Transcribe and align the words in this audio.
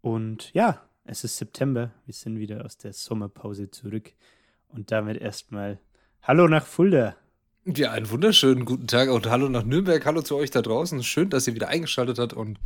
Und 0.00 0.52
ja, 0.54 0.82
es 1.04 1.24
ist 1.24 1.36
September. 1.36 1.92
Wir 2.06 2.14
sind 2.14 2.38
wieder 2.38 2.64
aus 2.64 2.78
der 2.78 2.92
Sommerpause 2.92 3.70
zurück. 3.70 4.12
Und 4.68 4.90
damit 4.90 5.20
erstmal 5.20 5.80
Hallo 6.22 6.48
nach 6.48 6.66
Fulda. 6.66 7.16
Ja, 7.64 7.92
einen 7.92 8.10
wunderschönen 8.10 8.64
guten 8.64 8.86
Tag 8.86 9.10
und 9.10 9.28
Hallo 9.28 9.48
nach 9.48 9.64
Nürnberg. 9.64 10.04
Hallo 10.04 10.22
zu 10.22 10.36
euch 10.36 10.50
da 10.50 10.62
draußen. 10.62 11.02
Schön, 11.02 11.30
dass 11.30 11.46
ihr 11.46 11.54
wieder 11.54 11.68
eingeschaltet 11.68 12.18
habt 12.18 12.32
und 12.32 12.58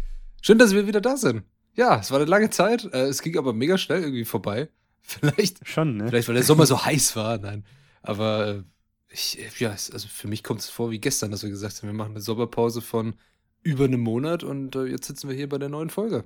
schön, 0.43 0.59
dass 0.59 0.73
wir 0.73 0.87
wieder 0.87 1.01
da 1.01 1.16
sind. 1.16 1.43
Ja, 1.74 1.98
es 1.98 2.10
war 2.10 2.19
eine 2.19 2.30
lange 2.30 2.51
Zeit. 2.51 2.84
Äh, 2.93 3.07
es 3.07 3.23
ging 3.23 3.37
aber 3.37 3.52
mega 3.52 3.79
schnell 3.79 4.02
irgendwie 4.02 4.24
vorbei. 4.24 4.69
Vielleicht 5.02 5.66
schon, 5.66 5.96
ne? 5.96 6.09
Vielleicht, 6.09 6.29
weil 6.29 6.37
der 6.37 6.45
Sommer 6.45 6.66
so 6.66 6.85
heiß 6.85 7.16
war. 7.16 7.38
Nein. 7.38 7.65
Aber 8.02 8.48
äh, 8.48 8.62
ich, 9.09 9.38
ja, 9.59 9.71
also 9.71 10.09
für 10.09 10.29
mich 10.29 10.43
kommt 10.43 10.60
es 10.60 10.69
vor 10.69 10.91
wie 10.91 11.01
gestern, 11.01 11.30
dass 11.30 11.43
wir 11.43 11.51
gesagt 11.51 11.79
haben, 11.79 11.88
wir 11.88 11.95
machen 11.95 12.12
eine 12.12 12.21
Sommerpause 12.21 12.80
von 12.80 13.15
über 13.62 13.85
einem 13.85 14.01
Monat 14.01 14.45
und 14.45 14.77
äh, 14.77 14.85
jetzt 14.85 15.07
sitzen 15.07 15.29
wir 15.29 15.37
hier 15.37 15.48
bei 15.48 15.59
der 15.59 15.69
neuen 15.69 15.91
Folge. 15.91 16.24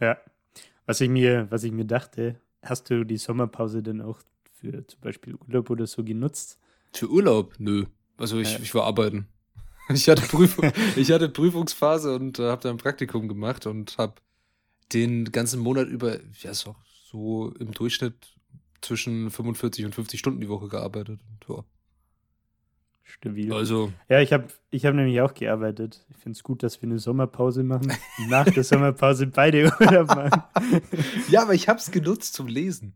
Ja. 0.00 0.18
Was 0.86 1.00
ich 1.00 1.08
mir, 1.08 1.46
was 1.50 1.64
ich 1.64 1.72
mir 1.72 1.84
dachte, 1.84 2.40
hast 2.62 2.90
du 2.90 3.04
die 3.04 3.16
Sommerpause 3.16 3.82
denn 3.82 4.00
auch 4.00 4.20
für 4.58 4.86
zum 4.86 5.00
Beispiel 5.00 5.34
Urlaub 5.34 5.70
oder 5.70 5.86
so 5.86 6.02
genutzt? 6.04 6.58
Für 6.92 7.08
Urlaub? 7.08 7.54
Nö. 7.58 7.86
Also 8.16 8.38
ich, 8.38 8.52
ja. 8.52 8.58
ich 8.60 8.74
war 8.74 8.84
arbeiten. 8.84 9.26
Ich 9.92 10.08
hatte, 10.08 10.22
Prüfung, 10.22 10.70
ich 10.94 11.10
hatte 11.10 11.28
Prüfungsphase 11.28 12.14
und 12.14 12.38
äh, 12.38 12.48
habe 12.48 12.62
da 12.62 12.70
ein 12.70 12.76
Praktikum 12.76 13.26
gemacht 13.26 13.66
und 13.66 13.98
habe 13.98 14.14
den 14.92 15.24
ganzen 15.32 15.58
Monat 15.58 15.88
über, 15.88 16.20
ja, 16.42 16.54
so, 16.54 16.76
so 17.10 17.52
im 17.58 17.72
Durchschnitt 17.72 18.14
zwischen 18.82 19.32
45 19.32 19.84
und 19.84 19.94
50 19.96 20.20
Stunden 20.20 20.40
die 20.40 20.48
Woche 20.48 20.68
gearbeitet. 20.68 21.18
Ja. 21.48 21.64
Stabil. 23.10 23.52
Also. 23.52 23.92
Ja, 24.08 24.20
ich 24.20 24.32
habe 24.32 24.46
ich 24.70 24.86
hab 24.86 24.94
nämlich 24.94 25.20
auch 25.20 25.34
gearbeitet. 25.34 26.04
Ich 26.10 26.16
finde 26.16 26.36
es 26.36 26.42
gut, 26.42 26.62
dass 26.62 26.80
wir 26.80 26.88
eine 26.88 26.98
Sommerpause 26.98 27.62
machen. 27.62 27.92
nach 28.28 28.46
der 28.48 28.64
Sommerpause 28.64 29.26
beide 29.26 29.72
Urlaub 29.80 30.08
machen. 30.08 30.42
ja, 31.28 31.42
aber 31.42 31.54
ich 31.54 31.68
habe 31.68 31.78
es 31.78 31.90
genutzt 31.90 32.34
zum 32.34 32.46
Lesen. 32.46 32.94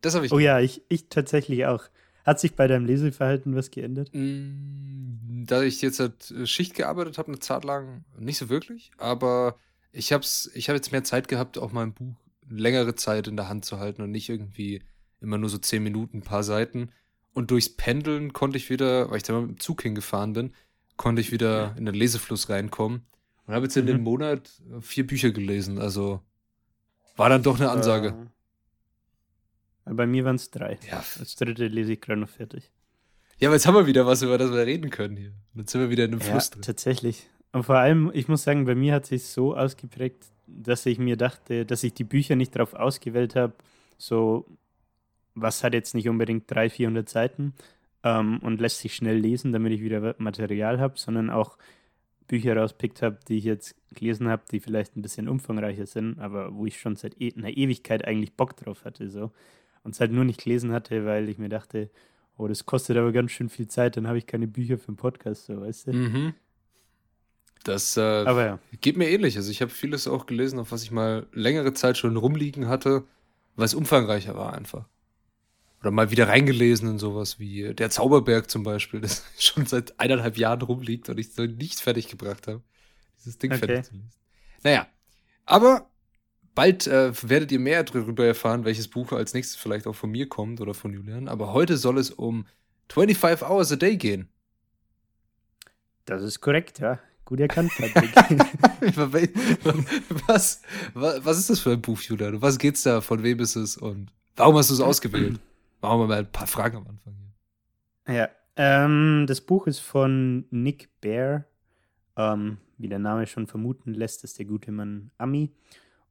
Das 0.00 0.14
habe 0.14 0.26
ich. 0.26 0.32
Oh 0.32 0.36
gemacht. 0.36 0.46
ja, 0.46 0.60
ich, 0.60 0.82
ich 0.88 1.08
tatsächlich 1.08 1.66
auch. 1.66 1.84
Hat 2.24 2.38
sich 2.38 2.54
bei 2.54 2.66
deinem 2.66 2.84
Leseverhalten 2.84 3.56
was 3.56 3.70
geändert? 3.70 4.10
Mm, 4.12 5.46
da 5.46 5.62
ich 5.62 5.80
jetzt 5.80 6.00
halt 6.00 6.34
Schicht 6.44 6.74
gearbeitet 6.74 7.16
habe, 7.16 7.28
eine 7.28 7.38
Zeit 7.38 7.64
lang 7.64 8.04
nicht 8.18 8.36
so 8.36 8.50
wirklich, 8.50 8.90
aber 8.98 9.56
ich 9.90 10.12
habe 10.12 10.24
ich 10.54 10.68
hab 10.68 10.76
jetzt 10.76 10.92
mehr 10.92 11.02
Zeit 11.02 11.28
gehabt, 11.28 11.56
auch 11.56 11.72
mal 11.72 11.84
ein 11.84 11.94
Buch 11.94 12.14
längere 12.50 12.94
Zeit 12.94 13.28
in 13.28 13.36
der 13.36 13.48
Hand 13.48 13.64
zu 13.64 13.78
halten 13.78 14.02
und 14.02 14.10
nicht 14.10 14.28
irgendwie 14.28 14.82
immer 15.20 15.38
nur 15.38 15.48
so 15.48 15.58
zehn 15.58 15.82
Minuten, 15.82 16.18
ein 16.18 16.22
paar 16.22 16.42
Seiten. 16.42 16.90
Und 17.40 17.50
durchs 17.50 17.70
Pendeln 17.70 18.34
konnte 18.34 18.58
ich 18.58 18.68
wieder, 18.68 19.10
weil 19.10 19.16
ich 19.16 19.22
da 19.22 19.32
mal 19.32 19.40
mit 19.40 19.50
dem 19.52 19.60
Zug 19.60 19.80
hingefahren 19.80 20.34
bin, 20.34 20.52
konnte 20.98 21.22
ich 21.22 21.32
wieder 21.32 21.74
in 21.78 21.86
den 21.86 21.94
Lesefluss 21.94 22.50
reinkommen. 22.50 23.06
Und 23.46 23.54
habe 23.54 23.64
jetzt 23.64 23.78
in 23.78 23.84
mhm. 23.84 23.88
dem 23.88 24.02
Monat 24.02 24.50
vier 24.82 25.06
Bücher 25.06 25.30
gelesen. 25.30 25.78
Also 25.78 26.20
war 27.16 27.30
dann 27.30 27.42
doch 27.42 27.58
eine 27.58 27.70
Ansage. 27.70 28.14
Äh, 29.86 29.94
bei 29.94 30.06
mir 30.06 30.26
waren 30.26 30.36
es 30.36 30.50
drei. 30.50 30.78
Ja. 30.90 31.02
Das 31.18 31.34
dritte 31.36 31.66
lese 31.68 31.94
ich 31.94 32.02
gerade 32.02 32.20
noch 32.20 32.28
fertig. 32.28 32.70
Ja, 33.38 33.48
aber 33.48 33.56
jetzt 33.56 33.66
haben 33.66 33.74
wir 33.74 33.86
wieder 33.86 34.04
was, 34.04 34.20
über 34.20 34.36
das 34.36 34.52
wir 34.52 34.66
reden 34.66 34.90
können 34.90 35.16
hier. 35.16 35.32
Und 35.54 35.60
jetzt 35.60 35.72
sind 35.72 35.80
wir 35.80 35.88
wieder 35.88 36.04
in 36.04 36.12
einem 36.12 36.20
Fluss 36.20 36.48
ja, 36.48 36.50
drin. 36.56 36.62
Tatsächlich. 36.62 37.30
Und 37.52 37.62
vor 37.62 37.76
allem, 37.76 38.10
ich 38.12 38.28
muss 38.28 38.42
sagen, 38.42 38.66
bei 38.66 38.74
mir 38.74 38.92
hat 38.92 39.06
sich 39.06 39.24
so 39.24 39.56
ausgeprägt, 39.56 40.26
dass 40.46 40.84
ich 40.84 40.98
mir 40.98 41.16
dachte, 41.16 41.64
dass 41.64 41.84
ich 41.84 41.94
die 41.94 42.04
Bücher 42.04 42.36
nicht 42.36 42.54
darauf 42.54 42.74
ausgewählt 42.74 43.34
habe, 43.34 43.54
so 43.96 44.44
was 45.40 45.64
hat 45.64 45.74
jetzt 45.74 45.94
nicht 45.94 46.08
unbedingt 46.08 46.50
300, 46.50 46.72
400 46.72 47.08
Seiten 47.08 47.54
ähm, 48.02 48.38
und 48.38 48.60
lässt 48.60 48.80
sich 48.80 48.94
schnell 48.94 49.16
lesen, 49.16 49.52
damit 49.52 49.72
ich 49.72 49.82
wieder 49.82 50.14
Material 50.18 50.80
habe, 50.80 50.98
sondern 50.98 51.30
auch 51.30 51.56
Bücher 52.26 52.56
rauspickt 52.56 53.02
habe, 53.02 53.18
die 53.26 53.38
ich 53.38 53.44
jetzt 53.44 53.74
gelesen 53.92 54.28
habe, 54.28 54.42
die 54.50 54.60
vielleicht 54.60 54.96
ein 54.96 55.02
bisschen 55.02 55.28
umfangreicher 55.28 55.86
sind, 55.86 56.20
aber 56.20 56.54
wo 56.54 56.64
ich 56.64 56.78
schon 56.78 56.94
seit 56.94 57.20
e 57.20 57.32
einer 57.36 57.50
Ewigkeit 57.50 58.04
eigentlich 58.04 58.34
Bock 58.34 58.56
drauf 58.56 58.84
hatte. 58.84 59.10
So. 59.10 59.32
Und 59.82 59.94
es 59.94 60.00
halt 60.00 60.12
nur 60.12 60.24
nicht 60.24 60.44
gelesen 60.44 60.72
hatte, 60.72 61.04
weil 61.04 61.28
ich 61.28 61.38
mir 61.38 61.48
dachte, 61.48 61.90
oh, 62.36 62.46
das 62.46 62.66
kostet 62.66 62.96
aber 62.96 63.12
ganz 63.12 63.32
schön 63.32 63.48
viel 63.48 63.66
Zeit, 63.66 63.96
dann 63.96 64.06
habe 64.06 64.18
ich 64.18 64.26
keine 64.26 64.46
Bücher 64.46 64.78
für 64.78 64.88
einen 64.88 64.96
Podcast, 64.96 65.46
so, 65.46 65.60
weißt 65.60 65.88
du? 65.88 65.92
Mhm. 65.92 66.34
Das 67.64 67.96
äh, 67.96 68.00
aber 68.00 68.46
ja. 68.46 68.58
geht 68.80 68.96
mir 68.96 69.10
ähnlich. 69.10 69.36
Also 69.36 69.50
ich 69.50 69.60
habe 69.60 69.70
vieles 69.70 70.08
auch 70.08 70.26
gelesen, 70.26 70.58
auf 70.58 70.72
was 70.72 70.82
ich 70.82 70.90
mal 70.90 71.26
längere 71.32 71.74
Zeit 71.74 71.98
schon 71.98 72.16
rumliegen 72.16 72.68
hatte, 72.68 73.04
weil 73.56 73.66
es 73.66 73.74
umfangreicher 73.74 74.36
war 74.36 74.54
einfach. 74.54 74.86
Oder 75.80 75.90
mal 75.90 76.10
wieder 76.10 76.28
reingelesen 76.28 76.90
in 76.90 76.98
sowas 76.98 77.38
wie 77.38 77.74
Der 77.74 77.90
Zauberberg 77.90 78.50
zum 78.50 78.62
Beispiel, 78.62 79.00
das 79.00 79.24
schon 79.38 79.66
seit 79.66 79.98
eineinhalb 79.98 80.36
Jahren 80.36 80.62
rumliegt 80.62 81.08
und 81.08 81.18
ich 81.18 81.32
so 81.32 81.44
nicht 81.44 81.80
fertig 81.80 82.08
gebracht 82.08 82.46
habe, 82.46 82.62
dieses 83.18 83.38
Ding 83.38 83.52
okay. 83.52 83.66
fertig 83.66 83.84
zu 83.86 83.94
lesen. 83.94 84.10
Naja, 84.62 84.86
aber 85.46 85.90
bald 86.54 86.86
äh, 86.86 87.12
werdet 87.28 87.50
ihr 87.52 87.58
mehr 87.58 87.82
darüber 87.82 88.26
erfahren, 88.26 88.64
welches 88.64 88.88
Buch 88.88 89.12
als 89.12 89.32
nächstes 89.32 89.56
vielleicht 89.56 89.86
auch 89.86 89.94
von 89.94 90.10
mir 90.10 90.28
kommt 90.28 90.60
oder 90.60 90.74
von 90.74 90.92
Julian. 90.92 91.28
Aber 91.28 91.52
heute 91.52 91.76
soll 91.78 91.98
es 91.98 92.10
um 92.10 92.46
25 92.90 93.48
Hours 93.48 93.72
a 93.72 93.76
Day 93.76 93.96
gehen. 93.96 94.28
Das 96.04 96.22
ist 96.22 96.40
korrekt, 96.40 96.80
ja. 96.80 96.98
Gut 97.24 97.40
erkannt, 97.40 97.70
Patrick. 97.78 98.10
was, 100.26 100.62
was, 100.94 101.24
was 101.24 101.38
ist 101.38 101.48
das 101.50 101.60
für 101.60 101.70
ein 101.70 101.80
Buch, 101.80 102.00
Julian? 102.00 102.42
Was 102.42 102.58
geht's 102.58 102.82
da? 102.82 103.00
Von 103.00 103.22
wem 103.22 103.38
ist 103.38 103.56
es? 103.56 103.76
Und 103.76 104.10
warum 104.36 104.56
hast 104.56 104.70
du 104.70 104.74
es 104.74 104.80
ausgewählt? 104.80 105.38
Machen 105.80 106.00
wir 106.00 106.06
mal 106.06 106.18
ein 106.18 106.32
paar 106.32 106.46
Fragen 106.46 106.76
am 106.78 106.86
Anfang 106.86 107.14
hier. 108.06 108.14
Ja, 108.14 108.28
ähm, 108.56 109.24
das 109.26 109.40
Buch 109.40 109.66
ist 109.66 109.80
von 109.80 110.46
Nick 110.50 110.88
Bear. 111.00 111.46
Ähm, 112.16 112.58
wie 112.76 112.88
der 112.88 112.98
Name 112.98 113.26
schon 113.26 113.46
vermuten 113.46 113.94
lässt, 113.94 114.24
ist 114.24 114.38
der 114.38 114.46
gute 114.46 114.72
Mann 114.72 115.10
Ami. 115.18 115.52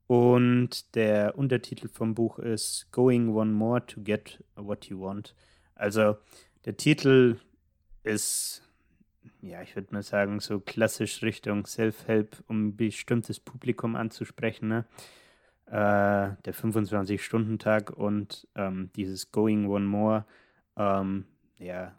Und 0.08 0.96
der 0.96 1.38
Untertitel 1.38 1.88
vom 1.88 2.16
Buch 2.16 2.40
ist 2.40 2.88
Going 2.91 3.29
One 3.29 3.52
More 3.52 3.85
to 3.85 4.02
Get 4.02 4.44
What 4.56 4.85
You 4.85 5.02
Want. 5.02 5.35
Also 5.75 6.18
der 6.66 6.78
Titel 6.78 7.38
ist, 8.03 8.63
ja, 9.41 9.62
ich 9.62 9.75
würde 9.75 9.94
mal 9.94 10.02
sagen, 10.02 10.40
so 10.40 10.59
klassisch 10.59 11.22
Richtung 11.22 11.68
Self-Help, 11.68 12.44
um 12.47 12.69
ein 12.69 12.75
bestimmtes 12.75 13.40
Publikum 13.40 13.96
anzusprechen. 13.96 14.68
Ne? 14.68 14.85
Äh, 15.69 16.35
der 16.46 16.53
25-Stunden-Tag 16.53 17.91
und 17.91 18.47
ähm, 18.56 18.90
dieses 18.96 19.31
Going 19.31 19.68
One 19.68 19.85
More, 19.85 20.25
ähm, 20.75 21.25
ja, 21.59 21.96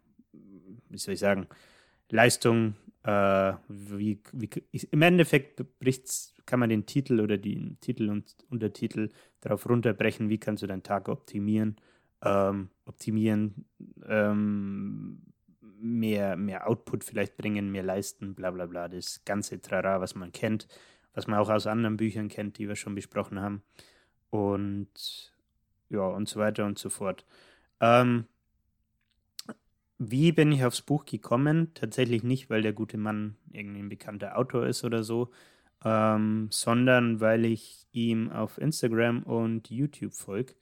wie 0.89 0.99
soll 0.99 1.15
ich 1.15 1.21
sagen, 1.21 1.47
Leistung, 2.09 2.75
äh, 3.05 3.53
wie, 3.69 4.21
wie, 4.33 4.51
im 4.91 5.03
Endeffekt 5.03 5.65
bricht's, 5.79 6.35
kann 6.47 6.59
man 6.59 6.69
den 6.69 6.85
Titel 6.85 7.21
oder 7.21 7.39
den 7.39 7.79
Titel 7.81 8.11
und 8.11 8.35
Untertitel 8.49 9.11
darauf 9.41 9.69
runterbrechen, 9.69 10.29
wie 10.29 10.39
kannst 10.39 10.65
du 10.65 10.67
deinen 10.67 10.83
Tag 10.83 11.09
optimieren, 11.09 11.77
ähm, 12.23 12.71
optimieren, 12.87 13.67
ähm, 14.09 15.23
mehr, 15.81 16.37
mehr 16.37 16.69
Output 16.69 17.05
vielleicht 17.05 17.37
bringen, 17.37 17.71
mehr 17.71 17.85
leisten, 17.85 18.35
bla 18.35 18.51
bla 18.51 18.67
bla, 18.67 18.89
das 18.89 19.25
ganze 19.25 19.61
Trara, 19.61 20.01
was 20.01 20.17
man 20.17 20.33
kennt 20.33 20.67
was 21.15 21.27
man 21.27 21.39
auch 21.39 21.51
aus 21.51 21.67
anderen 21.67 21.97
Büchern 21.97 22.29
kennt, 22.29 22.59
die 22.59 22.69
wir 22.69 22.77
schon 22.77 22.95
besprochen 22.95 23.41
haben. 23.41 23.63
Und 24.31 25.33
ja, 25.89 26.03
und 26.03 26.29
so 26.29 26.41
weiter 26.41 26.67
und 26.67 26.79
so 26.79 26.89
fort. 26.89 27.25
Ähm, 27.81 28.27
wie 29.99 30.33
bin 30.33 30.51
ich 30.53 30.65
aufs 30.65 30.83
Buch 30.83 31.05
gekommen? 31.05 31.75
Tatsächlich 31.75 32.23
nicht, 32.23 32.49
weil 32.49 32.63
der 32.63 32.73
gute 32.73 32.97
Mann 32.97 33.37
irgendwie 33.51 33.81
ein 33.81 33.89
bekannter 33.89 34.39
Autor 34.39 34.67
ist 34.67 34.85
oder 34.85 35.03
so, 35.03 35.31
ähm, 35.85 36.49
sondern 36.51 37.21
weil 37.21 37.45
ich 37.45 37.87
ihm 37.93 38.31
auf 38.31 38.57
Instagram 38.59 39.23
und 39.25 39.69
YouTube 39.71 40.15
folge 40.15 40.55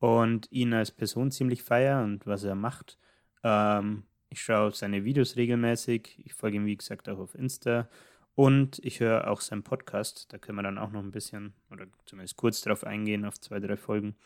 und 0.00 0.50
ihn 0.50 0.74
als 0.74 0.90
Person 0.90 1.30
ziemlich 1.30 1.62
feiere 1.62 2.02
und 2.02 2.26
was 2.26 2.42
er 2.42 2.56
macht. 2.56 2.98
Ähm, 3.44 4.04
ich 4.30 4.40
schaue 4.42 4.72
seine 4.72 5.04
Videos 5.04 5.36
regelmäßig. 5.36 6.20
Ich 6.24 6.34
folge 6.34 6.56
ihm, 6.56 6.66
wie 6.66 6.76
gesagt, 6.76 7.08
auch 7.08 7.18
auf 7.18 7.34
Insta. 7.34 7.88
Und 8.34 8.78
ich 8.82 9.00
höre 9.00 9.28
auch 9.28 9.40
seinen 9.40 9.62
Podcast. 9.62 10.32
Da 10.32 10.38
können 10.38 10.56
wir 10.56 10.62
dann 10.62 10.78
auch 10.78 10.90
noch 10.90 11.02
ein 11.02 11.10
bisschen 11.10 11.52
oder 11.70 11.86
zumindest 12.06 12.36
kurz 12.36 12.62
drauf 12.62 12.84
eingehen, 12.84 13.24
auf 13.24 13.38
zwei, 13.40 13.60
drei 13.60 13.76
Folgen. 13.76 14.16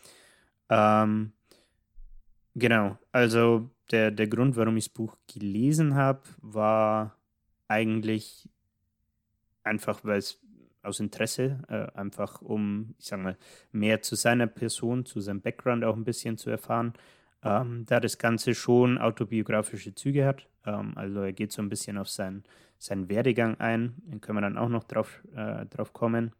Ähm, 0.68 1.32
genau, 2.54 2.98
also 3.12 3.70
der, 3.90 4.10
der 4.10 4.28
Grund, 4.28 4.56
warum 4.56 4.76
ich 4.76 4.86
das 4.86 4.94
Buch 4.94 5.16
gelesen 5.32 5.94
habe, 5.94 6.22
war 6.38 7.16
eigentlich 7.68 8.48
einfach, 9.64 10.04
weil 10.04 10.18
es 10.18 10.40
aus 10.82 11.00
Interesse, 11.00 11.58
äh, 11.68 11.98
einfach 11.98 12.40
um, 12.42 12.94
ich 12.98 13.06
sag 13.06 13.20
mal, 13.20 13.36
mehr 13.72 14.02
zu 14.02 14.14
seiner 14.14 14.46
Person, 14.46 15.04
zu 15.04 15.20
seinem 15.20 15.40
Background 15.40 15.84
auch 15.84 15.96
ein 15.96 16.04
bisschen 16.04 16.38
zu 16.38 16.48
erfahren. 16.48 16.94
Ähm, 17.42 17.84
da 17.86 18.00
das 18.00 18.18
Ganze 18.18 18.54
schon 18.54 18.98
autobiografische 18.98 19.94
Züge 19.94 20.24
hat. 20.24 20.48
Ähm, 20.64 20.92
also 20.96 21.20
er 21.20 21.32
geht 21.32 21.52
so 21.52 21.60
ein 21.60 21.68
bisschen 21.68 21.98
auf 21.98 22.08
seinen, 22.08 22.44
seinen 22.78 23.08
Werdegang 23.08 23.58
ein. 23.60 23.94
Den 24.06 24.20
können 24.20 24.38
wir 24.38 24.42
dann 24.42 24.58
auch 24.58 24.68
noch 24.68 24.84
drauf, 24.84 25.22
äh, 25.34 25.66
drauf 25.66 25.92
kommen. 25.92 26.32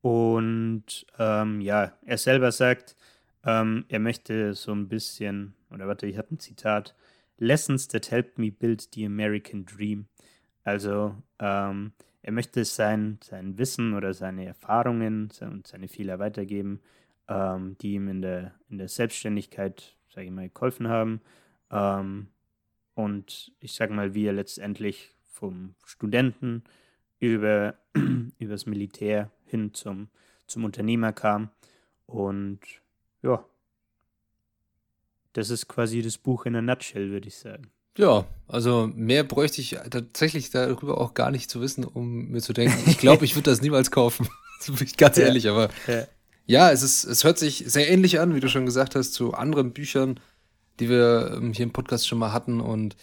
Und 0.00 1.06
ähm, 1.18 1.60
ja, 1.60 1.92
er 2.04 2.18
selber 2.18 2.52
sagt, 2.52 2.96
ähm, 3.44 3.84
er 3.88 4.00
möchte 4.00 4.54
so 4.54 4.72
ein 4.72 4.88
bisschen, 4.88 5.54
oder 5.70 5.86
warte, 5.86 6.06
ich 6.06 6.18
habe 6.18 6.34
ein 6.34 6.38
Zitat, 6.40 6.94
Lessons 7.38 7.88
that 7.88 8.10
helped 8.10 8.38
me 8.38 8.50
build 8.50 8.88
the 8.94 9.04
American 9.06 9.64
Dream. 9.64 10.06
Also 10.64 11.16
ähm, 11.38 11.92
er 12.22 12.32
möchte 12.32 12.64
sein, 12.64 13.18
sein 13.22 13.58
Wissen 13.58 13.94
oder 13.94 14.14
seine 14.14 14.46
Erfahrungen 14.46 15.30
und 15.40 15.66
seine 15.66 15.88
Fehler 15.88 16.18
weitergeben, 16.18 16.80
ähm, 17.28 17.76
die 17.80 17.94
ihm 17.94 18.08
in 18.08 18.22
der, 18.22 18.54
in 18.68 18.78
der 18.78 18.88
Selbstständigkeit, 18.88 19.96
sage 20.08 20.26
ich 20.26 20.32
mal, 20.32 20.48
geholfen 20.48 20.88
haben. 20.88 21.20
Und 22.94 23.52
ich 23.60 23.72
sage 23.72 23.92
mal, 23.92 24.14
wie 24.14 24.26
er 24.26 24.32
letztendlich 24.32 25.14
vom 25.30 25.74
Studenten 25.84 26.62
über, 27.18 27.74
über 28.38 28.52
das 28.52 28.66
Militär 28.66 29.30
hin 29.44 29.74
zum, 29.74 30.08
zum 30.46 30.64
Unternehmer 30.64 31.12
kam. 31.12 31.50
Und 32.06 32.60
ja, 33.22 33.44
das 35.32 35.50
ist 35.50 35.68
quasi 35.68 36.02
das 36.02 36.18
Buch 36.18 36.46
in 36.46 36.52
der 36.52 36.62
Nutshell, 36.62 37.10
würde 37.10 37.28
ich 37.28 37.36
sagen. 37.36 37.70
Ja, 37.96 38.26
also 38.48 38.90
mehr 38.94 39.22
bräuchte 39.22 39.60
ich 39.60 39.76
tatsächlich 39.90 40.50
darüber 40.50 40.98
auch 40.98 41.14
gar 41.14 41.30
nicht 41.30 41.50
zu 41.50 41.60
wissen, 41.60 41.84
um 41.84 42.28
mir 42.30 42.40
zu 42.40 42.52
denken, 42.52 42.78
ich 42.86 42.98
glaube, 42.98 43.24
ich 43.24 43.34
würde 43.34 43.50
das 43.50 43.60
niemals 43.60 43.90
kaufen. 43.90 44.28
das 44.58 44.74
bin 44.74 44.86
ich 44.86 44.96
ganz 44.96 45.18
ehrlich, 45.18 45.48
aber 45.48 45.68
ja. 45.86 46.06
ja, 46.46 46.70
es 46.70 46.82
ist, 46.82 47.04
es 47.04 47.24
hört 47.24 47.38
sich 47.38 47.64
sehr 47.66 47.90
ähnlich 47.90 48.20
an, 48.20 48.34
wie 48.34 48.40
du 48.40 48.48
schon 48.48 48.66
gesagt 48.66 48.94
hast, 48.94 49.12
zu 49.12 49.34
anderen 49.34 49.72
Büchern, 49.72 50.20
die 50.80 50.88
wir 50.88 51.32
ähm, 51.36 51.52
hier 51.52 51.64
im 51.64 51.72
Podcast 51.72 52.08
schon 52.08 52.18
mal 52.18 52.32
hatten 52.32 52.60
und 52.60 52.96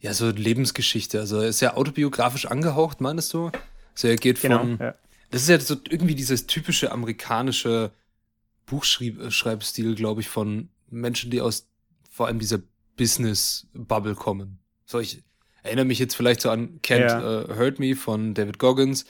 ja, 0.00 0.12
so 0.12 0.30
Lebensgeschichte. 0.30 1.18
Also 1.20 1.40
er 1.40 1.48
ist 1.48 1.60
ja 1.60 1.74
autobiografisch 1.74 2.46
angehaucht, 2.46 3.00
meinst 3.00 3.32
du? 3.32 3.50
Also 3.94 4.08
er 4.08 4.16
geht 4.16 4.40
genau, 4.40 4.58
von. 4.58 4.78
Ja. 4.78 4.94
Das 5.30 5.42
ist 5.42 5.48
ja 5.48 5.58
so 5.58 5.76
irgendwie 5.88 6.14
dieses 6.14 6.46
typische 6.46 6.92
amerikanische 6.92 7.90
Buchschreibstil, 8.66 9.94
glaube 9.94 10.20
ich, 10.20 10.28
von 10.28 10.68
Menschen, 10.90 11.30
die 11.30 11.40
aus 11.40 11.68
vor 12.10 12.26
allem 12.26 12.38
dieser 12.38 12.60
Business-Bubble 12.96 14.14
kommen. 14.14 14.58
So, 14.86 15.00
ich 15.00 15.22
erinnere 15.62 15.86
mich 15.86 15.98
jetzt 15.98 16.14
vielleicht 16.14 16.40
so 16.40 16.50
an 16.50 16.80
Kent 16.82 17.10
ja. 17.10 17.42
uh, 17.42 17.56
Hurt 17.56 17.78
Me 17.78 17.96
von 17.96 18.34
David 18.34 18.58
Goggins. 18.58 19.06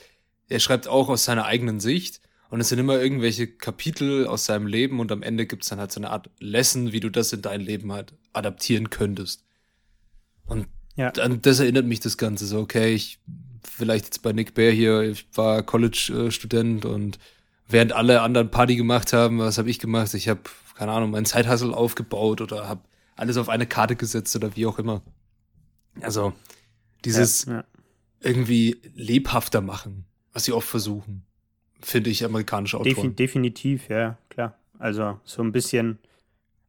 Er 0.47 0.59
schreibt 0.59 0.87
auch 0.87 1.09
aus 1.09 1.25
seiner 1.25 1.45
eigenen 1.45 1.79
Sicht 1.79 2.21
und 2.55 2.61
es 2.61 2.69
sind 2.69 2.79
immer 2.79 3.01
irgendwelche 3.01 3.47
Kapitel 3.47 4.27
aus 4.27 4.45
seinem 4.45 4.65
Leben 4.65 5.01
und 5.01 5.11
am 5.11 5.23
Ende 5.23 5.45
gibt 5.45 5.63
es 5.63 5.69
dann 5.69 5.79
halt 5.79 5.91
so 5.91 5.99
eine 5.99 6.09
Art 6.09 6.29
Lesson, 6.39 6.93
wie 6.93 7.01
du 7.01 7.09
das 7.09 7.33
in 7.33 7.41
dein 7.41 7.59
Leben 7.59 7.91
halt 7.91 8.13
adaptieren 8.31 8.89
könntest. 8.89 9.43
Und 10.45 10.69
ja. 10.95 11.11
dann, 11.11 11.41
das 11.41 11.59
erinnert 11.59 11.85
mich 11.85 11.99
das 11.99 12.17
Ganze 12.17 12.45
so, 12.45 12.59
okay, 12.59 12.93
ich 12.93 13.19
vielleicht 13.61 14.05
jetzt 14.05 14.21
bei 14.21 14.31
Nick 14.31 14.53
Bear 14.53 14.71
hier, 14.71 15.01
ich 15.01 15.27
war 15.33 15.63
College-Student 15.63 16.85
und 16.85 17.19
während 17.67 17.91
alle 17.91 18.21
anderen 18.21 18.49
Party 18.51 18.77
gemacht 18.77 19.11
haben, 19.11 19.39
was 19.39 19.57
habe 19.57 19.69
ich 19.69 19.77
gemacht? 19.77 20.13
Ich 20.13 20.29
habe, 20.29 20.39
keine 20.77 20.93
Ahnung, 20.93 21.11
meinen 21.11 21.25
Zeithassel 21.25 21.73
aufgebaut 21.73 22.39
oder 22.39 22.69
habe 22.69 22.85
alles 23.17 23.35
auf 23.35 23.49
eine 23.49 23.67
Karte 23.67 23.97
gesetzt 23.97 24.33
oder 24.33 24.55
wie 24.55 24.65
auch 24.65 24.79
immer. 24.79 25.01
Also 25.99 26.31
dieses 27.03 27.47
ja, 27.47 27.53
ja. 27.53 27.63
irgendwie 28.21 28.77
lebhafter 28.93 29.59
machen, 29.59 30.05
was 30.31 30.45
sie 30.45 30.53
oft 30.53 30.69
versuchen, 30.69 31.25
finde 31.85 32.09
ich 32.09 32.23
amerikanische 32.23 32.77
Autoren. 32.77 32.95
Defin 32.95 33.15
definitiv, 33.15 33.89
ja, 33.89 34.17
klar. 34.29 34.57
Also 34.79 35.19
so 35.23 35.41
ein 35.41 35.51
bisschen, 35.51 35.99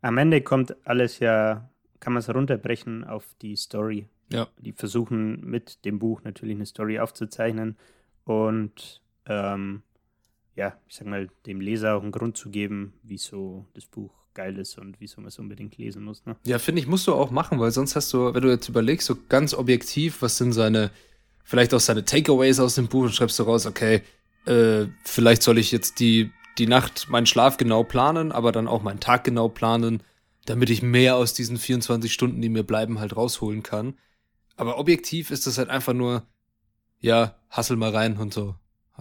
am 0.03 0.19
Ende 0.19 0.41
kommt 0.43 0.77
alles 0.85 1.19
ja, 1.19 1.69
kann 2.01 2.13
man 2.13 2.21
es 2.21 2.33
runterbrechen 2.33 3.05
auf 3.05 3.25
die 3.43 3.57
Story. 3.57 4.07
Ja. 4.31 4.49
Die 4.59 4.73
versuchen 4.73 5.41
mit 5.41 5.85
dem 5.85 5.99
Buch 5.99 6.23
natürlich 6.25 6.57
eine 6.57 6.67
Story 6.67 6.99
aufzuzeichnen 6.99 7.77
und 8.25 9.01
ähm, 9.27 9.83
ja, 10.57 10.77
ich 10.89 10.97
sag 10.97 11.07
mal, 11.07 11.29
dem 11.47 11.61
Leser 11.61 11.97
auch 11.97 12.03
einen 12.03 12.13
Grund 12.13 12.37
zu 12.37 12.51
geben, 12.51 12.95
wieso 13.03 13.67
das 13.75 13.87
Buch 13.87 14.13
geil 14.35 14.59
ist 14.59 14.79
und 14.79 15.01
wieso 15.01 15.21
man 15.21 15.29
es 15.29 15.39
unbedingt 15.39 15.77
lesen 15.79 16.05
muss. 16.05 16.25
Ne? 16.27 16.37
Ja, 16.45 16.59
finde 16.59 16.81
ich, 16.81 16.87
musst 16.87 17.07
du 17.07 17.15
auch 17.15 17.31
machen, 17.31 17.59
weil 17.59 17.71
sonst 17.71 17.97
hast 17.97 18.13
du, 18.13 18.35
wenn 18.35 18.43
du 18.43 18.49
jetzt 18.49 18.69
überlegst, 18.69 19.07
so 19.07 19.17
ganz 19.29 19.55
objektiv, 19.55 20.23
was 20.23 20.37
sind 20.37 20.53
seine, 20.53 20.91
vielleicht 21.45 21.73
auch 21.73 21.81
seine 21.81 22.05
Takeaways 22.05 22.61
aus 22.61 22.75
dem 22.75 22.89
Buch 22.89 23.05
und 23.05 23.15
schreibst 23.15 23.39
du 23.39 23.45
raus, 23.45 23.67
okay, 23.67 24.03
äh, 24.47 24.87
vielleicht 25.05 25.43
soll 25.43 25.59
ich 25.59 25.73
jetzt 25.73 26.01
die, 26.01 26.31
die 26.59 26.67
Nacht 26.67 27.09
meinen 27.09 27.27
Schlaf 27.27 27.57
genau 27.57 27.85
planen, 27.85 28.33
aber 28.33 28.53
dann 28.53 28.69
auch 28.69 28.83
meinen 28.83 29.01
Tag 29.01 29.25
genau 29.25 29.49
planen, 29.49 30.03
damit 30.47 30.71
ich 30.71 30.83
mehr 30.83 31.17
aus 31.17 31.35
diesen 31.35 31.59
24 31.59 32.13
Stunden, 32.13 32.41
die 32.41 32.49
mir 32.49 32.63
bleiben, 32.63 32.99
halt 32.99 33.17
rausholen 33.17 33.63
kann. 33.63 33.99
Aber 34.57 34.79
objektiv 34.79 35.31
ist 35.31 35.47
das 35.47 35.59
halt 35.59 35.69
einfach 35.69 35.93
nur, 35.93 36.27
ja, 37.01 37.37
hassel 37.51 37.77
mal 37.77 37.91
rein 37.91 38.17
und 38.17 38.33
so. 38.33 38.55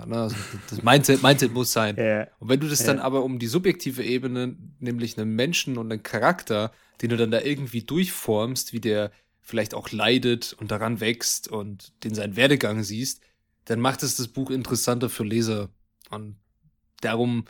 Ne? 0.05 0.17
Also 0.17 0.35
das 0.69 0.83
Mindset, 0.83 1.23
Mindset 1.23 1.53
muss 1.53 1.71
sein. 1.71 1.95
Ja. 2.05 2.27
Und 2.39 2.49
wenn 2.49 2.59
du 2.59 2.67
das 2.67 2.81
ja. 2.81 2.87
dann 2.87 2.99
aber 2.99 3.23
um 3.23 3.39
die 3.39 3.47
subjektive 3.47 4.03
Ebene, 4.03 4.55
nämlich 4.79 5.17
einen 5.17 5.35
Menschen 5.35 5.77
und 5.77 5.91
einen 5.91 6.03
Charakter, 6.03 6.71
den 7.01 7.09
du 7.09 7.17
dann 7.17 7.31
da 7.31 7.41
irgendwie 7.41 7.83
durchformst, 7.83 8.73
wie 8.73 8.81
der 8.81 9.11
vielleicht 9.41 9.73
auch 9.73 9.91
leidet 9.91 10.53
und 10.59 10.71
daran 10.71 10.99
wächst 10.99 11.47
und 11.47 11.93
den 12.03 12.15
seinen 12.15 12.35
Werdegang 12.35 12.83
siehst, 12.83 13.21
dann 13.65 13.79
macht 13.79 14.03
es 14.03 14.15
das 14.15 14.27
Buch 14.27 14.51
interessanter 14.51 15.09
für 15.09 15.23
Leser. 15.23 15.69
Und 16.09 16.37
darum, 17.01 17.45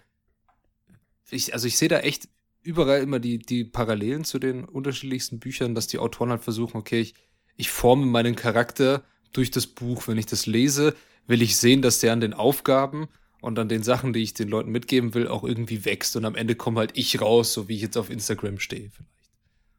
ich, 1.29 1.53
also 1.53 1.67
ich 1.67 1.77
sehe 1.77 1.89
da 1.89 1.99
echt 1.99 2.29
überall 2.61 3.01
immer 3.01 3.19
die, 3.19 3.37
die 3.37 3.63
Parallelen 3.63 4.23
zu 4.23 4.39
den 4.39 4.65
unterschiedlichsten 4.65 5.39
Büchern, 5.39 5.75
dass 5.75 5.87
die 5.87 5.99
Autoren 5.99 6.31
halt 6.31 6.43
versuchen, 6.43 6.77
okay, 6.77 7.01
ich, 7.01 7.13
ich 7.57 7.69
forme 7.69 8.05
meinen 8.05 8.35
Charakter 8.35 9.03
durch 9.33 9.51
das 9.51 9.67
Buch, 9.67 10.07
wenn 10.07 10.17
ich 10.17 10.25
das 10.25 10.45
lese, 10.45 10.95
will 11.27 11.41
ich 11.41 11.57
sehen, 11.57 11.81
dass 11.81 11.99
der 11.99 12.13
an 12.13 12.21
den 12.21 12.33
Aufgaben 12.33 13.07
und 13.41 13.59
an 13.59 13.69
den 13.69 13.83
Sachen, 13.83 14.13
die 14.13 14.23
ich 14.23 14.33
den 14.33 14.49
Leuten 14.49 14.71
mitgeben 14.71 15.13
will, 15.13 15.27
auch 15.27 15.43
irgendwie 15.43 15.85
wächst. 15.85 16.15
Und 16.15 16.25
am 16.25 16.35
Ende 16.35 16.55
komme 16.55 16.79
halt 16.79 16.91
ich 16.95 17.21
raus, 17.21 17.53
so 17.53 17.67
wie 17.67 17.75
ich 17.75 17.81
jetzt 17.81 17.97
auf 17.97 18.09
Instagram 18.09 18.59
stehe 18.59 18.89
vielleicht. 18.89 19.11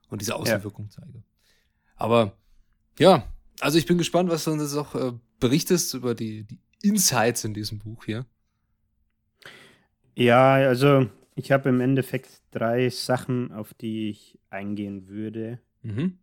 Und 0.08 0.20
diese 0.20 0.36
Außenwirkung 0.36 0.84
ja. 0.86 1.02
zeige. 1.02 1.22
Aber 1.96 2.36
ja, 2.98 3.26
also 3.60 3.78
ich 3.78 3.86
bin 3.86 3.98
gespannt, 3.98 4.30
was 4.30 4.46
uns 4.46 4.62
jetzt 4.62 4.76
auch 4.76 4.94
äh, 4.94 5.12
berichtest 5.40 5.94
über 5.94 6.14
die, 6.14 6.44
die 6.44 6.58
Insights 6.82 7.44
in 7.44 7.54
diesem 7.54 7.78
Buch 7.78 8.04
hier. 8.04 8.26
Ja, 10.14 10.54
also 10.54 11.10
ich 11.34 11.52
habe 11.52 11.68
im 11.68 11.80
Endeffekt 11.80 12.42
drei 12.50 12.88
Sachen, 12.88 13.52
auf 13.52 13.74
die 13.74 14.08
ich 14.10 14.38
eingehen 14.50 15.08
würde. 15.08 15.58
Mhm. 15.82 16.18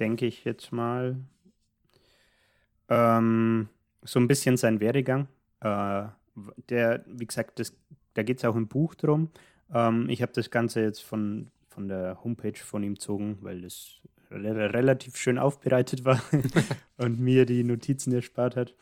Denke 0.00 0.26
ich 0.26 0.44
jetzt 0.44 0.72
mal. 0.72 1.16
Ähm, 2.88 3.68
so 4.02 4.18
ein 4.18 4.28
bisschen 4.28 4.56
sein 4.56 4.80
Werdegang. 4.80 5.28
Äh, 5.60 6.06
der, 6.68 7.04
wie 7.06 7.26
gesagt, 7.26 7.58
das, 7.58 7.76
da 8.14 8.22
geht 8.22 8.38
es 8.38 8.44
auch 8.44 8.56
im 8.56 8.68
Buch 8.68 8.94
drum. 8.94 9.30
Ähm, 9.72 10.08
ich 10.08 10.22
habe 10.22 10.32
das 10.32 10.50
Ganze 10.50 10.80
jetzt 10.80 11.00
von, 11.00 11.50
von 11.68 11.88
der 11.88 12.22
Homepage 12.24 12.58
von 12.58 12.82
ihm 12.82 12.94
gezogen, 12.94 13.38
weil 13.40 13.62
das 13.62 14.00
relativ 14.30 15.16
schön 15.16 15.38
aufbereitet 15.38 16.04
war 16.04 16.22
und 16.96 17.20
mir 17.20 17.46
die 17.46 17.64
Notizen 17.64 18.12
erspart 18.12 18.56
hat. 18.56 18.74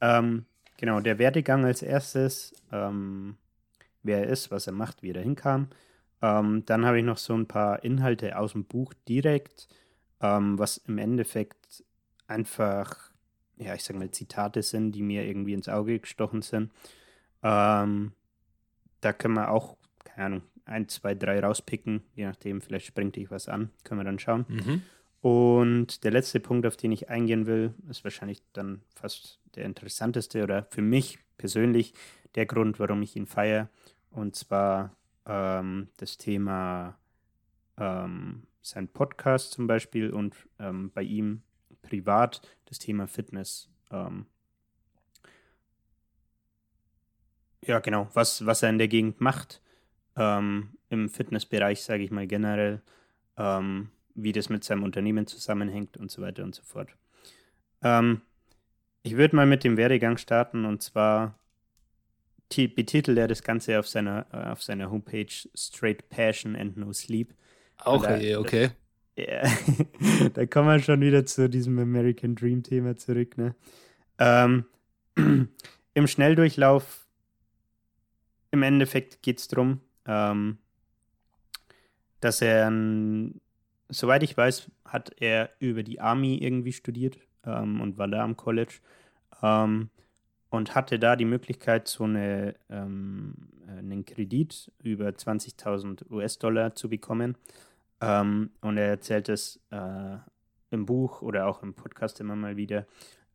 Ähm, 0.00 0.46
genau, 0.76 1.00
der 1.00 1.18
Werdegang 1.18 1.64
als 1.64 1.82
erstes, 1.82 2.54
ähm, 2.72 3.36
wer 4.02 4.18
er 4.18 4.28
ist, 4.28 4.50
was 4.50 4.66
er 4.66 4.72
macht, 4.72 5.02
wie 5.02 5.10
er 5.10 5.14
da 5.14 5.20
hinkam. 5.20 5.68
Ähm, 6.20 6.64
dann 6.66 6.84
habe 6.84 6.98
ich 6.98 7.04
noch 7.04 7.18
so 7.18 7.34
ein 7.34 7.46
paar 7.46 7.84
Inhalte 7.84 8.38
aus 8.38 8.52
dem 8.52 8.64
Buch 8.64 8.92
direkt, 9.08 9.68
ähm, 10.20 10.58
was 10.58 10.78
im 10.78 10.98
Endeffekt 10.98 11.84
einfach 12.26 13.08
ja, 13.58 13.74
ich 13.74 13.84
sag 13.84 13.96
mal, 13.96 14.10
Zitate 14.10 14.62
sind, 14.62 14.92
die 14.92 15.02
mir 15.02 15.24
irgendwie 15.24 15.54
ins 15.54 15.68
Auge 15.68 15.98
gestochen 15.98 16.42
sind. 16.42 16.70
Ähm, 17.42 18.12
da 19.00 19.12
können 19.12 19.34
wir 19.34 19.50
auch, 19.50 19.76
keine 20.04 20.26
Ahnung, 20.26 20.42
ein, 20.68 20.88
zwei, 20.88 21.14
drei 21.14 21.40
rauspicken, 21.40 22.02
je 22.14 22.26
nachdem, 22.26 22.60
vielleicht 22.60 22.86
springt 22.86 23.16
dich 23.16 23.30
was 23.30 23.48
an, 23.48 23.70
können 23.84 24.00
wir 24.00 24.04
dann 24.04 24.18
schauen. 24.18 24.46
Mhm. 24.48 24.82
Und 25.20 26.04
der 26.04 26.12
letzte 26.12 26.40
Punkt, 26.40 26.66
auf 26.66 26.76
den 26.76 26.92
ich 26.92 27.08
eingehen 27.08 27.46
will, 27.46 27.74
ist 27.90 28.04
wahrscheinlich 28.04 28.42
dann 28.52 28.82
fast 28.94 29.40
der 29.56 29.64
interessanteste 29.64 30.42
oder 30.44 30.64
für 30.70 30.82
mich 30.82 31.18
persönlich 31.38 31.92
der 32.34 32.46
Grund, 32.46 32.78
warum 32.78 33.02
ich 33.02 33.16
ihn 33.16 33.26
feiere. 33.26 33.68
Und 34.10 34.36
zwar 34.36 34.94
ähm, 35.26 35.88
das 35.96 36.16
Thema 36.16 36.96
ähm, 37.76 38.44
sein 38.62 38.88
Podcast 38.88 39.52
zum 39.52 39.66
Beispiel 39.66 40.10
und 40.10 40.36
ähm, 40.58 40.90
bei 40.92 41.02
ihm 41.02 41.42
privat 41.82 42.42
das 42.66 42.78
Thema 42.78 43.06
Fitness. 43.06 43.68
Ähm, 43.90 44.26
ja, 47.64 47.80
genau, 47.80 48.08
was, 48.14 48.46
was 48.46 48.62
er 48.62 48.70
in 48.70 48.78
der 48.78 48.88
Gegend 48.88 49.20
macht, 49.20 49.60
ähm, 50.18 50.70
im 50.90 51.08
Fitnessbereich, 51.08 51.82
sage 51.82 52.02
ich 52.02 52.10
mal 52.10 52.26
generell, 52.26 52.80
ähm, 53.36 53.90
wie 54.14 54.32
das 54.32 54.48
mit 54.48 54.64
seinem 54.64 54.82
Unternehmen 54.82 55.26
zusammenhängt 55.26 55.96
und 55.96 56.10
so 56.10 56.22
weiter 56.22 56.44
und 56.44 56.54
so 56.54 56.62
fort. 56.62 56.90
Ähm, 57.82 58.22
ich 59.02 59.16
würde 59.16 59.36
mal 59.36 59.46
mit 59.46 59.64
dem 59.64 59.76
Werdegang 59.76 60.18
starten 60.18 60.64
und 60.64 60.82
zwar 60.82 61.38
betitelt 62.48 63.18
er 63.18 63.28
das 63.28 63.42
Ganze 63.42 63.78
auf 63.78 63.86
seiner, 63.86 64.26
äh, 64.32 64.50
auf 64.50 64.62
seiner 64.62 64.90
Homepage 64.90 65.32
Straight 65.54 66.08
Passion 66.08 66.56
and 66.56 66.76
No 66.76 66.92
Sleep. 66.92 67.34
Auch, 67.78 68.02
da, 68.02 68.14
okay. 68.14 68.36
okay. 68.36 68.70
Ja, 69.16 69.42
da 70.34 70.46
kommen 70.46 70.68
wir 70.68 70.78
schon 70.80 71.00
wieder 71.00 71.26
zu 71.26 71.48
diesem 71.48 71.78
American 71.78 72.34
Dream 72.34 72.62
Thema 72.62 72.96
zurück. 72.96 73.36
Ne? 73.36 73.54
Ähm, 74.18 74.64
Im 75.98 76.06
Schnelldurchlauf, 76.06 77.08
im 78.52 78.62
Endeffekt 78.62 79.20
geht 79.20 79.40
es 79.40 79.48
darum, 79.48 79.80
ähm, 80.08 80.58
dass 82.20 82.42
er, 82.42 82.72
soweit 83.88 84.22
ich 84.24 84.36
weiß, 84.36 84.70
hat 84.84 85.14
er 85.20 85.50
über 85.60 85.84
die 85.84 86.00
Army 86.00 86.38
irgendwie 86.38 86.72
studiert 86.72 87.18
ähm, 87.44 87.80
und 87.80 87.98
war 87.98 88.08
da 88.08 88.24
am 88.24 88.36
College 88.36 88.80
ähm, 89.42 89.90
und 90.50 90.74
hatte 90.74 90.98
da 90.98 91.14
die 91.14 91.24
Möglichkeit, 91.24 91.86
so 91.86 92.04
eine, 92.04 92.56
ähm, 92.70 93.34
einen 93.68 94.04
Kredit 94.04 94.72
über 94.82 95.08
20.000 95.08 96.10
US-Dollar 96.10 96.74
zu 96.74 96.88
bekommen. 96.88 97.36
Ähm, 98.00 98.50
und 98.62 98.78
er 98.78 98.88
erzählt 98.88 99.28
es 99.28 99.60
äh, 99.70 100.16
im 100.70 100.86
Buch 100.86 101.22
oder 101.22 101.46
auch 101.46 101.62
im 101.62 101.74
Podcast 101.74 102.20
immer 102.20 102.36
mal 102.36 102.56
wieder, 102.56 102.86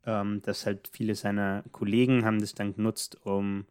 ähm, 0.06 0.42
dass 0.42 0.66
halt 0.66 0.90
viele 0.92 1.16
seiner 1.16 1.64
Kollegen 1.72 2.26
haben 2.26 2.40
das 2.40 2.54
dann 2.54 2.76
genutzt, 2.76 3.18
um, 3.26 3.66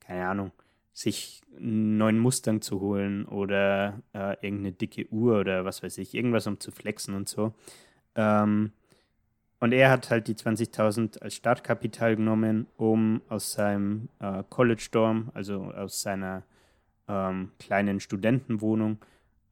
keine 0.00 0.26
Ahnung, 0.26 0.52
sich 0.94 1.42
einen 1.56 1.98
neuen 1.98 2.18
Mustang 2.20 2.62
zu 2.62 2.80
holen 2.80 3.26
oder 3.26 4.00
äh, 4.14 4.34
irgendeine 4.40 4.72
dicke 4.72 5.08
Uhr 5.10 5.40
oder 5.40 5.64
was 5.64 5.82
weiß 5.82 5.98
ich, 5.98 6.14
irgendwas 6.14 6.46
um 6.46 6.60
zu 6.60 6.70
flexen 6.70 7.14
und 7.14 7.28
so. 7.28 7.52
Ähm, 8.14 8.72
und 9.58 9.72
er 9.72 9.90
hat 9.90 10.10
halt 10.10 10.28
die 10.28 10.34
20.000 10.34 11.20
als 11.20 11.34
Startkapital 11.34 12.16
genommen, 12.16 12.68
um 12.76 13.22
aus 13.28 13.52
seinem 13.52 14.08
äh, 14.20 14.44
College 14.48 14.86
Dorm, 14.92 15.30
also 15.34 15.64
aus 15.72 16.00
seiner 16.00 16.44
ähm, 17.08 17.50
kleinen 17.58 17.98
Studentenwohnung, 17.98 18.98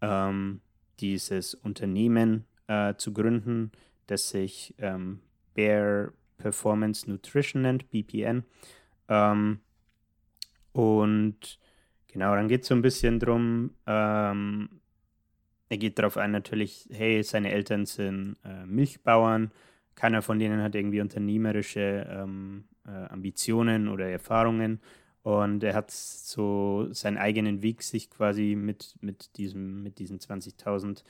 ähm, 0.00 0.60
dieses 1.00 1.54
Unternehmen 1.54 2.44
äh, 2.68 2.94
zu 2.94 3.12
gründen, 3.12 3.72
das 4.06 4.28
sich 4.28 4.74
ähm, 4.78 5.20
Bear 5.54 6.12
Performance 6.38 7.08
Nutrition 7.10 7.62
nennt, 7.62 7.90
BPN. 7.90 8.44
Und 10.72 11.58
genau, 12.08 12.34
dann 12.34 12.48
geht 12.48 12.62
es 12.62 12.68
so 12.68 12.74
ein 12.74 12.82
bisschen 12.82 13.18
drum, 13.20 13.70
ähm, 13.86 14.68
er 15.68 15.78
geht 15.78 15.98
darauf 15.98 16.18
ein, 16.18 16.32
natürlich, 16.32 16.86
hey, 16.92 17.22
seine 17.22 17.50
Eltern 17.50 17.86
sind 17.86 18.36
äh, 18.44 18.66
Milchbauern, 18.66 19.50
keiner 19.94 20.20
von 20.20 20.38
denen 20.38 20.62
hat 20.62 20.74
irgendwie 20.74 21.00
unternehmerische 21.00 22.06
ähm, 22.10 22.64
äh, 22.86 22.90
Ambitionen 22.90 23.88
oder 23.88 24.08
Erfahrungen. 24.08 24.80
Und 25.22 25.62
er 25.62 25.74
hat 25.74 25.90
so 25.90 26.88
seinen 26.90 27.16
eigenen 27.16 27.62
Weg 27.62 27.82
sich 27.82 28.10
quasi 28.10 28.56
mit, 28.56 28.96
mit, 29.00 29.36
diesem, 29.36 29.82
mit 29.82 29.98
diesen 29.98 30.18
20.000, 30.18 31.04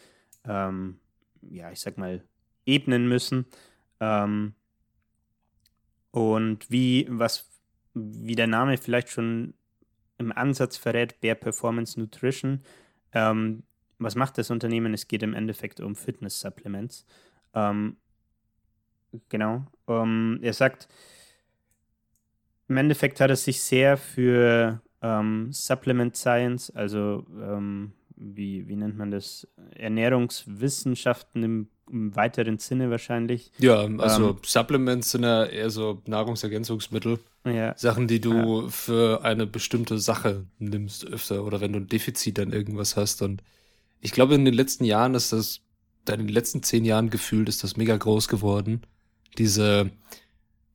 ähm, 0.44 0.98
ja, 1.40 1.72
ich 1.72 1.80
sag 1.80 1.96
mal, 1.96 2.22
ebnen 2.66 3.08
müssen. 3.08 3.46
Ähm, 4.00 4.54
und 6.10 6.70
wie, 6.70 7.06
was, 7.08 7.48
wie 7.94 8.34
der 8.34 8.46
Name 8.46 8.76
vielleicht 8.78 9.10
schon 9.10 9.54
im 10.18 10.32
Ansatz 10.32 10.76
verrät, 10.76 11.20
Bear 11.20 11.34
Performance 11.34 11.98
Nutrition. 11.98 12.62
Ähm, 13.12 13.64
was 13.98 14.14
macht 14.14 14.38
das 14.38 14.50
Unternehmen? 14.50 14.94
Es 14.94 15.08
geht 15.08 15.22
im 15.22 15.34
Endeffekt 15.34 15.80
um 15.80 15.94
Fitness-Supplements. 15.94 17.06
Ähm, 17.54 17.96
genau. 19.28 19.66
Ähm, 19.88 20.38
er 20.42 20.52
sagt, 20.52 20.88
im 22.68 22.76
Endeffekt 22.76 23.20
hat 23.20 23.30
er 23.30 23.36
sich 23.36 23.60
sehr 23.62 23.96
für 23.96 24.80
ähm, 25.02 25.52
Supplement 25.52 26.16
Science, 26.16 26.70
also 26.70 27.26
ähm, 27.40 27.92
wie, 28.16 28.68
wie 28.68 28.76
nennt 28.76 28.96
man 28.96 29.10
das? 29.10 29.48
Ernährungswissenschaften 29.74 31.42
im, 31.42 31.68
im 31.92 32.16
weiteren 32.16 32.58
Sinne 32.58 32.90
wahrscheinlich. 32.90 33.52
Ja, 33.58 33.86
also 33.98 34.30
ähm, 34.30 34.36
Supplements 34.44 35.10
sind 35.10 35.24
ja 35.24 35.44
eher 35.44 35.70
so 35.70 36.02
Nahrungsergänzungsmittel. 36.06 37.18
Ja. 37.44 37.76
Sachen, 37.76 38.08
die 38.08 38.20
du 38.20 38.62
ja. 38.62 38.68
für 38.68 39.24
eine 39.24 39.46
bestimmte 39.46 39.98
Sache 39.98 40.46
nimmst 40.58 41.04
öfter 41.06 41.44
oder 41.44 41.60
wenn 41.60 41.72
du 41.72 41.80
ein 41.80 41.88
Defizit 41.88 42.38
an 42.40 42.52
irgendwas 42.52 42.96
hast. 42.96 43.22
Und 43.22 43.42
ich 44.00 44.12
glaube, 44.12 44.34
in 44.34 44.44
den 44.44 44.54
letzten 44.54 44.84
Jahren 44.84 45.14
ist 45.14 45.32
das, 45.32 45.60
in 46.08 46.18
den 46.18 46.28
letzten 46.28 46.62
zehn 46.62 46.84
Jahren 46.84 47.10
gefühlt, 47.10 47.48
ist 47.48 47.62
das 47.62 47.76
mega 47.76 47.96
groß 47.96 48.28
geworden. 48.28 48.82
Diese, 49.38 49.90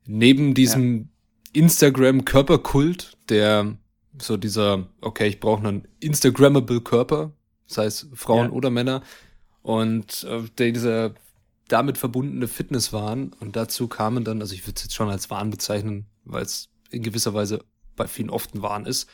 neben 0.06 0.54
diesem 0.54 0.98
ja. 0.98 1.62
Instagram-Körperkult, 1.62 3.18
der 3.30 3.78
so 4.20 4.38
dieser, 4.38 4.88
okay, 5.02 5.28
ich 5.28 5.40
brauche 5.40 5.68
einen 5.68 5.88
Instagrammable 6.00 6.82
Körper, 6.82 7.32
sei 7.66 7.86
es 7.86 8.08
Frauen 8.14 8.50
oder 8.50 8.70
Männer, 8.70 9.04
und 9.68 10.24
äh, 10.24 10.44
dieser 10.58 11.14
damit 11.68 11.98
verbundene 11.98 12.48
Fitnesswahn. 12.48 13.34
Und 13.42 13.58
dazu 13.58 13.90
kamen 13.90 14.24
dann, 14.24 14.40
also 14.40 14.56
ich 14.56 14.66
würde 14.66 14.78
es 14.78 14.84
jetzt 14.84 14.96
schon 14.96 15.10
als 15.10 15.30
Wahn 15.30 15.50
bezeichnen, 15.50 16.06
weil 16.24 16.44
es 16.44 16.70
in 16.90 17.04
gewisser 17.04 17.34
Weise 17.34 17.66
bei 17.98 18.08
vielen 18.08 18.30
oft 18.30 18.56
ein 18.56 18.62
Wahn 18.62 18.86
ist. 18.86 19.10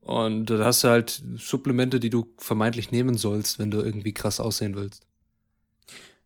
Und 0.00 0.46
da 0.46 0.64
hast 0.64 0.82
du 0.82 0.88
halt 0.88 1.22
Supplemente, 1.36 2.00
die 2.00 2.10
du 2.10 2.34
vermeintlich 2.36 2.90
nehmen 2.90 3.16
sollst, 3.16 3.60
wenn 3.60 3.70
du 3.70 3.80
irgendwie 3.80 4.12
krass 4.12 4.40
aussehen 4.40 4.74
willst. 4.74 5.06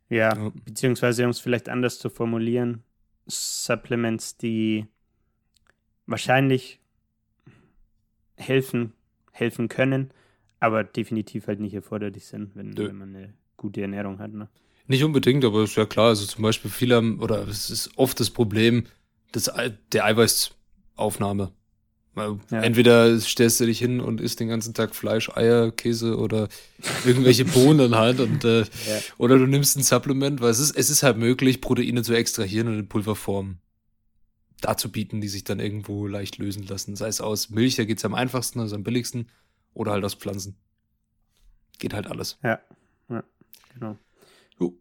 Ja, 0.08 0.34
ja. 0.34 0.50
beziehungsweise 0.64 1.24
um 1.24 1.30
es 1.30 1.40
vielleicht 1.40 1.68
anders 1.68 1.98
zu 1.98 2.08
formulieren, 2.08 2.82
Supplements, 3.26 4.38
die 4.38 4.86
wahrscheinlich 6.06 6.80
helfen, 8.36 8.94
helfen 9.32 9.68
können, 9.68 10.14
aber 10.64 10.84
definitiv 10.84 11.46
halt 11.46 11.60
nicht 11.60 11.74
erforderlich 11.74 12.26
sind, 12.26 12.56
wenn, 12.56 12.76
wenn 12.76 12.96
man 12.96 13.14
eine 13.14 13.34
gute 13.56 13.82
Ernährung 13.82 14.18
hat. 14.18 14.32
Ne? 14.32 14.48
Nicht 14.86 15.04
unbedingt, 15.04 15.44
aber 15.44 15.62
ist 15.62 15.76
ja 15.76 15.86
klar, 15.86 16.08
also 16.08 16.26
zum 16.26 16.42
Beispiel 16.42 16.70
viele 16.70 16.96
haben, 16.96 17.20
oder 17.20 17.46
es 17.48 17.70
ist 17.70 17.90
oft 17.96 18.18
das 18.20 18.30
Problem 18.30 18.84
des, 19.34 19.50
der 19.92 20.04
Eiweißaufnahme. 20.04 21.52
Ja. 22.16 22.60
Entweder 22.60 23.18
stellst 23.18 23.58
du 23.58 23.66
dich 23.66 23.80
hin 23.80 24.00
und 24.00 24.20
isst 24.20 24.38
den 24.38 24.46
ganzen 24.46 24.72
Tag 24.72 24.94
Fleisch, 24.94 25.30
Eier, 25.30 25.72
Käse 25.72 26.16
oder 26.16 26.48
irgendwelche 27.04 27.44
Bohnen 27.44 27.96
halt 27.96 28.20
und 28.20 28.44
äh, 28.44 28.60
ja. 28.60 28.66
oder 29.18 29.36
du 29.36 29.46
nimmst 29.46 29.76
ein 29.76 29.82
Supplement, 29.82 30.40
weil 30.40 30.50
es 30.50 30.60
ist, 30.60 30.76
es 30.76 30.90
ist 30.90 31.02
halt 31.02 31.16
möglich, 31.16 31.60
Proteine 31.60 32.04
zu 32.04 32.14
extrahieren 32.14 32.68
und 32.68 32.78
in 32.78 32.88
Pulverform 32.88 33.56
dazu 34.60 34.92
bieten, 34.92 35.20
die 35.20 35.28
sich 35.28 35.42
dann 35.42 35.58
irgendwo 35.58 36.06
leicht 36.06 36.38
lösen 36.38 36.64
lassen. 36.68 36.94
Sei 36.94 37.08
es 37.08 37.20
aus 37.20 37.50
Milch, 37.50 37.74
da 37.74 37.84
geht 37.84 37.98
es 37.98 38.04
am 38.04 38.14
einfachsten, 38.14 38.60
also 38.60 38.76
am 38.76 38.84
billigsten, 38.84 39.28
oder 39.74 39.92
halt 39.92 40.04
aus 40.04 40.14
Pflanzen. 40.14 40.56
Geht 41.78 41.94
halt 41.94 42.06
alles. 42.06 42.38
Ja, 42.42 42.60
ja 43.08 43.22
genau. 43.72 43.98
Uh. 44.60 44.72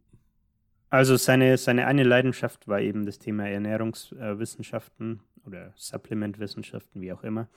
Also 0.90 1.18
seine, 1.18 1.58
seine 1.58 1.88
eine 1.88 2.04
Leidenschaft 2.04 2.68
war 2.68 2.80
eben 2.80 3.06
das 3.06 3.20
Thema 3.20 3.48
Ernährungswissenschaften 3.50 5.20
äh, 5.20 5.48
oder 5.48 5.74
Supplementwissenschaften, 5.76 7.02
wie 7.02 7.12
auch 7.12 7.24
immer. 7.24 7.48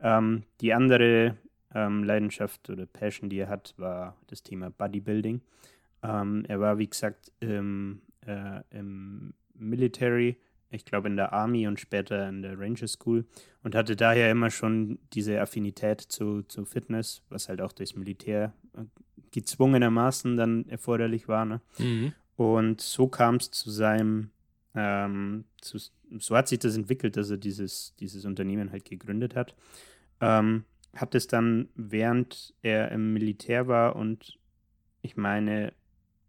Ähm, 0.00 0.44
die 0.60 0.72
andere 0.72 1.36
ähm, 1.74 2.04
Leidenschaft 2.04 2.70
oder 2.70 2.86
Passion, 2.86 3.28
die 3.28 3.38
er 3.38 3.48
hat, 3.48 3.74
war 3.76 4.16
das 4.28 4.42
Thema 4.42 4.70
Bodybuilding. 4.70 5.40
Ähm, 6.02 6.44
er 6.46 6.60
war, 6.60 6.78
wie 6.78 6.88
gesagt, 6.88 7.32
im, 7.40 8.02
äh, 8.26 8.60
im 8.70 9.34
Military 9.54 10.36
ich 10.74 10.84
glaube 10.84 11.08
in 11.08 11.16
der 11.16 11.32
Army 11.32 11.66
und 11.66 11.80
später 11.80 12.28
in 12.28 12.42
der 12.42 12.58
Ranger 12.58 12.88
School 12.88 13.24
und 13.62 13.74
hatte 13.74 13.96
daher 13.96 14.30
immer 14.30 14.50
schon 14.50 14.98
diese 15.12 15.40
Affinität 15.40 16.00
zu, 16.00 16.42
zu 16.42 16.64
Fitness, 16.64 17.22
was 17.28 17.48
halt 17.48 17.60
auch 17.60 17.72
durchs 17.72 17.94
Militär 17.94 18.52
äh, 18.76 18.84
gezwungenermaßen 19.30 20.36
dann 20.36 20.68
erforderlich 20.68 21.28
war. 21.28 21.44
Ne? 21.44 21.60
Mhm. 21.78 22.12
Und 22.36 22.80
so 22.80 23.08
kam 23.08 23.36
es 23.36 23.50
zu 23.50 23.70
seinem, 23.70 24.30
ähm, 24.74 25.44
zu, 25.60 25.78
so 26.18 26.36
hat 26.36 26.48
sich 26.48 26.58
das 26.58 26.76
entwickelt, 26.76 27.16
dass 27.16 27.30
er 27.30 27.36
dieses, 27.36 27.94
dieses 28.00 28.24
Unternehmen 28.24 28.70
halt 28.70 28.84
gegründet 28.84 29.34
hat. 29.34 29.54
Ähm, 30.20 30.64
hat 30.94 31.14
es 31.14 31.26
dann, 31.26 31.68
während 31.74 32.54
er 32.62 32.92
im 32.92 33.12
Militär 33.12 33.66
war 33.66 33.96
und 33.96 34.38
ich 35.02 35.16
meine, 35.16 35.72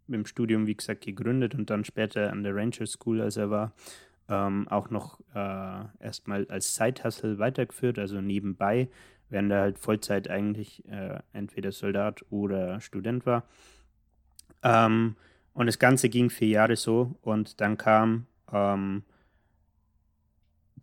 im 0.08 0.26
Studium, 0.26 0.66
wie 0.66 0.76
gesagt, 0.76 1.04
gegründet 1.04 1.54
und 1.54 1.70
dann 1.70 1.84
später 1.84 2.30
an 2.30 2.42
der 2.42 2.54
Ranger 2.54 2.86
School, 2.86 3.20
als 3.20 3.36
er 3.36 3.50
war, 3.50 3.72
ähm, 4.28 4.68
auch 4.68 4.90
noch 4.90 5.20
äh, 5.34 5.84
erstmal 6.00 6.46
als 6.48 6.74
Side-Hustle 6.74 7.38
weitergeführt, 7.38 7.98
also 7.98 8.20
nebenbei, 8.20 8.88
während 9.28 9.52
er 9.52 9.60
halt 9.60 9.78
Vollzeit 9.78 10.28
eigentlich 10.28 10.86
äh, 10.88 11.20
entweder 11.32 11.72
Soldat 11.72 12.24
oder 12.30 12.80
Student 12.80 13.26
war. 13.26 13.44
Ähm, 14.62 15.16
und 15.52 15.66
das 15.66 15.78
Ganze 15.78 16.08
ging 16.08 16.30
vier 16.30 16.48
Jahre 16.48 16.76
so 16.76 17.16
und 17.22 17.60
dann 17.60 17.76
kam 17.76 18.26
ähm, 18.52 19.04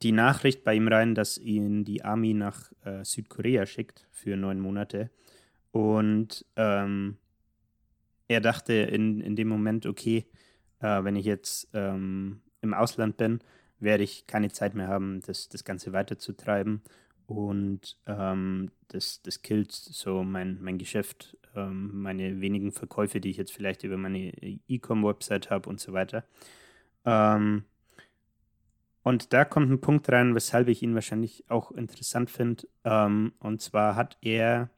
die 0.02 0.12
Nachricht 0.12 0.64
bei 0.64 0.76
ihm 0.76 0.88
rein, 0.88 1.16
dass 1.16 1.38
ihn 1.38 1.86
die 1.86 2.04
Army 2.04 2.34
nach 2.34 2.72
äh, 2.84 3.04
Südkorea 3.04 3.66
schickt 3.66 4.08
für 4.12 4.36
neun 4.36 4.60
Monate. 4.60 5.10
Und 5.72 6.46
ähm, 6.56 7.18
er 8.28 8.42
dachte 8.42 8.74
in, 8.74 9.22
in 9.22 9.36
dem 9.36 9.48
Moment, 9.48 9.86
okay, 9.86 10.26
äh, 10.80 11.04
wenn 11.04 11.16
ich 11.16 11.26
jetzt 11.26 11.70
ähm, 11.74 12.42
im 12.64 12.74
Ausland 12.74 13.18
bin, 13.18 13.40
werde 13.80 14.04
ich 14.04 14.26
keine 14.26 14.52
Zeit 14.52 14.74
mehr 14.74 14.88
haben, 14.88 15.22
das, 15.22 15.50
das 15.50 15.64
Ganze 15.64 15.94
weiterzutreiben. 15.94 16.82
Und 17.28 17.98
ähm, 18.08 18.72
das, 18.88 19.22
das 19.22 19.42
killt 19.42 19.72
so 19.72 20.24
mein, 20.24 20.62
mein 20.62 20.78
Geschäft, 20.78 21.38
ähm, 21.56 22.02
meine 22.02 22.42
wenigen 22.42 22.72
Verkäufe, 22.72 23.20
die 23.20 23.30
ich 23.30 23.38
jetzt 23.38 23.54
vielleicht 23.54 23.84
über 23.84 23.98
meine 23.98 24.30
E-Com-Website 24.68 25.50
habe 25.50 25.70
und 25.70 25.80
so 25.80 25.94
weiter. 25.94 26.24
Ähm, 27.06 27.64
und 29.04 29.34
da 29.34 29.44
kommt 29.46 29.70
ein 29.70 29.82
Punkt 29.82 30.10
rein, 30.10 30.34
weshalb 30.34 30.70
ich 30.70 30.82
ihn 30.82 30.96
wahrscheinlich 30.96 31.44
auch 31.50 31.72
interessant 31.72 32.30
finde. 32.30 32.68
Ähm, 32.86 33.34
und 33.40 33.62
zwar 33.62 33.96
hat 33.96 34.18
er 34.22 34.70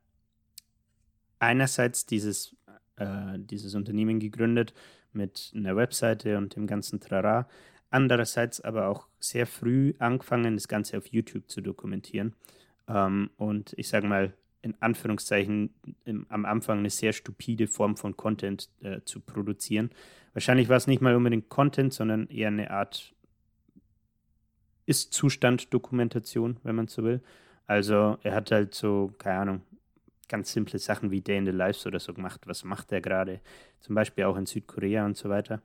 einerseits 1.40 2.06
dieses, 2.06 2.56
äh, 2.98 3.38
dieses 3.38 3.76
Unternehmen 3.76 4.20
gegründet 4.20 4.74
mit 5.14 5.52
einer 5.56 5.76
Webseite 5.76 6.38
und 6.38 6.56
dem 6.56 6.68
ganzen 6.68 7.00
Trara, 7.00 7.48
andererseits 7.96 8.60
aber 8.60 8.90
auch 8.90 9.08
sehr 9.20 9.48
früh 9.48 9.94
angefangen, 10.00 10.56
das 10.56 10.68
Ganze 10.68 10.98
auf 10.98 11.08
YouTube 11.08 11.50
zu 11.50 11.62
dokumentieren. 11.62 12.34
Ähm, 12.90 13.30
und 13.38 13.74
ich 13.78 13.88
sage 13.88 14.06
mal, 14.06 14.34
in 14.62 14.76
Anführungszeichen 14.82 15.74
im, 16.04 16.26
am 16.30 16.44
Anfang 16.44 16.80
eine 16.80 16.90
sehr 16.90 17.14
stupide 17.14 17.68
Form 17.68 17.96
von 17.96 18.18
Content 18.18 18.70
äh, 18.82 19.00
zu 19.06 19.22
produzieren. 19.22 19.92
Wahrscheinlich 20.34 20.68
war 20.68 20.76
es 20.76 20.88
nicht 20.88 21.02
mal 21.02 21.16
unbedingt 21.16 21.48
Content, 21.48 21.94
sondern 21.94 22.28
eher 22.28 22.50
eine 22.50 22.70
Art 22.70 23.14
Ist-Zustand-Dokumentation, 24.88 26.58
wenn 26.64 26.76
man 26.76 26.88
so 26.88 27.04
will. 27.04 27.22
Also 27.66 28.18
er 28.24 28.36
hat 28.36 28.52
halt 28.52 28.76
so, 28.76 29.14
keine 29.18 29.40
Ahnung, 29.40 29.62
ganz 30.28 30.52
simple 30.52 30.80
Sachen 30.80 31.12
wie 31.12 31.22
Day 31.22 31.38
in 31.38 31.46
the 31.46 31.52
Lives 31.52 31.86
oder 31.88 32.00
so 32.00 32.14
gemacht. 32.14 32.42
Was 32.46 32.66
macht 32.66 32.92
er 32.92 33.00
gerade? 33.00 33.40
Zum 33.80 33.96
Beispiel 33.96 34.26
auch 34.26 34.36
in 34.36 34.48
Südkorea 34.48 35.06
und 35.06 35.16
so 35.16 35.30
weiter. 35.30 35.62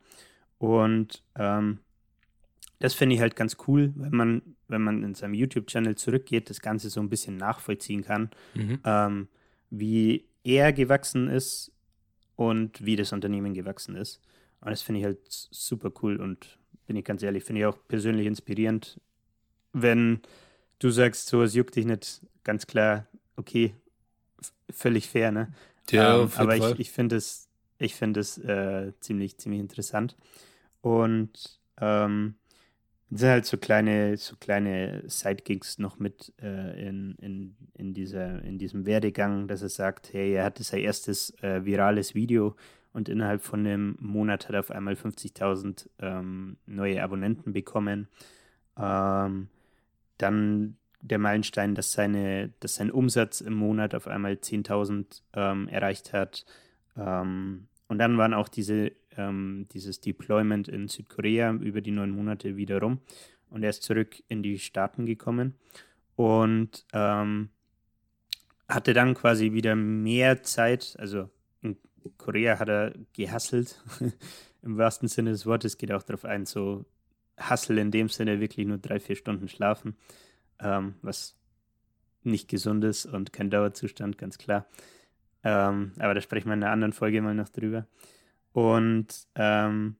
Und 0.58 1.24
ähm, 1.36 1.80
das 2.80 2.94
finde 2.94 3.14
ich 3.14 3.20
halt 3.20 3.36
ganz 3.36 3.58
cool, 3.68 3.92
wenn 3.94 4.16
man, 4.16 4.42
wenn 4.66 4.82
man 4.82 5.04
in 5.04 5.14
seinem 5.14 5.34
YouTube-Channel 5.34 5.96
zurückgeht, 5.96 6.50
das 6.50 6.60
Ganze 6.60 6.88
so 6.88 7.00
ein 7.00 7.10
bisschen 7.10 7.36
nachvollziehen 7.36 8.02
kann, 8.02 8.30
mhm. 8.54 8.80
ähm, 8.84 9.28
wie 9.68 10.26
er 10.42 10.72
gewachsen 10.72 11.28
ist 11.28 11.72
und 12.36 12.84
wie 12.84 12.96
das 12.96 13.12
Unternehmen 13.12 13.52
gewachsen 13.52 13.94
ist. 13.96 14.22
Und 14.62 14.70
das 14.70 14.80
finde 14.80 15.00
ich 15.00 15.04
halt 15.04 15.20
super 15.28 15.92
cool 16.02 16.16
und 16.16 16.58
bin 16.86 16.96
ich 16.96 17.04
ganz 17.04 17.22
ehrlich, 17.22 17.44
finde 17.44 17.60
ich 17.60 17.66
auch 17.66 17.78
persönlich 17.86 18.26
inspirierend, 18.26 18.98
wenn 19.74 20.20
du 20.78 20.90
sagst, 20.90 21.28
so 21.28 21.42
es 21.42 21.54
juckt 21.54 21.76
dich 21.76 21.84
nicht 21.84 22.22
ganz 22.44 22.66
klar, 22.66 23.06
okay, 23.36 23.74
völlig 24.70 25.06
fair, 25.08 25.30
ne? 25.32 25.52
Ja, 25.90 26.22
ähm, 26.22 26.30
aber 26.36 26.56
ich, 26.56 26.80
ich 26.80 26.90
finde 26.90 27.16
es, 27.16 27.48
ich 27.78 27.94
finde 27.94 28.20
es 28.20 28.38
äh, 28.38 28.92
ziemlich, 29.00 29.36
ziemlich 29.36 29.60
interessant. 29.60 30.16
Und 30.80 31.60
ähm, 31.78 32.36
sind 33.18 33.28
halt 33.28 33.46
so 33.46 33.56
kleine, 33.56 34.16
so 34.16 34.36
kleine 34.36 35.02
Sidegigs 35.06 35.78
noch 35.78 35.98
mit 35.98 36.32
äh, 36.40 36.88
in, 36.88 37.16
in, 37.16 37.56
in, 37.74 37.92
dieser, 37.92 38.42
in 38.42 38.58
diesem 38.58 38.86
Werdegang, 38.86 39.48
dass 39.48 39.62
er 39.62 39.68
sagt, 39.68 40.12
hey, 40.12 40.34
er 40.34 40.44
hatte 40.44 40.62
sein 40.62 40.80
erstes 40.80 41.30
äh, 41.42 41.64
virales 41.64 42.14
Video 42.14 42.54
und 42.92 43.08
innerhalb 43.08 43.42
von 43.42 43.60
einem 43.60 43.96
Monat 44.00 44.48
hat 44.48 44.54
er 44.54 44.60
auf 44.60 44.70
einmal 44.70 44.94
50.000 44.94 45.88
ähm, 45.98 46.56
neue 46.66 47.02
Abonnenten 47.02 47.52
bekommen. 47.52 48.08
Ähm, 48.78 49.48
dann 50.18 50.76
der 51.00 51.18
Meilenstein, 51.18 51.74
dass, 51.74 51.92
seine, 51.92 52.52
dass 52.60 52.76
sein 52.76 52.90
Umsatz 52.90 53.40
im 53.40 53.54
Monat 53.54 53.94
auf 53.94 54.06
einmal 54.06 54.34
10.000 54.34 55.22
ähm, 55.34 55.68
erreicht 55.68 56.12
hat. 56.12 56.44
Ähm, 56.96 57.66
und 57.88 57.98
dann 57.98 58.18
waren 58.18 58.34
auch 58.34 58.48
diese 58.48 58.92
ähm, 59.16 59.66
dieses 59.72 60.00
Deployment 60.00 60.68
in 60.68 60.88
Südkorea 60.88 61.52
über 61.52 61.80
die 61.80 61.90
neun 61.90 62.10
Monate 62.10 62.56
wieder 62.56 62.80
rum 62.80 63.00
und 63.50 63.62
er 63.62 63.70
ist 63.70 63.82
zurück 63.82 64.22
in 64.28 64.42
die 64.42 64.58
Staaten 64.58 65.06
gekommen 65.06 65.54
und 66.16 66.84
ähm, 66.92 67.50
hatte 68.68 68.94
dann 68.94 69.14
quasi 69.14 69.52
wieder 69.52 69.74
mehr 69.74 70.42
Zeit, 70.42 70.96
also 70.98 71.28
in 71.60 71.76
Korea 72.16 72.58
hat 72.58 72.68
er 72.68 72.94
gehasselt, 73.12 73.82
im 74.62 74.78
wahrsten 74.78 75.08
Sinne 75.08 75.30
des 75.30 75.46
Wortes, 75.46 75.78
geht 75.78 75.92
auch 75.92 76.02
darauf 76.02 76.24
ein, 76.24 76.46
so 76.46 76.84
Hustle 77.38 77.80
in 77.80 77.90
dem 77.90 78.08
Sinne 78.08 78.40
wirklich 78.40 78.66
nur 78.66 78.78
drei, 78.78 79.00
vier 79.00 79.16
Stunden 79.16 79.48
schlafen, 79.48 79.96
ähm, 80.60 80.94
was 81.02 81.36
nicht 82.22 82.48
gesund 82.48 82.84
ist 82.84 83.06
und 83.06 83.32
kein 83.32 83.50
Dauerzustand, 83.50 84.18
ganz 84.18 84.38
klar. 84.38 84.66
Ähm, 85.42 85.92
aber 85.98 86.14
da 86.14 86.20
sprechen 86.20 86.48
wir 86.48 86.54
in 86.54 86.62
einer 86.62 86.72
anderen 86.72 86.92
Folge 86.92 87.22
mal 87.22 87.34
noch 87.34 87.48
drüber. 87.48 87.86
Und 88.52 89.08
ähm, 89.34 89.96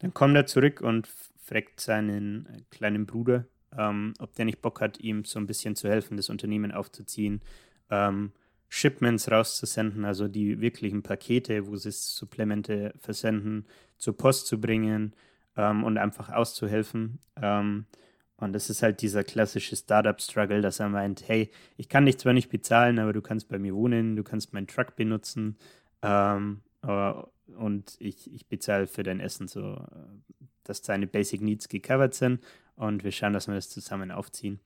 dann 0.00 0.14
kommt 0.14 0.36
er 0.36 0.46
zurück 0.46 0.80
und 0.80 1.06
fragt 1.42 1.80
seinen 1.80 2.46
äh, 2.46 2.62
kleinen 2.70 3.06
Bruder, 3.06 3.46
ähm, 3.76 4.14
ob 4.18 4.34
der 4.34 4.44
nicht 4.44 4.62
Bock 4.62 4.80
hat, 4.80 4.98
ihm 5.00 5.24
so 5.24 5.38
ein 5.38 5.46
bisschen 5.46 5.76
zu 5.76 5.88
helfen, 5.88 6.16
das 6.16 6.28
Unternehmen 6.30 6.72
aufzuziehen, 6.72 7.40
ähm, 7.90 8.32
Shipments 8.68 9.30
rauszusenden, 9.30 10.04
also 10.04 10.28
die 10.28 10.60
wirklichen 10.60 11.02
Pakete, 11.02 11.66
wo 11.66 11.76
sie 11.76 11.90
Supplemente 11.90 12.94
versenden, 12.98 13.66
zur 13.98 14.16
Post 14.16 14.46
zu 14.46 14.60
bringen 14.60 15.14
ähm, 15.56 15.82
und 15.82 15.98
einfach 15.98 16.30
auszuhelfen. 16.30 17.18
Ähm, 17.40 17.86
und 18.36 18.52
das 18.52 18.70
ist 18.70 18.82
halt 18.82 19.02
dieser 19.02 19.24
klassische 19.24 19.76
Startup-Struggle, 19.76 20.62
dass 20.62 20.80
er 20.80 20.88
meint, 20.88 21.28
hey, 21.28 21.50
ich 21.76 21.88
kann 21.88 22.06
dich 22.06 22.18
zwar 22.18 22.32
nicht 22.32 22.48
bezahlen, 22.48 22.98
aber 22.98 23.12
du 23.12 23.20
kannst 23.20 23.48
bei 23.48 23.58
mir 23.58 23.74
wohnen, 23.74 24.16
du 24.16 24.22
kannst 24.22 24.54
meinen 24.54 24.66
Truck 24.66 24.96
benutzen. 24.96 25.58
Ähm, 26.02 26.62
und 27.58 27.96
ich, 27.98 28.32
ich 28.32 28.46
bezahle 28.46 28.86
für 28.86 29.02
dein 29.02 29.20
Essen 29.20 29.48
so, 29.48 29.84
dass 30.64 30.82
deine 30.82 31.06
Basic 31.06 31.40
Needs 31.40 31.68
gecovert 31.68 32.14
sind 32.14 32.40
und 32.76 33.04
wir 33.04 33.12
schauen, 33.12 33.32
dass 33.32 33.48
wir 33.48 33.54
das 33.54 33.68
zusammen 33.68 34.10
aufziehen. 34.10 34.60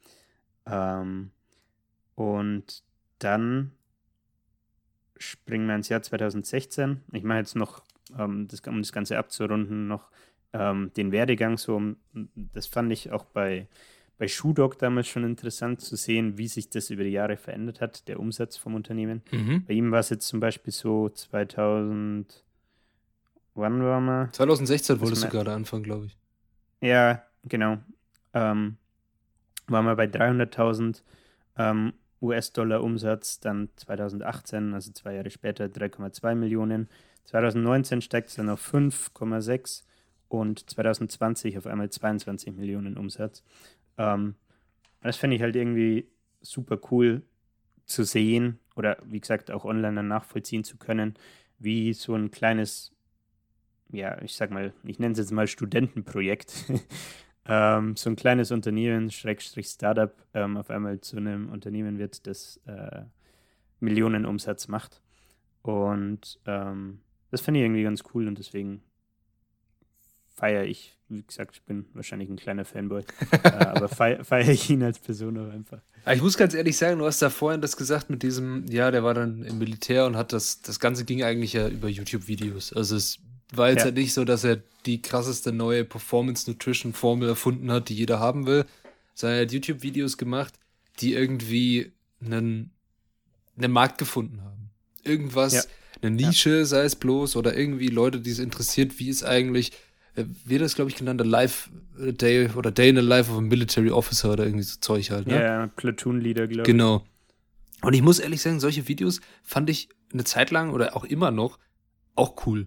Ähm, 0.67 1.31
und 2.15 2.83
dann 3.19 3.73
springen 5.17 5.67
wir 5.67 5.75
ins 5.75 5.89
Jahr 5.89 6.03
2016. 6.03 7.01
Ich 7.13 7.23
mache 7.23 7.39
jetzt 7.39 7.57
noch, 7.57 7.83
ähm, 8.19 8.49
das, 8.49 8.61
um 8.61 8.81
das 8.81 8.93
Ganze 8.93 9.19
abzurunden, 9.19 9.87
noch 9.89 10.11
ähm, 10.53 10.93
den 10.97 11.13
Werdegang 11.13 11.59
so. 11.59 11.81
Das 12.35 12.67
fand 12.67 12.93
ich 12.93 13.11
auch 13.11 13.25
bei, 13.25 13.69
bei 14.19 14.29
Shoedog 14.29 14.79
damals 14.79 15.09
schon 15.09 15.25
interessant 15.25 15.81
zu 15.81 15.97
sehen, 15.97 16.39
wie 16.39 16.49
sich 16.49 16.71
das 16.71 16.91
über 16.91 17.05
die 17.05 17.11
Jahre 17.11 17.37
verändert 17.37 17.81
hat, 17.81 18.09
der 18.09 18.21
Umsatz 18.21 18.57
vom 18.57 18.75
Unternehmen. 18.75 19.23
Mhm. 19.33 19.65
Bei 19.67 19.75
ihm 19.75 19.91
war 19.91 20.01
es 20.01 20.11
jetzt 20.11 20.29
zum 20.29 20.41
Beispiel 20.41 20.73
so 20.73 21.09
2000, 21.09 22.44
wann 23.55 23.83
war 23.83 24.01
man? 24.01 24.33
2016 24.33 25.01
wolltest 25.01 25.25
du 25.25 25.29
gerade 25.29 25.53
anfangen, 25.53 25.83
glaube 25.83 26.07
ich. 26.07 26.17
Ja, 26.81 27.23
genau. 27.45 27.79
Ähm, 28.33 28.77
waren 29.67 29.85
wir 29.87 29.97
bei 29.97 30.07
300.000 30.07 31.03
ähm, 31.57 31.93
US-Dollar 32.21 32.83
Umsatz, 32.83 33.41
dann 33.41 33.69
2018, 33.77 34.75
also 34.75 34.93
zwei 34.93 35.15
Jahre 35.15 35.31
später, 35.31 35.67
3,2 35.67 36.35
Millionen. 36.35 36.89
2019 37.25 38.01
steigt 38.03 38.29
es 38.31 38.37
dann 38.37 38.51
auf 38.51 38.73
5,6 38.73 39.83
und 40.29 40.69
2020 40.69 41.59
auf 41.59 41.67
einmal 41.67 41.91
22 41.91 42.55
Millionen 42.55 42.97
Umsatz. 42.97 43.43
Ähm, 43.99 44.35
das 45.03 45.17
fände 45.17 45.37
ich 45.37 45.43
halt 45.43 45.55
irgendwie 45.55 46.09
super 46.41 46.79
cool 46.91 47.23
zu 47.87 48.05
sehen 48.05 48.59
oder 48.75 48.97
wie 49.05 49.21
gesagt 49.21 49.51
auch 49.51 49.65
online 49.65 49.97
dann 49.97 50.09
nachvollziehen 50.09 50.65
zu 50.65 50.77
können, 50.79 51.15
wie 51.59 51.93
so 51.93 52.15
ein 52.15 52.31
kleines, 52.31 52.93
ja, 53.95 54.21
ich 54.23 54.35
sag 54.35 54.51
mal, 54.51 54.73
ich 54.85 54.99
nenne 54.99 55.13
es 55.13 55.19
jetzt 55.19 55.33
mal 55.33 55.47
Studentenprojekt, 55.47 56.65
ähm, 57.47 57.97
so 57.97 58.11
ein 58.11 58.17
kleines 58.17 58.51
Unternehmen, 58.51 59.11
Schrägstrich 59.11 59.69
Startup, 59.69 60.15
ähm, 60.35 60.57
auf 60.57 60.71
einmal 60.71 61.01
zu 61.01 61.17
einem 61.17 61.51
Unternehmen 61.51 61.99
wird, 61.99 62.27
das 62.27 62.61
äh, 62.67 63.03
Millionen 63.81 64.27
Umsatz 64.27 64.69
macht. 64.69 65.01
Und 65.63 66.39
ähm, 66.47 67.01
das 67.31 67.41
finde 67.41 67.61
ich 67.61 67.65
irgendwie 67.65 67.83
ganz 67.83 68.03
cool 68.15 68.29
und 68.29 68.39
deswegen 68.39 68.83
feiere 70.35 70.65
ich, 70.65 70.97
wie 71.09 71.23
gesagt, 71.23 71.57
ich 71.57 71.63
bin 71.63 71.87
wahrscheinlich 71.95 72.29
ein 72.29 72.37
kleiner 72.37 72.65
Fanboy, 72.65 73.05
äh, 73.31 73.49
aber 73.49 73.89
feiere 73.89 74.25
feier 74.25 74.49
ich 74.49 74.69
ihn 74.69 74.83
als 74.83 74.99
Person 74.99 75.39
auch 75.39 75.53
einfach. 75.53 75.81
Ich 76.13 76.21
muss 76.21 76.37
ganz 76.37 76.55
ehrlich 76.55 76.77
sagen, 76.77 76.99
du 76.99 77.07
hast 77.07 77.23
da 77.23 77.31
vorhin 77.31 77.63
das 77.63 77.77
gesagt 77.77 78.11
mit 78.11 78.23
diesem, 78.23 78.67
ja, 78.67 78.91
der 78.91 79.05
war 79.05 79.15
dann 79.15 79.43
im 79.43 79.59
Militär 79.59 80.07
und 80.07 80.17
hat 80.17 80.33
das, 80.33 80.61
das 80.61 80.81
Ganze 80.81 81.05
ging 81.05 81.23
eigentlich 81.23 81.55
ja 81.55 81.69
über 81.69 81.89
YouTube-Videos. 81.89 82.73
Also 82.75 82.97
es 82.97 83.21
war 83.57 83.69
jetzt 83.71 83.81
ja. 83.81 83.85
halt 83.87 83.97
nicht 83.97 84.15
so, 84.15 84.25
dass 84.25 84.45
er 84.45 84.61
die 84.87 85.01
krasseste 85.03 85.53
neue 85.53 85.85
Performance 85.85 86.51
Nutrition 86.51 86.93
Formel 86.93 87.29
erfunden 87.29 87.71
hat, 87.71 87.89
die 87.89 87.95
jeder 87.95 88.21
haben 88.21 88.47
will, 88.47 88.65
sondern 89.15 89.39
er 89.39 89.43
hat 89.45 89.53
YouTube-Videos 89.53 90.19
gemacht, 90.19 90.55
die 91.01 91.15
irgendwie 91.15 91.93
einen, 92.25 92.71
einen 93.57 93.73
Markt 93.73 93.99
gefunden 93.99 94.43
haben. 94.43 94.71
Irgendwas, 95.03 95.55
ja. 95.55 95.63
eine 96.03 96.11
Nische, 96.11 96.59
ja. 96.59 96.65
sei 96.65 96.85
es 96.85 96.97
bloß, 96.97 97.37
oder 97.37 97.57
irgendwie 97.57 97.89
Leute, 97.89 98.21
die 98.21 98.31
es 98.31 98.39
interessiert, 98.39 98.99
wie 98.99 99.09
ist 99.09 99.25
eigentlich 99.25 99.73
äh, 100.17 100.25
wird 100.45 100.63
das, 100.63 100.75
glaube 100.75 100.91
ich, 100.91 100.97
genannt, 100.97 101.21
a 101.21 101.25
Life 101.25 101.71
a 102.01 102.13
Day 102.13 102.49
oder 102.55 102.71
Day 102.71 102.91
in 102.91 102.97
the 102.97 103.03
Life 103.03 103.31
of 103.31 103.39
a 103.39 103.41
Military 103.41 103.91
Officer 103.91 104.33
oder 104.33 104.45
irgendwie 104.45 104.65
so 104.65 104.79
Zeug 104.81 105.11
halt. 105.11 105.27
Ne? 105.27 105.41
Ja, 105.41 105.67
Platoon 105.67 106.21
Leader, 106.21 106.47
glaube 106.47 106.63
ich. 106.63 106.67
Genau. 106.67 107.05
Und 107.83 107.95
ich 107.95 108.03
muss 108.03 108.19
ehrlich 108.19 108.41
sagen, 108.41 108.61
solche 108.61 108.89
Videos 108.89 109.21
fand 109.43 109.69
ich 109.71 109.89
eine 110.13 110.25
Zeit 110.25 110.51
lang 110.51 110.71
oder 110.71 110.97
auch 110.97 111.05
immer 111.05 111.31
noch 111.31 111.59
auch 112.15 112.47
cool. 112.47 112.67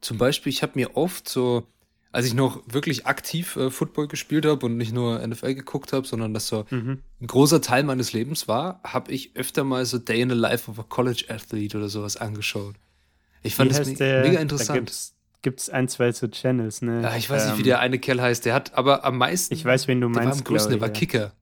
Zum 0.00 0.18
Beispiel, 0.18 0.50
ich 0.50 0.62
habe 0.62 0.72
mir 0.76 0.96
oft 0.96 1.28
so 1.28 1.66
als 2.10 2.26
ich 2.26 2.34
noch 2.34 2.62
wirklich 2.66 3.06
aktiv 3.06 3.56
äh, 3.56 3.70
Football 3.70 4.08
gespielt 4.08 4.46
habe 4.46 4.64
und 4.66 4.76
nicht 4.76 4.92
nur 4.92 5.24
NFL 5.26 5.54
geguckt 5.54 5.92
habe, 5.92 6.06
sondern 6.06 6.32
das 6.32 6.48
so 6.48 6.64
mhm. 6.70 7.02
ein 7.20 7.26
großer 7.26 7.60
Teil 7.60 7.84
meines 7.84 8.12
Lebens 8.12 8.48
war, 8.48 8.80
habe 8.82 9.12
ich 9.12 9.36
öfter 9.36 9.62
mal 9.64 9.84
so 9.84 9.98
Day 9.98 10.22
in 10.22 10.30
the 10.30 10.34
Life 10.34 10.70
of 10.70 10.78
a 10.78 10.84
College 10.88 11.26
Athlete 11.28 11.76
oder 11.76 11.88
sowas 11.88 12.16
angeschaut. 12.16 12.76
Ich 13.42 13.54
fand 13.54 13.70
das 13.70 13.86
me 13.86 13.94
der, 13.94 14.22
mega 14.22 14.40
interessant. 14.40 15.12
Gibt 15.42 15.60
es 15.60 15.70
ein, 15.70 15.86
zwei 15.86 16.10
so 16.10 16.26
Channels, 16.26 16.82
ne? 16.82 17.02
Ja, 17.02 17.16
ich 17.16 17.30
weiß 17.30 17.44
ähm, 17.44 17.50
nicht, 17.50 17.58
wie 17.60 17.62
der 17.62 17.78
eine 17.78 17.98
Kerl 17.98 18.20
heißt. 18.20 18.44
Der 18.44 18.54
hat 18.54 18.74
aber 18.74 19.04
am 19.04 19.18
meisten. 19.18 19.54
Ich 19.54 19.64
weiß, 19.64 19.86
wen 19.86 20.00
du 20.00 20.08
meinst. 20.08 20.18
Der 20.18 20.26
war 20.26 20.38
am 20.38 20.44
größten, 20.44 20.72
der 20.72 20.80
war 20.80 20.88
Kicker. 20.88 21.32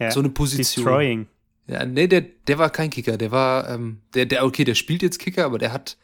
Ja. 0.00 0.10
So 0.10 0.18
eine 0.18 0.30
Position. 0.30 0.84
Destroying. 0.84 1.26
Ja, 1.68 1.84
nee, 1.84 2.08
der, 2.08 2.22
der 2.22 2.58
war 2.58 2.70
kein 2.70 2.90
Kicker. 2.90 3.16
Der 3.16 3.30
war, 3.30 3.68
ähm, 3.68 4.00
der, 4.14 4.26
der, 4.26 4.44
okay, 4.44 4.64
der 4.64 4.74
spielt 4.74 5.02
jetzt 5.02 5.20
Kicker, 5.20 5.44
aber 5.44 5.58
der 5.58 5.72
hat 5.72 5.96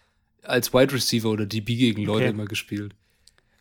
als 0.48 0.72
Wide 0.72 0.92
Receiver 0.92 1.28
oder 1.28 1.46
DB 1.46 1.76
gegen 1.76 2.04
Leute 2.04 2.24
okay. 2.24 2.34
immer 2.34 2.46
gespielt. 2.46 2.94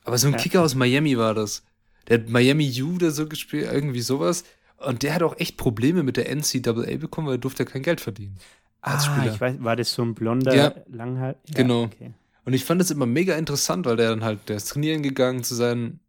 Aber 0.03 0.17
so 0.17 0.27
ein 0.27 0.33
ja. 0.33 0.39
Kicker 0.39 0.61
aus 0.61 0.75
Miami 0.75 1.17
war 1.17 1.33
das. 1.33 1.63
Der 2.07 2.19
hat 2.19 2.29
Miami 2.29 2.71
U 2.81 2.95
oder 2.95 3.11
so 3.11 3.27
gespielt, 3.27 3.67
irgendwie 3.71 4.01
sowas. 4.01 4.43
Und 4.77 5.03
der 5.03 5.13
hat 5.13 5.23
auch 5.23 5.37
echt 5.39 5.57
Probleme 5.57 6.03
mit 6.03 6.17
der 6.17 6.33
NCAA 6.33 6.97
bekommen, 6.97 7.27
weil 7.27 7.35
er 7.35 7.39
durfte 7.39 7.63
ja 7.63 7.69
kein 7.69 7.81
Geld 7.81 8.01
verdienen. 8.01 8.37
Als 8.81 9.07
ah, 9.07 9.15
Spieler. 9.15 9.33
ich 9.33 9.41
weiß, 9.41 9.55
war 9.59 9.75
das 9.75 9.93
so 9.93 10.03
ein 10.03 10.13
blonder, 10.13 10.55
ja, 10.55 10.75
langhaar? 10.87 11.35
Ja, 11.47 11.55
genau. 11.55 11.83
Okay. 11.83 12.13
Und 12.43 12.53
ich 12.53 12.63
fand 12.63 12.79
das 12.79 12.91
immer 12.91 13.07
mega 13.07 13.35
interessant, 13.35 13.87
weil 13.87 13.95
der 13.95 14.09
dann 14.09 14.23
halt, 14.23 14.47
der 14.47 14.57
ist 14.57 14.69
trainieren 14.69 15.01
gegangen 15.01 15.43
zu 15.43 15.55
seinen 15.55 15.99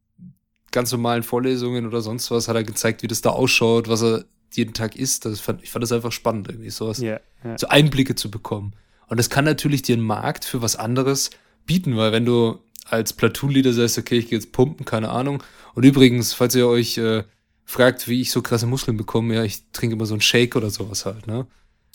ganz 0.70 0.92
normalen 0.92 1.22
Vorlesungen 1.22 1.86
oder 1.86 2.02
sonst 2.02 2.30
was, 2.30 2.48
hat 2.48 2.56
er 2.56 2.64
gezeigt, 2.64 3.02
wie 3.02 3.06
das 3.06 3.22
da 3.22 3.30
ausschaut, 3.30 3.88
was 3.88 4.02
er 4.02 4.26
jeden 4.52 4.74
Tag 4.74 4.96
isst. 4.96 5.24
Das 5.24 5.40
fand, 5.40 5.62
ich 5.62 5.70
fand 5.70 5.82
das 5.82 5.92
einfach 5.92 6.12
spannend, 6.12 6.48
irgendwie 6.48 6.68
sowas. 6.68 7.00
Yeah, 7.00 7.20
yeah. 7.42 7.56
So 7.56 7.68
Einblicke 7.68 8.14
zu 8.14 8.30
bekommen. 8.30 8.74
Und 9.08 9.18
das 9.18 9.30
kann 9.30 9.44
natürlich 9.44 9.82
dir 9.82 9.94
einen 9.94 10.04
Markt 10.04 10.44
für 10.44 10.62
was 10.62 10.76
anderes 10.76 11.30
bieten, 11.64 11.96
weil 11.96 12.12
wenn 12.12 12.24
du 12.24 12.58
als 12.84 13.12
Platoon-Leader 13.12 13.72
sagst, 13.72 13.98
okay, 13.98 14.18
ich 14.18 14.28
gehe 14.28 14.38
jetzt 14.38 14.52
pumpen, 14.52 14.84
keine 14.84 15.10
Ahnung. 15.10 15.42
Und 15.74 15.84
übrigens, 15.84 16.32
falls 16.32 16.54
ihr 16.54 16.68
euch 16.68 16.98
äh, 16.98 17.24
fragt, 17.64 18.08
wie 18.08 18.20
ich 18.20 18.30
so 18.30 18.42
krasse 18.42 18.66
Muskeln 18.66 18.96
bekomme, 18.96 19.34
ja, 19.34 19.44
ich 19.44 19.70
trinke 19.72 19.96
immer 19.96 20.06
so 20.06 20.14
einen 20.14 20.20
Shake 20.20 20.56
oder 20.56 20.70
sowas 20.70 21.04
halt, 21.04 21.26
ne? 21.26 21.46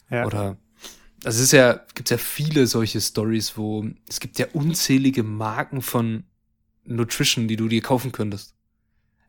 Ja. 0.09 0.25
Oder 0.25 0.57
also 1.23 1.37
es 1.37 1.43
ist 1.45 1.51
ja, 1.51 1.85
gibt 1.93 2.09
ja 2.09 2.17
viele 2.17 2.65
solche 2.65 2.99
Stories, 2.99 3.55
wo 3.55 3.85
es 4.09 4.19
gibt 4.19 4.39
ja 4.39 4.47
unzählige 4.53 5.21
Marken 5.23 5.81
von 5.81 6.23
Nutrition, 6.83 7.47
die 7.47 7.57
du 7.57 7.67
dir 7.67 7.81
kaufen 7.81 8.11
könntest. 8.11 8.55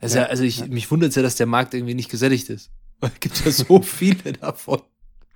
Also, 0.00 0.18
ja, 0.18 0.24
also 0.24 0.42
ich, 0.42 0.58
ja. 0.58 0.66
mich 0.66 0.90
wundert 0.90 1.14
ja, 1.14 1.22
dass 1.22 1.36
der 1.36 1.46
Markt 1.46 1.74
irgendwie 1.74 1.94
nicht 1.94 2.10
gesättigt 2.10 2.48
ist. 2.48 2.70
Weil 3.00 3.10
es 3.12 3.20
gibt 3.20 3.44
ja 3.44 3.50
so 3.50 3.82
viele 3.82 4.32
davon. 4.32 4.80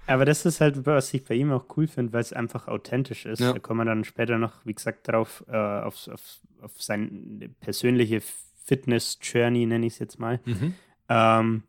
Aber 0.07 0.25
das 0.25 0.47
ist 0.47 0.61
halt, 0.61 0.87
was 0.87 1.13
ich 1.13 1.25
bei 1.25 1.35
ihm 1.35 1.53
auch 1.53 1.65
cool 1.77 1.87
finde, 1.87 2.13
weil 2.13 2.21
es 2.21 2.33
einfach 2.33 2.69
authentisch 2.69 3.27
ist. 3.27 3.41
Ja. 3.41 3.53
Da 3.53 3.59
kommen 3.59 3.81
wir 3.81 3.85
dann 3.85 4.05
später 4.05 4.39
noch, 4.39 4.65
wie 4.65 4.75
gesagt, 4.75 5.09
drauf, 5.09 5.45
äh, 5.49 5.57
auf, 5.57 6.09
auf, 6.09 6.41
auf 6.63 6.73
seine 6.81 7.49
persönliche 7.61 8.23
Fitness-Journey, 8.65 9.67
nenne 9.67 9.87
ich 9.87 9.95
es 9.95 9.99
jetzt 9.99 10.19
mal. 10.19 10.41
Mhm. 10.45 10.75
Ähm, 11.09 11.63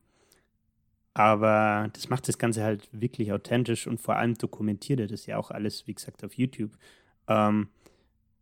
aber 1.14 1.90
das 1.94 2.10
macht 2.10 2.28
das 2.28 2.38
Ganze 2.38 2.64
halt 2.64 2.88
wirklich 2.92 3.32
authentisch 3.32 3.88
und 3.88 4.00
vor 4.00 4.18
allem 4.18 4.36
dokumentiert 4.36 5.00
er 5.00 5.08
das 5.08 5.26
ja 5.26 5.38
auch 5.38 5.50
alles, 5.50 5.88
wie 5.88 5.94
gesagt, 5.96 6.24
auf 6.24 6.34
YouTube. 6.34 6.72
Ähm, 7.28 7.70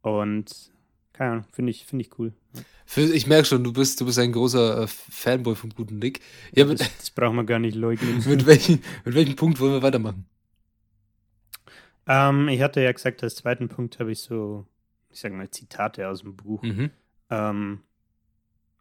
und 0.01 0.73
keine 1.15 1.31
Ahnung, 1.31 1.45
finde 1.51 1.71
ich, 1.71 1.85
find 1.85 2.01
ich 2.01 2.19
cool. 2.19 2.33
Ich 2.97 3.25
merke 3.25 3.45
schon, 3.45 3.63
du 3.63 3.71
bist, 3.71 4.01
du 4.01 4.05
bist 4.05 4.19
ein 4.19 4.33
großer 4.33 4.83
äh, 4.83 4.87
Fanboy 4.87 5.55
vom 5.55 5.69
guten 5.69 5.97
Nick. 5.97 6.19
Ja, 6.53 6.65
das, 6.65 6.79
das 6.97 7.09
brauchen 7.09 7.37
wir 7.37 7.45
gar 7.45 7.59
nicht 7.59 7.75
leugnen. 7.75 8.21
mit, 8.27 8.45
welchen, 8.45 8.83
mit 9.05 9.15
welchem 9.15 9.35
Punkt 9.37 9.59
wollen 9.61 9.71
wir 9.71 9.81
weitermachen? 9.81 10.25
Ähm, 12.05 12.49
ich 12.49 12.61
hatte 12.61 12.81
ja 12.81 12.91
gesagt, 12.91 13.23
als 13.23 13.35
zweiten 13.35 13.69
Punkt 13.69 13.99
habe 13.99 14.11
ich 14.11 14.19
so, 14.19 14.67
ich 15.09 15.21
sage 15.21 15.33
mal, 15.33 15.49
Zitate 15.49 16.09
aus 16.09 16.21
dem 16.21 16.35
Buch. 16.35 16.61
Mhm. 16.61 16.91
Ähm, 17.29 17.79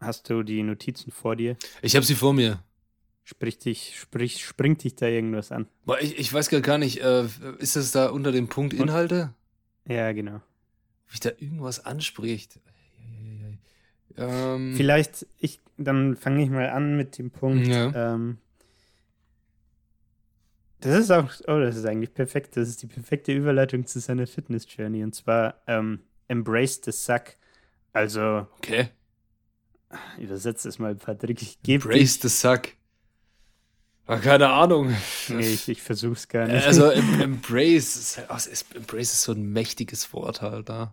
hast 0.01 0.29
du 0.29 0.43
die 0.43 0.63
Notizen 0.65 1.13
vor 1.13 1.37
dir? 1.37 1.57
Ich 1.83 1.95
habe 1.95 2.05
sie 2.05 2.17
vor 2.17 2.35
mir. 2.35 2.65
Spricht 3.23 3.65
dich, 3.65 3.99
sprich, 3.99 4.45
springt 4.45 4.83
dich 4.83 4.97
da 4.97 5.07
irgendwas 5.07 5.53
an? 5.53 5.67
Boah, 5.87 5.99
ich, 6.01 6.19
ich 6.19 6.33
weiß 6.33 6.51
gar 6.51 6.79
nicht, 6.79 7.01
äh, 7.01 7.27
ist 7.59 7.77
das 7.77 7.93
da 7.93 8.11
unter 8.11 8.33
dem 8.33 8.49
Punkt 8.49 8.75
Inhalte? 8.75 9.33
Ja, 9.87 10.13
genau. 10.13 10.43
Ob 11.15 11.17
ich 11.17 11.21
da 11.21 11.31
irgendwas 11.39 11.85
anspricht? 11.85 12.59
Ähm, 14.17 14.75
Vielleicht, 14.77 15.29
ich, 15.39 15.61
dann 15.77 16.17
fange 16.17 16.43
ich 16.43 16.51
mal 16.51 16.69
an 16.71 16.97
mit 16.97 17.19
dem 17.19 17.31
Punkt. 17.31 17.69
Ja. 17.69 18.15
Ähm, 18.15 18.39
das 20.81 20.99
ist 20.99 21.13
auch, 21.13 21.31
oh, 21.47 21.61
das 21.61 21.77
ist 21.77 21.87
eigentlich 21.87 22.13
perfekt. 22.13 22.57
Das 22.57 22.69
ist 22.69 22.83
die 22.83 22.89
perfekte 22.89 23.33
Überleitung 23.33 23.87
zu 23.87 24.01
seiner 24.01 24.27
Fitness-Journey. 24.27 25.05
Und 25.05 25.15
zwar 25.15 25.63
ähm, 25.69 26.01
Embrace 26.27 26.81
the 26.85 26.91
Suck. 26.91 27.37
Also. 27.93 28.49
Okay. 28.59 28.89
Übersetze 30.19 30.69
es 30.69 30.81
mal, 30.81 30.97
Patrick. 30.97 31.41
Ich 31.41 31.59
Embrace 31.65 32.19
the 32.21 32.29
Suck. 32.29 32.71
Ach, 34.07 34.21
keine 34.21 34.49
Ahnung. 34.49 34.93
Nee, 35.29 35.47
ich, 35.47 35.69
ich 35.69 35.81
versuch's 35.81 36.27
gar 36.27 36.49
nicht. 36.49 36.67
Also 36.67 36.91
Embrace, 36.91 38.19
Embrace 38.75 39.13
ist 39.13 39.23
so 39.23 39.31
ein 39.31 39.53
mächtiges 39.53 40.13
Wort 40.13 40.43
halt 40.43 40.69
da. 40.69 40.93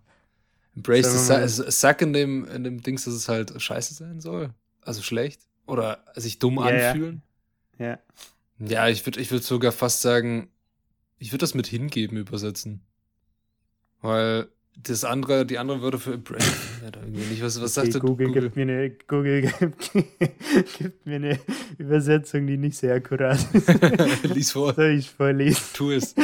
Embrace 0.75 1.11
the 1.11 1.71
Suck 1.71 2.01
in 2.01 2.13
dem, 2.13 2.45
in 2.45 2.63
dem 2.63 2.81
Dings, 2.81 3.05
dass 3.05 3.13
es 3.13 3.27
halt 3.27 3.61
scheiße 3.61 3.93
sein 3.93 4.21
soll. 4.21 4.53
Also 4.81 5.01
schlecht. 5.01 5.41
Oder 5.67 6.03
sich 6.15 6.39
dumm 6.39 6.57
ja, 6.57 6.89
anfühlen. 6.89 7.21
Ja. 7.77 7.87
Ja, 7.87 7.99
ja 8.59 8.89
ich 8.89 9.05
würde 9.05 9.19
ich 9.19 9.31
würd 9.31 9.43
sogar 9.43 9.71
fast 9.71 10.01
sagen, 10.01 10.49
ich 11.17 11.31
würde 11.31 11.39
das 11.39 11.53
mit 11.53 11.67
hingeben 11.67 12.17
übersetzen. 12.17 12.81
Weil 14.01 14.47
das 14.77 15.03
andere, 15.03 15.45
die 15.45 15.57
anderen 15.57 15.81
Wörter 15.81 15.99
für 15.99 16.13
Embrace, 16.13 16.43
ja, 16.81 17.01
irgendwie 17.01 17.25
nicht. 17.25 17.43
Was, 17.43 17.61
was 17.61 17.77
okay, 17.77 17.91
sagt 17.91 18.05
Google, 18.05 18.27
Google? 18.27 18.43
Gibt 18.43 18.55
mir 18.55 18.61
eine, 18.63 18.89
Google 18.89 19.41
gibt, 19.59 19.91
gibt, 20.77 21.05
mir 21.05 21.15
eine 21.15 21.39
Übersetzung, 21.77 22.47
die 22.47 22.57
nicht 22.57 22.77
sehr 22.77 22.95
akkurat 22.95 23.37
ist. 23.53 24.23
Lies 24.23 24.51
vor. 24.51 24.73
Soll 24.73 24.91
ich 24.91 25.09
vorlesen? 25.09 25.61
Tu 25.73 25.91
es. 25.91 26.15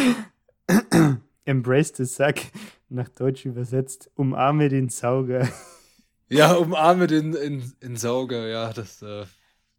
Embrace 1.46 1.94
the 1.96 2.06
Suck, 2.06 2.36
nach 2.90 3.10
Deutsch 3.10 3.46
übersetzt, 3.46 4.10
umarme 4.16 4.70
den 4.70 4.90
Sauger. 4.90 5.48
Ja, 6.30 6.56
umarme 6.56 7.08
den 7.08 7.34
in, 7.36 7.72
in 7.80 7.96
Sauger, 7.96 8.50
ja, 8.50 8.74
das, 8.74 9.02
äh, 9.02 9.26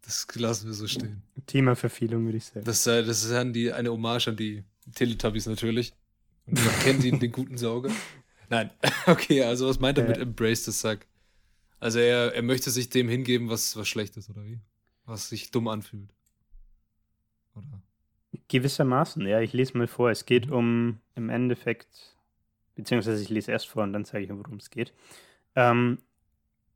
das 0.01 0.27
lassen 0.33 0.65
wir 0.65 0.73
so 0.73 0.87
stehen. 0.87 1.21
Thema 1.45 1.75
Verfehlung, 1.75 2.25
würde 2.25 2.39
ich 2.39 2.45
sagen. 2.45 2.65
Das, 2.65 2.87
äh, 2.87 3.03
das 3.03 3.23
ist 3.23 3.31
dann 3.31 3.53
die, 3.53 3.71
eine 3.71 3.91
Hommage 3.91 4.29
an 4.29 4.35
die 4.35 4.63
Teletubbies 4.95 5.45
natürlich. 5.45 5.93
Und 6.47 6.65
man 6.65 6.73
kennt 6.83 7.03
den, 7.03 7.19
den 7.19 7.31
guten 7.31 7.55
Sauger. 7.55 7.91
Nein, 8.49 8.71
okay, 9.05 9.43
also 9.43 9.67
was 9.69 9.79
meint 9.79 9.99
er 9.99 10.07
mit 10.07 10.17
Embrace 10.17 10.65
the 10.65 10.71
Suck? 10.71 11.05
Also 11.79 11.99
er, 11.99 12.33
er 12.33 12.41
möchte 12.41 12.71
sich 12.71 12.89
dem 12.89 13.07
hingeben, 13.07 13.49
was, 13.49 13.75
was 13.77 13.87
schlecht 13.87 14.17
ist, 14.17 14.29
oder 14.29 14.43
wie? 14.43 14.59
Was 15.05 15.29
sich 15.29 15.51
dumm 15.51 15.67
anfühlt. 15.67 16.13
Oder? 17.55 17.81
Gewissermaßen, 18.47 19.25
ja. 19.25 19.39
Ich 19.39 19.53
lese 19.53 19.77
mal 19.77 19.87
vor. 19.87 20.09
Es 20.09 20.25
geht 20.25 20.47
mhm. 20.47 20.53
um 20.53 20.99
im 21.15 21.29
Endeffekt, 21.29 22.17
beziehungsweise 22.79 23.21
ich 23.21 23.29
lese 23.29 23.51
erst 23.51 23.67
vor 23.67 23.83
und 23.83 23.93
dann 23.93 24.05
zeige 24.05 24.25
ich, 24.25 24.31
worum 24.31 24.57
es 24.57 24.69
geht. 24.69 24.93
Um, 25.55 25.63
ähm, 25.63 25.97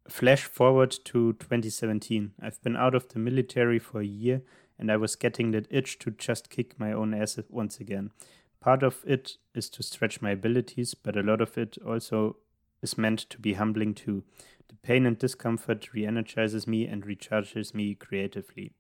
flash 0.08 0.48
forward 0.50 1.06
to 1.06 1.32
2017. 1.34 2.34
I've 2.42 2.62
been 2.62 2.76
out 2.76 2.94
of 2.94 3.08
the 3.14 3.20
military 3.20 3.80
for 3.80 4.02
a 4.02 4.06
year 4.06 4.42
and 4.78 4.92
I 4.92 4.98
was 4.98 5.18
getting 5.18 5.54
that 5.54 5.72
itch 5.72 6.00
to 6.00 6.12
just 6.12 6.50
kick 6.50 6.78
my 6.78 6.94
own 6.94 7.14
ass 7.14 7.42
once 7.50 7.80
again. 7.80 8.12
Part 8.60 8.84
of 8.84 9.04
it 9.06 9.38
is 9.54 9.70
to 9.72 9.84
stretch 9.84 10.22
my 10.22 10.32
abilities, 10.32 10.94
but 10.94 11.16
a 11.16 11.22
lot 11.22 11.42
of 11.42 11.58
it 11.58 11.78
also 11.86 12.38
is 12.82 12.98
meant 12.98 13.30
to 13.30 13.40
be 13.40 13.54
humbling 13.54 13.94
too. 13.94 14.24
The 14.68 14.76
pain 14.76 15.06
and 15.06 15.18
discomfort 15.18 15.94
re 15.94 16.06
energizes 16.06 16.68
me 16.68 16.86
and 16.86 17.06
recharges 17.06 17.74
me 17.74 17.96
creatively. 17.96 18.74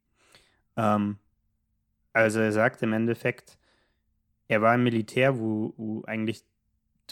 Um, 0.75 1.19
also, 2.13 2.39
er 2.41 2.51
sagt 2.51 2.83
im 2.83 2.93
Endeffekt, 2.93 3.57
er 4.49 4.61
war 4.61 4.75
im 4.75 4.83
Militär, 4.83 5.39
wo, 5.39 5.73
wo 5.77 6.03
eigentlich 6.05 6.43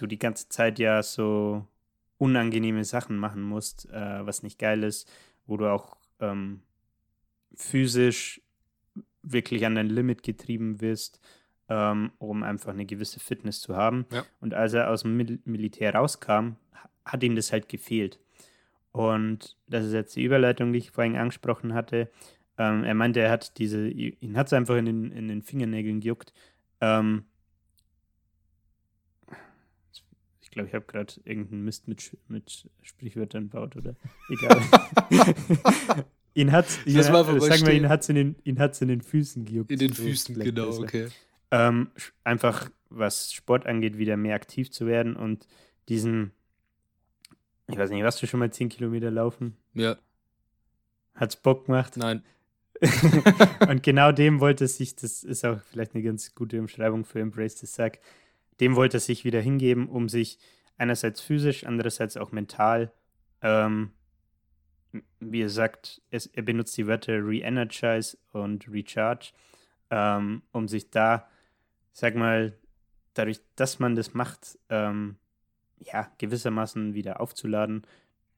du 0.02 0.08
die 0.08 0.20
ganze 0.20 0.50
Zeit 0.50 0.80
ja 0.80 1.04
so 1.04 1.66
unangenehme 2.18 2.84
Sachen 2.84 3.18
machen 3.18 3.42
musst, 3.42 3.90
äh, 3.92 4.26
was 4.26 4.44
nicht 4.44 4.60
geil 4.60 4.84
ist, 4.84 5.12
wo 5.48 5.58
du 5.58 5.68
auch 5.68 5.98
ähm, 6.20 6.62
physisch 7.56 8.42
wirklich 9.24 9.66
an 9.66 9.76
dein 9.76 9.90
Limit 9.90 10.24
getrieben 10.24 10.82
wirst 10.82 11.20
ähm, 11.72 12.12
um 12.18 12.44
einfach 12.44 12.74
eine 12.74 12.86
gewisse 12.86 13.22
Fitness 13.22 13.62
zu 13.62 13.78
haben. 13.78 14.06
Ja. 14.12 14.26
Und 14.42 14.54
als 14.54 14.74
er 14.74 14.90
aus 14.90 15.04
dem 15.04 15.16
Mil 15.16 15.40
Militär 15.46 15.96
rauskam, 15.96 16.58
hat 17.06 17.24
ihm 17.24 17.38
das 17.38 17.54
halt 17.54 17.70
gefehlt. 17.70 18.20
Und 18.92 19.56
das 19.68 19.86
ist 19.86 19.94
jetzt 19.94 20.18
die 20.18 20.24
Überleitung, 20.24 20.74
die 20.74 20.80
ich 20.80 20.92
vorhin 20.92 21.16
angesprochen 21.16 21.74
hatte. 21.74 22.12
Ähm, 22.58 22.84
er 22.84 22.94
meinte, 22.94 23.22
er 23.22 23.32
hat 23.32 23.58
diese, 23.58 23.88
ihn 23.88 24.36
hat 24.36 24.48
es 24.48 24.54
einfach 24.54 24.76
in 24.76 24.86
den, 24.86 25.12
in 25.12 25.30
den 25.30 25.42
Fingernägeln 25.44 26.02
gejuckt. 26.02 26.34
Ähm, 26.82 27.24
ich 30.52 30.54
glaube, 30.54 30.68
ich 30.68 30.76
habe 30.76 30.86
gerade 30.86 31.14
irgendeinen 31.24 31.64
Mist 31.64 31.88
mit, 31.88 32.18
mit 32.28 32.70
Sprichwörtern 32.82 33.50
baut, 33.50 33.76
oder? 33.76 33.96
Egal. 34.30 34.62
ihn 36.34 36.52
hat, 36.52 36.68
ihn, 36.86 37.02
sagen 37.02 37.66
wir, 37.66 37.74
ihn 37.74 37.90
hat 37.90 38.02
es 38.02 38.10
in, 38.10 38.16
den, 38.16 38.36
in 38.44 38.56
den 38.56 39.02
Füßen 39.02 39.46
gejuckt. 39.46 39.72
In 39.72 39.80
den 39.80 39.94
Füßen, 39.94 40.36
so, 40.36 40.42
genau, 40.44 40.78
okay 40.78 41.08
ähm, 41.52 41.92
einfach 42.24 42.72
was 42.90 43.34
Sport 43.34 43.68
angeht, 43.68 43.98
wieder 43.98 44.18
mehr 44.18 44.36
aktiv 44.36 44.72
zu 44.72 44.88
werden 44.88 45.16
und 45.16 45.48
diesen, 45.90 46.32
Ich 47.68 47.78
weiß 47.78 47.90
nicht, 47.90 48.04
warst 48.04 48.22
du 48.22 48.28
schon 48.28 48.40
mal 48.40 48.52
10 48.52 48.70
Kilometer 48.70 49.12
laufen? 49.12 49.58
Ja. 49.74 49.98
Hat's 51.16 51.36
Bock 51.36 51.66
gemacht? 51.66 51.98
Nein. 51.98 52.24
und 53.70 53.84
genau 53.84 54.12
dem 54.12 54.40
wollte 54.40 54.68
sich, 54.68 54.96
das 54.96 55.24
ist 55.24 55.46
auch 55.46 55.62
vielleicht 55.70 55.94
eine 55.94 56.04
ganz 56.04 56.34
gute 56.34 56.60
Umschreibung 56.60 57.06
für 57.06 57.20
Embrace 57.20 57.60
the 57.60 57.66
Sack, 57.68 58.00
dem 58.62 58.76
wollte 58.76 58.98
er 58.98 59.02
sich 59.02 59.26
wieder 59.26 59.42
hingeben, 59.42 59.90
um 59.90 60.08
sich 60.08 60.40
einerseits 60.78 61.20
physisch, 61.20 61.66
andererseits 61.66 62.16
auch 62.16 62.32
mental, 62.32 62.94
ähm, 63.42 63.92
wie 65.20 65.42
er 65.42 65.50
sagt, 65.50 66.02
er 66.10 66.44
benutzt 66.44 66.78
die 66.78 66.88
Wörter 66.88 67.26
re-energize 67.26 68.18
und 68.32 68.68
recharge, 68.70 69.32
ähm, 69.90 70.44
um 70.52 70.68
sich 70.68 70.90
da, 70.92 71.28
sag 71.92 72.16
mal, 72.16 72.58
dadurch, 73.14 73.42
dass 73.56 73.80
man 73.80 73.96
das 73.96 74.14
macht, 74.14 74.60
ähm, 74.70 75.18
ja, 75.78 76.12
gewissermaßen 76.18 76.94
wieder 76.94 77.20
aufzuladen 77.20 77.88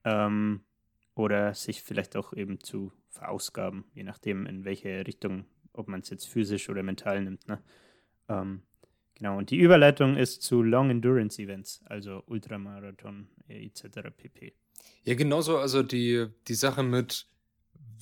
ähm, 0.05 0.61
oder 1.15 1.53
sich 1.53 1.83
vielleicht 1.83 2.15
auch 2.15 2.33
eben 2.33 2.59
zu 2.59 2.91
verausgaben, 3.09 3.83
je 3.93 4.03
nachdem, 4.03 4.45
in 4.45 4.63
welche 4.63 5.05
Richtung, 5.05 5.45
ob 5.73 5.87
man 5.87 6.01
es 6.01 6.09
jetzt 6.09 6.27
physisch 6.27 6.69
oder 6.69 6.81
mental 6.83 7.21
nimmt. 7.21 7.47
Ne? 7.47 7.61
Ähm, 8.29 8.63
genau, 9.15 9.37
und 9.37 9.49
die 9.49 9.57
Überleitung 9.57 10.17
ist 10.17 10.41
zu 10.41 10.61
Long 10.61 10.89
Endurance 10.89 11.41
Events, 11.41 11.81
also 11.85 12.23
Ultramarathon 12.27 13.27
etc. 13.47 14.09
pp. 14.15 14.53
Ja, 15.03 15.15
genauso, 15.15 15.57
also 15.57 15.83
die, 15.83 16.27
die 16.47 16.55
Sache 16.55 16.83
mit 16.83 17.27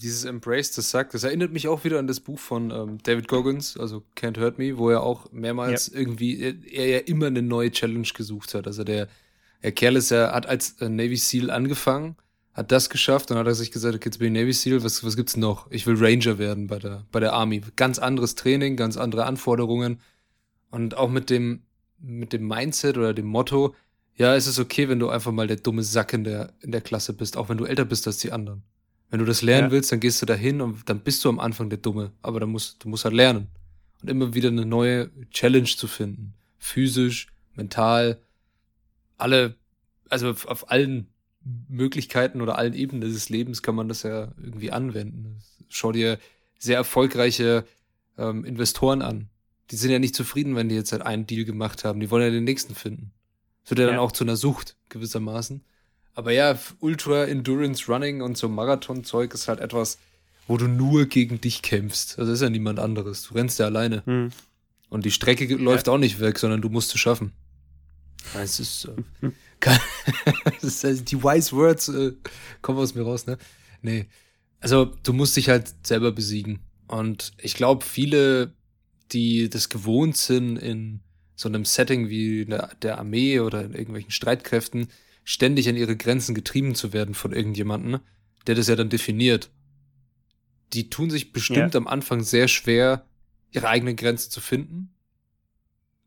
dieses 0.02 0.26
Embrace 0.26 0.74
the 0.74 0.82
Suck, 0.82 1.10
das 1.12 1.24
erinnert 1.24 1.52
mich 1.52 1.68
auch 1.68 1.84
wieder 1.84 2.00
an 2.00 2.08
das 2.08 2.20
Buch 2.20 2.40
von 2.40 2.72
ähm, 2.72 2.98
David 3.04 3.28
Goggins, 3.28 3.78
also 3.78 4.04
Can't 4.16 4.40
Hurt 4.40 4.58
Me, 4.58 4.78
wo 4.78 4.90
er 4.90 5.04
auch 5.04 5.32
mehrmals 5.32 5.88
ja. 5.88 6.00
irgendwie, 6.00 6.42
er 6.42 6.88
ja 6.88 6.98
immer 7.00 7.28
eine 7.28 7.42
neue 7.42 7.72
Challenge 7.72 8.08
gesucht 8.14 8.54
hat. 8.54 8.68
Also 8.68 8.84
der, 8.84 9.08
der 9.64 9.72
Kerl 9.72 9.96
ist 9.96 10.10
ja, 10.10 10.32
hat 10.32 10.48
als 10.48 10.82
äh, 10.82 10.90
Navy 10.90 11.18
SEAL 11.18 11.52
angefangen, 11.52 12.16
hat 12.54 12.72
das 12.72 12.90
geschafft 12.90 13.32
und 13.32 13.38
hat 13.38 13.48
er 13.48 13.56
sich 13.56 13.72
gesagt, 13.72 13.96
okay, 13.96 14.08
jetzt 14.10 14.18
bin 14.18 14.36
ich 14.36 14.42
Navy 14.42 14.54
SEAL, 14.54 14.84
was, 14.84 15.04
was 15.04 15.16
gibt's 15.16 15.38
noch? 15.38 15.70
Ich 15.70 15.86
will 15.86 15.96
Ranger 15.98 16.38
werden 16.40 16.68
bei 16.68 16.80
der, 16.80 17.06
bei 17.12 17.20
der 17.20 17.34
Army. 17.34 17.62
Ganz 17.76 18.00
anderes 18.00 18.36
Training, 18.36 18.76
ganz 18.76 18.98
andere 18.98 19.26
Anforderungen 19.26 20.00
und 20.72 20.98
auch 20.98 21.10
mit 21.10 21.30
dem, 21.30 21.62
mit 22.00 22.34
dem 22.34 22.48
Mindset 22.48 22.98
oder 22.98 23.14
dem 23.14 23.28
Motto, 23.28 23.76
ja, 24.16 24.36
es 24.36 24.48
ist 24.48 24.60
okay, 24.60 24.90
wenn 24.90 25.00
du 25.00 25.10
einfach 25.10 25.32
mal 25.32 25.48
der 25.48 25.58
dumme 25.58 25.84
Sack 25.84 26.14
in 26.14 26.24
der, 26.24 26.54
in 26.62 26.72
der 26.72 26.82
Klasse 26.82 27.14
bist, 27.14 27.38
auch 27.38 27.50
wenn 27.50 27.58
du 27.58 27.66
älter 27.66 27.86
bist 27.86 28.08
als 28.08 28.18
die 28.18 28.32
anderen. 28.32 28.64
Wenn 29.10 29.20
du 29.20 29.26
das 29.26 29.42
lernen 29.42 29.68
ja. 29.68 29.72
willst, 29.72 29.92
dann 29.92 30.00
gehst 30.00 30.22
du 30.22 30.26
dahin 30.26 30.62
und 30.62 30.90
dann 30.90 31.02
bist 31.02 31.24
du 31.26 31.30
am 31.30 31.40
Anfang 31.40 31.70
der 31.70 31.80
Dumme. 31.80 32.12
Aber 32.22 32.40
dann 32.40 32.50
musst, 32.50 32.84
du 32.84 32.90
musst 32.90 33.04
halt 33.04 33.14
lernen. 33.14 33.48
Und 34.02 34.10
immer 34.10 34.34
wieder 34.34 34.50
eine 34.50 34.66
neue 34.66 35.12
Challenge 35.32 35.66
zu 35.66 35.88
finden. 35.88 36.34
Physisch, 36.58 37.28
mental, 37.56 38.22
alle, 39.18 39.56
also 40.10 40.30
auf 40.30 40.72
allen 40.72 41.08
Möglichkeiten 41.68 42.42
oder 42.42 42.58
allen 42.58 42.74
Ebenen 42.74 43.02
des 43.02 43.30
Lebens 43.30 43.62
kann 43.62 43.76
man 43.76 43.90
das 43.90 44.04
ja 44.04 44.32
irgendwie 44.42 44.72
anwenden. 44.72 45.40
Schau 45.68 45.92
dir 45.92 46.20
sehr 46.58 46.78
erfolgreiche 46.78 47.66
ähm, 48.18 48.46
Investoren 48.46 49.02
an. 49.02 49.31
Die 49.72 49.76
sind 49.78 49.92
ja 49.92 50.00
nicht 50.00 50.16
zufrieden, 50.16 50.56
wenn 50.56 50.70
die 50.70 50.76
jetzt 50.76 50.92
halt 50.92 51.02
einen 51.02 51.26
Deal 51.26 51.46
gemacht 51.46 51.84
haben. 51.84 52.00
Die 52.00 52.12
wollen 52.12 52.24
ja 52.24 52.30
den 52.30 52.44
nächsten 52.44 52.76
finden. 52.76 53.12
Das 53.64 53.72
wird 53.72 53.80
ja, 53.80 53.86
ja. 53.86 53.92
dann 53.92 54.00
auch 54.00 54.12
zu 54.12 54.24
einer 54.24 54.36
Sucht 54.36 54.76
gewissermaßen. 54.90 55.64
Aber 56.14 56.32
ja, 56.32 56.60
Ultra 56.80 57.26
Endurance 57.26 57.90
Running 57.92 58.22
und 58.22 58.38
so 58.38 58.50
Marathon-Zeug 58.50 59.34
ist 59.34 59.48
halt 59.48 59.60
etwas, 59.60 59.98
wo 60.48 60.58
du 60.58 60.68
nur 60.68 61.06
gegen 61.06 61.40
dich 61.40 61.62
kämpfst. 61.62 62.20
Also 62.20 62.34
ist 62.34 62.42
ja 62.42 62.50
niemand 62.50 62.80
anderes. 62.80 63.24
Du 63.24 63.36
rennst 63.36 63.60
ja 63.60 63.68
alleine. 63.68 64.06
Hm. 64.06 64.32
Und 64.90 65.06
die 65.06 65.12
Strecke 65.12 65.46
läuft 65.56 65.88
ja. 65.88 65.94
auch 65.94 65.98
nicht 65.98 66.20
weg, 66.20 66.38
sondern 66.38 66.62
du 66.62 66.68
musst 66.68 66.94
es 66.94 67.00
schaffen. 67.00 67.32
Es 68.36 68.60
ist, 68.60 68.90
äh, 69.22 69.32
das 70.62 70.84
ist 70.84 71.12
die 71.12 71.24
wise 71.24 71.54
words 71.54 71.88
äh, 71.90 72.14
kommen 72.62 72.80
aus 72.80 72.94
mir 72.94 73.04
raus, 73.04 73.26
ne? 73.26 73.38
Nee. 73.82 74.08
Also 74.60 74.94
du 75.04 75.14
musst 75.14 75.36
dich 75.38 75.50
halt 75.50 75.74
selber 75.84 76.12
besiegen. 76.12 76.60
Und 76.88 77.32
ich 77.38 77.56
glaube, 77.56 77.86
viele, 77.86 78.54
die 79.12 79.50
das 79.50 79.70
gewohnt 79.70 80.18
sind 80.18 80.58
in 80.58 81.02
so 81.36 81.50
einem 81.50 81.66
Setting 81.66 82.10
wie 82.10 82.46
der, 82.46 82.70
der 82.82 82.98
Armee 82.98 83.40
oder 83.40 83.64
in 83.64 83.74
irgendwelchen 83.74 84.12
Streitkräften, 84.12 84.88
ständig 85.24 85.68
an 85.70 85.76
ihre 85.76 85.98
Grenzen 85.98 86.36
getrieben 86.36 86.76
zu 86.76 86.94
werden 86.94 87.14
von 87.14 87.34
irgendjemandem, 87.34 88.00
der 88.48 88.56
das 88.56 88.68
ja 88.68 88.76
dann 88.76 88.90
definiert. 88.90 89.50
Die 90.74 90.90
tun 90.90 91.10
sich 91.10 91.34
bestimmt 91.34 91.74
ja. 91.74 91.80
am 91.80 91.88
Anfang 91.88 92.24
sehr 92.24 92.48
schwer, 92.48 93.06
ihre 93.52 93.68
eigenen 93.68 93.96
Grenzen 93.96 94.32
zu 94.32 94.40
finden. 94.40 94.94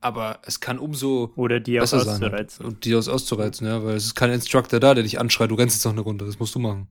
Aber 0.00 0.40
es 0.44 0.60
kann 0.60 0.78
umso 0.78 1.32
Oder 1.36 1.60
die 1.60 1.78
besser 1.78 1.96
auch 1.96 2.06
auszureizen. 2.06 2.58
Sein. 2.58 2.66
Und 2.66 2.84
die 2.84 2.94
aus 2.94 3.08
auszureizen, 3.08 3.66
ja, 3.66 3.82
weil 3.84 3.96
es 3.96 4.04
ist 4.04 4.14
kein 4.14 4.30
Instructor 4.30 4.78
da, 4.80 4.94
der 4.94 5.02
dich 5.02 5.18
anschreit, 5.18 5.50
du 5.50 5.54
rennst 5.54 5.76
jetzt 5.76 5.84
noch 5.84 5.92
eine 5.92 6.02
Runde, 6.02 6.26
das 6.26 6.38
musst 6.38 6.54
du 6.54 6.58
machen. 6.58 6.88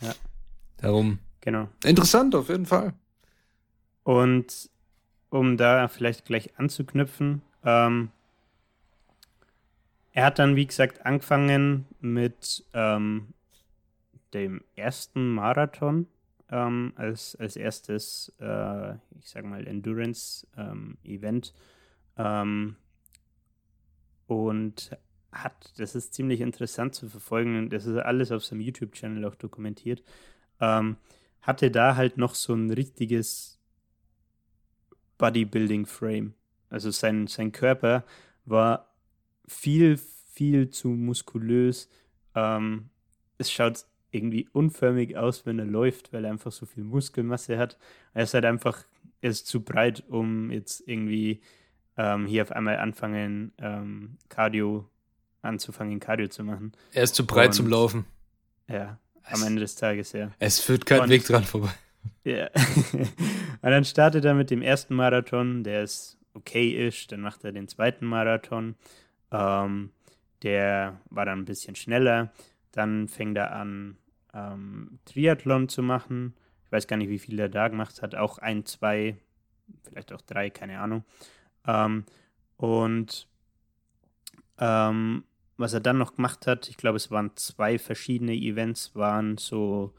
Ja. 0.00 0.14
Darum. 0.78 1.18
Genau. 1.40 1.68
Interessant, 1.84 2.34
auf 2.34 2.48
jeden 2.48 2.66
Fall. 2.66 2.94
Und 4.02 4.70
um 5.30 5.56
da 5.56 5.88
vielleicht 5.88 6.26
gleich 6.26 6.58
anzuknüpfen, 6.58 7.42
ähm, 7.64 8.10
er 10.12 10.24
hat 10.26 10.38
dann, 10.40 10.56
wie 10.56 10.66
gesagt, 10.66 11.06
angefangen 11.06 11.86
mit 12.00 12.64
ähm, 12.74 13.28
dem 14.34 14.62
ersten 14.74 15.32
Marathon 15.32 16.08
ähm, 16.50 16.92
als, 16.96 17.36
als 17.36 17.54
erstes, 17.56 18.32
äh, 18.40 18.94
ich 19.20 19.28
sag 19.28 19.44
mal, 19.44 19.66
Endurance-Event. 19.66 21.54
Ähm, 22.16 22.76
und 24.26 24.96
hat, 25.32 25.72
das 25.78 25.94
ist 25.94 26.12
ziemlich 26.14 26.40
interessant 26.40 26.94
zu 26.94 27.08
verfolgen, 27.08 27.70
das 27.70 27.86
ist 27.86 27.98
alles 27.98 28.32
auf 28.32 28.44
seinem 28.44 28.62
YouTube-Channel 28.62 29.24
auch 29.24 29.36
dokumentiert, 29.36 30.02
ähm, 30.60 30.96
hatte 31.40 31.70
da 31.70 31.94
halt 31.96 32.16
noch 32.16 32.34
so 32.34 32.52
ein 32.54 32.70
richtiges 32.70 33.59
Bodybuilding-Frame. 35.20 36.32
Also 36.70 36.90
sein, 36.90 37.26
sein 37.26 37.52
Körper 37.52 38.04
war 38.46 38.94
viel, 39.46 39.98
viel 40.32 40.70
zu 40.70 40.88
muskulös. 40.88 41.88
Ähm, 42.34 42.88
es 43.38 43.50
schaut 43.52 43.84
irgendwie 44.10 44.48
unförmig 44.52 45.16
aus, 45.16 45.46
wenn 45.46 45.58
er 45.58 45.66
läuft, 45.66 46.12
weil 46.12 46.24
er 46.24 46.30
einfach 46.30 46.52
so 46.52 46.66
viel 46.66 46.84
Muskelmasse 46.84 47.58
hat. 47.58 47.76
Er 48.14 48.24
ist 48.24 48.34
halt 48.34 48.44
einfach, 48.44 48.84
er 49.20 49.30
ist 49.30 49.46
zu 49.46 49.62
breit, 49.62 50.04
um 50.08 50.50
jetzt 50.50 50.82
irgendwie 50.88 51.42
ähm, 51.96 52.26
hier 52.26 52.42
auf 52.42 52.52
einmal 52.52 52.78
anfangen, 52.78 53.52
ähm, 53.58 54.16
Cardio 54.28 54.88
anzufangen, 55.42 56.00
Cardio 56.00 56.28
zu 56.28 56.44
machen. 56.44 56.72
Er 56.92 57.02
ist 57.02 57.14
zu 57.14 57.26
breit 57.26 57.48
Und, 57.48 57.52
zum 57.54 57.68
Laufen. 57.68 58.06
Ja, 58.68 58.98
am 59.24 59.42
Ende 59.42 59.60
des 59.60 59.74
Tages, 59.76 60.12
ja. 60.12 60.30
Es 60.38 60.60
führt 60.60 60.86
kein 60.86 61.02
Und, 61.02 61.08
Weg 61.10 61.24
dran 61.24 61.44
vorbei. 61.44 61.72
Ja. 62.24 62.48
Und 63.62 63.70
dann 63.70 63.84
startet 63.84 64.24
er 64.24 64.34
mit 64.34 64.50
dem 64.50 64.62
ersten 64.62 64.94
Marathon, 64.94 65.64
der 65.64 65.82
ist 65.82 66.18
okay 66.34 66.86
ist. 66.86 67.12
Dann 67.12 67.20
macht 67.20 67.44
er 67.44 67.52
den 67.52 67.68
zweiten 67.68 68.06
Marathon. 68.06 68.76
Ähm, 69.30 69.90
der 70.42 71.00
war 71.10 71.24
dann 71.24 71.40
ein 71.40 71.44
bisschen 71.44 71.76
schneller. 71.76 72.32
Dann 72.72 73.08
fängt 73.08 73.36
er 73.36 73.52
an, 73.52 73.96
ähm, 74.32 74.98
Triathlon 75.04 75.68
zu 75.68 75.82
machen. 75.82 76.34
Ich 76.66 76.72
weiß 76.72 76.86
gar 76.86 76.96
nicht, 76.96 77.10
wie 77.10 77.18
viel 77.18 77.38
er 77.38 77.48
da 77.48 77.68
gemacht 77.68 78.00
hat. 78.02 78.14
Auch 78.14 78.38
ein, 78.38 78.64
zwei, 78.64 79.16
vielleicht 79.82 80.12
auch 80.12 80.20
drei, 80.20 80.50
keine 80.50 80.80
Ahnung. 80.80 81.04
Ähm, 81.66 82.04
und 82.56 83.26
ähm, 84.58 85.24
was 85.56 85.72
er 85.72 85.80
dann 85.80 85.98
noch 85.98 86.14
gemacht 86.14 86.46
hat, 86.46 86.68
ich 86.68 86.76
glaube, 86.76 86.96
es 86.96 87.10
waren 87.10 87.36
zwei 87.36 87.78
verschiedene 87.78 88.34
Events, 88.34 88.94
waren 88.94 89.36
so 89.36 89.94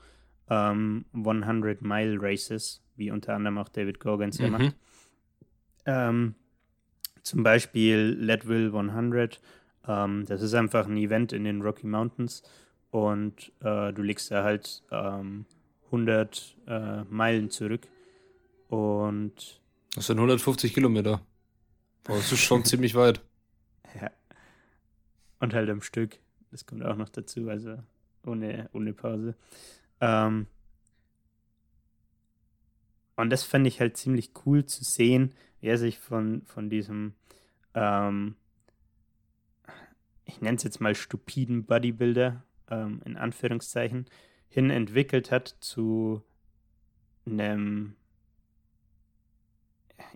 100 0.48 1.82
ähm, 1.82 1.88
Mile 1.88 2.18
Races, 2.20 2.82
wie 2.96 3.12
unter 3.12 3.36
anderem 3.36 3.58
auch 3.58 3.70
David 3.70 4.00
Gorgans 4.00 4.40
mhm. 4.40 4.50
macht. 4.50 4.76
Ähm, 5.86 6.36
zum 7.24 7.44
Beispiel 7.44 8.18
Leadville 8.20 8.68
100. 8.68 9.40
Ähm, 9.88 10.26
das 10.28 10.42
ist 10.42 10.54
einfach 10.54 10.88
ein 10.88 10.98
Event 10.98 11.34
in 11.34 11.44
den 11.44 11.62
Rocky 11.62 11.88
Mountains 11.88 12.44
und 12.92 13.52
äh, 13.62 13.94
du 13.94 14.02
legst 14.02 14.32
da 14.32 14.44
halt 14.44 14.84
ähm, 14.92 15.46
100 15.86 16.58
äh, 16.68 17.04
Meilen 17.04 17.50
zurück. 17.50 17.88
Und. 18.68 19.62
Das 19.96 20.08
sind 20.08 20.18
150 20.18 20.74
Kilometer. 20.74 21.22
Oh, 22.08 22.14
das 22.14 22.32
ist 22.32 22.40
schon 22.40 22.66
ziemlich 22.66 22.96
weit. 22.96 23.22
Ja. 24.00 24.10
Und 25.42 25.54
halt 25.54 25.70
am 25.70 25.82
Stück. 25.82 26.18
Das 26.50 26.66
kommt 26.66 26.82
auch 26.86 26.96
noch 26.96 27.10
dazu, 27.10 27.50
also 27.50 27.76
ohne, 28.26 28.70
ohne 28.72 28.94
Pause. 28.94 29.36
Ähm, 30.02 30.48
und 33.16 33.30
das 33.30 33.44
fand 33.44 33.68
ich 33.68 33.80
halt 33.80 33.98
ziemlich 33.98 34.32
cool 34.46 34.66
zu 34.66 34.84
sehen, 34.84 35.34
wie 35.60 35.68
er 35.68 35.78
sich 35.78 36.00
von, 36.00 36.42
von 36.46 36.70
diesem, 36.70 37.14
ähm, 37.76 38.36
ich 40.26 40.42
nenne 40.42 40.58
es 40.58 40.64
jetzt 40.64 40.82
mal 40.82 40.96
stupiden 40.96 41.66
Bodybuilder, 41.66 42.44
ähm, 42.70 43.02
in 43.06 43.18
Anführungszeichen, 43.18 44.08
hin 44.50 44.70
entwickelt 44.70 45.32
hat 45.32 45.56
zu 45.60 46.24
einem, 47.26 47.96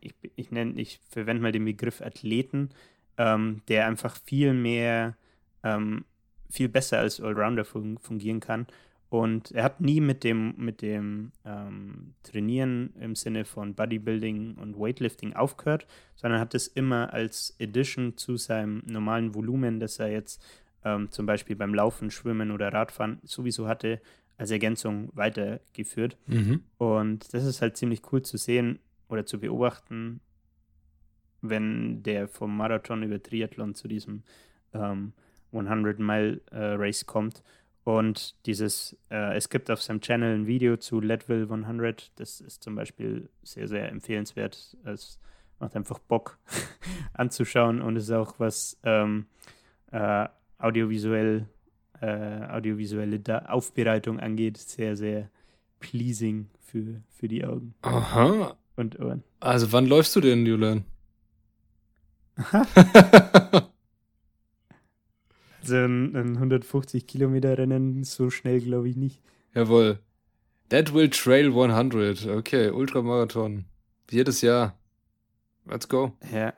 ich, 0.02 0.15
ich 0.36 0.52
ich 0.52 1.00
verwende 1.10 1.43
mal 1.43 1.52
den 1.52 1.65
Begriff 1.65 2.02
Athleten, 2.02 2.69
ähm, 3.17 3.62
der 3.67 3.86
einfach 3.88 4.17
viel 4.17 4.54
mehr 4.54 5.15
ähm, 5.63 6.06
viel 6.50 6.69
besser 6.69 7.00
als 7.00 7.19
Allrounder 7.19 7.65
fun 7.65 7.98
fungieren 7.98 8.39
kann. 8.39 8.67
Und 9.15 9.51
er 9.51 9.63
hat 9.63 9.80
nie 9.80 10.01
mit 10.01 10.25
dem, 10.25 10.56
mit 10.58 10.82
dem 10.82 11.32
ähm, 11.45 12.15
Trainieren 12.23 12.93
im 12.99 13.15
Sinne 13.15 13.45
von 13.45 13.73
Bodybuilding 13.73 14.56
und 14.56 14.78
Weightlifting 14.78 15.34
aufgehört, 15.34 15.88
sondern 16.17 16.41
hat 16.41 16.54
es 16.54 16.67
immer 16.67 17.13
als 17.13 17.56
Addition 17.62 18.17
zu 18.17 18.36
seinem 18.36 18.84
normalen 18.86 19.34
Volumen, 19.34 19.80
das 19.80 19.99
er 19.99 20.12
jetzt 20.12 20.43
ähm, 20.84 21.10
zum 21.12 21.25
Beispiel 21.25 21.56
beim 21.56 21.73
Laufen, 21.73 22.12
Schwimmen 22.12 22.51
oder 22.51 22.73
Radfahren 22.73 23.19
sowieso 23.23 23.69
hatte, 23.69 24.01
als 24.36 24.51
Ergänzung 24.51 25.12
weitergeführt. 25.13 26.17
Mhm. 26.28 26.63
Und 26.78 27.34
das 27.34 27.45
ist 27.45 27.62
halt 27.62 27.78
ziemlich 27.78 28.01
cool 28.12 28.21
zu 28.21 28.36
sehen 28.36 28.80
oder 29.08 29.25
zu 29.25 29.39
beobachten, 29.39 30.19
wenn 31.41 32.04
der 32.04 32.28
vom 32.28 32.58
Marathon 32.58 33.01
über 33.01 33.23
Triathlon 33.23 33.75
zu 33.75 33.88
diesem 33.88 34.23
ähm, 34.73 35.13
100-Mile-Race 35.54 37.06
kommt. 37.06 37.43
Und 37.86 38.36
dieses, 38.48 38.98
äh, 39.12 39.38
es 39.38 39.50
gibt 39.50 39.69
auf 39.69 39.80
seinem 39.80 40.02
Channel 40.02 40.34
ein 40.34 40.48
Video 40.48 40.76
zu 40.76 41.00
Leadville 41.00 41.43
100. 41.43 42.12
Das 42.15 42.41
ist 42.41 42.63
zum 42.63 42.74
Beispiel 42.74 43.30
sehr, 43.43 43.67
sehr 43.67 43.89
empfehlenswert. 43.89 44.76
Es 44.86 45.19
macht 45.60 45.76
einfach 45.76 46.00
Bock 46.00 46.39
anzuschauen 47.13 47.84
und 47.84 47.95
ist 47.95 48.10
auch 48.10 48.39
was 48.39 48.80
ähm, 48.84 49.28
äh, 49.91 50.28
audiovisuell, 50.58 51.48
äh, 52.02 52.48
audiovisuelle 52.48 53.19
da 53.19 53.45
Aufbereitung 53.45 54.19
angeht, 54.19 54.58
sehr, 54.58 54.98
sehr 54.98 55.30
pleasing 55.80 56.50
für, 56.60 57.04
für 57.12 57.28
die 57.28 57.45
Augen. 57.45 57.76
Aha. 57.84 58.58
Und 58.76 59.00
Ohren. 59.00 59.24
Also 59.39 59.71
wann 59.71 59.86
läufst 59.86 60.15
du 60.15 60.21
denn, 60.21 60.43
Julian? 60.43 60.86
also 65.65 65.75
ein, 65.75 66.15
ein 66.15 66.36
150 66.36 67.08
Kilometer 67.08 67.58
Rennen 67.58 68.04
so 68.04 68.30
schnell 68.30 68.62
glaube 68.62 68.89
ich 68.89 68.95
nicht. 68.95 69.21
Jawohl. 69.54 69.99
That 70.69 70.93
will 70.93 71.10
Trail 71.10 71.47
100. 71.47 72.28
Okay, 72.28 72.69
Ultramarathon. 72.69 73.65
Jedes 74.10 74.41
Jahr. 74.41 74.78
Let's 75.65 75.88
go. 75.88 76.13
Ja, 76.32 76.54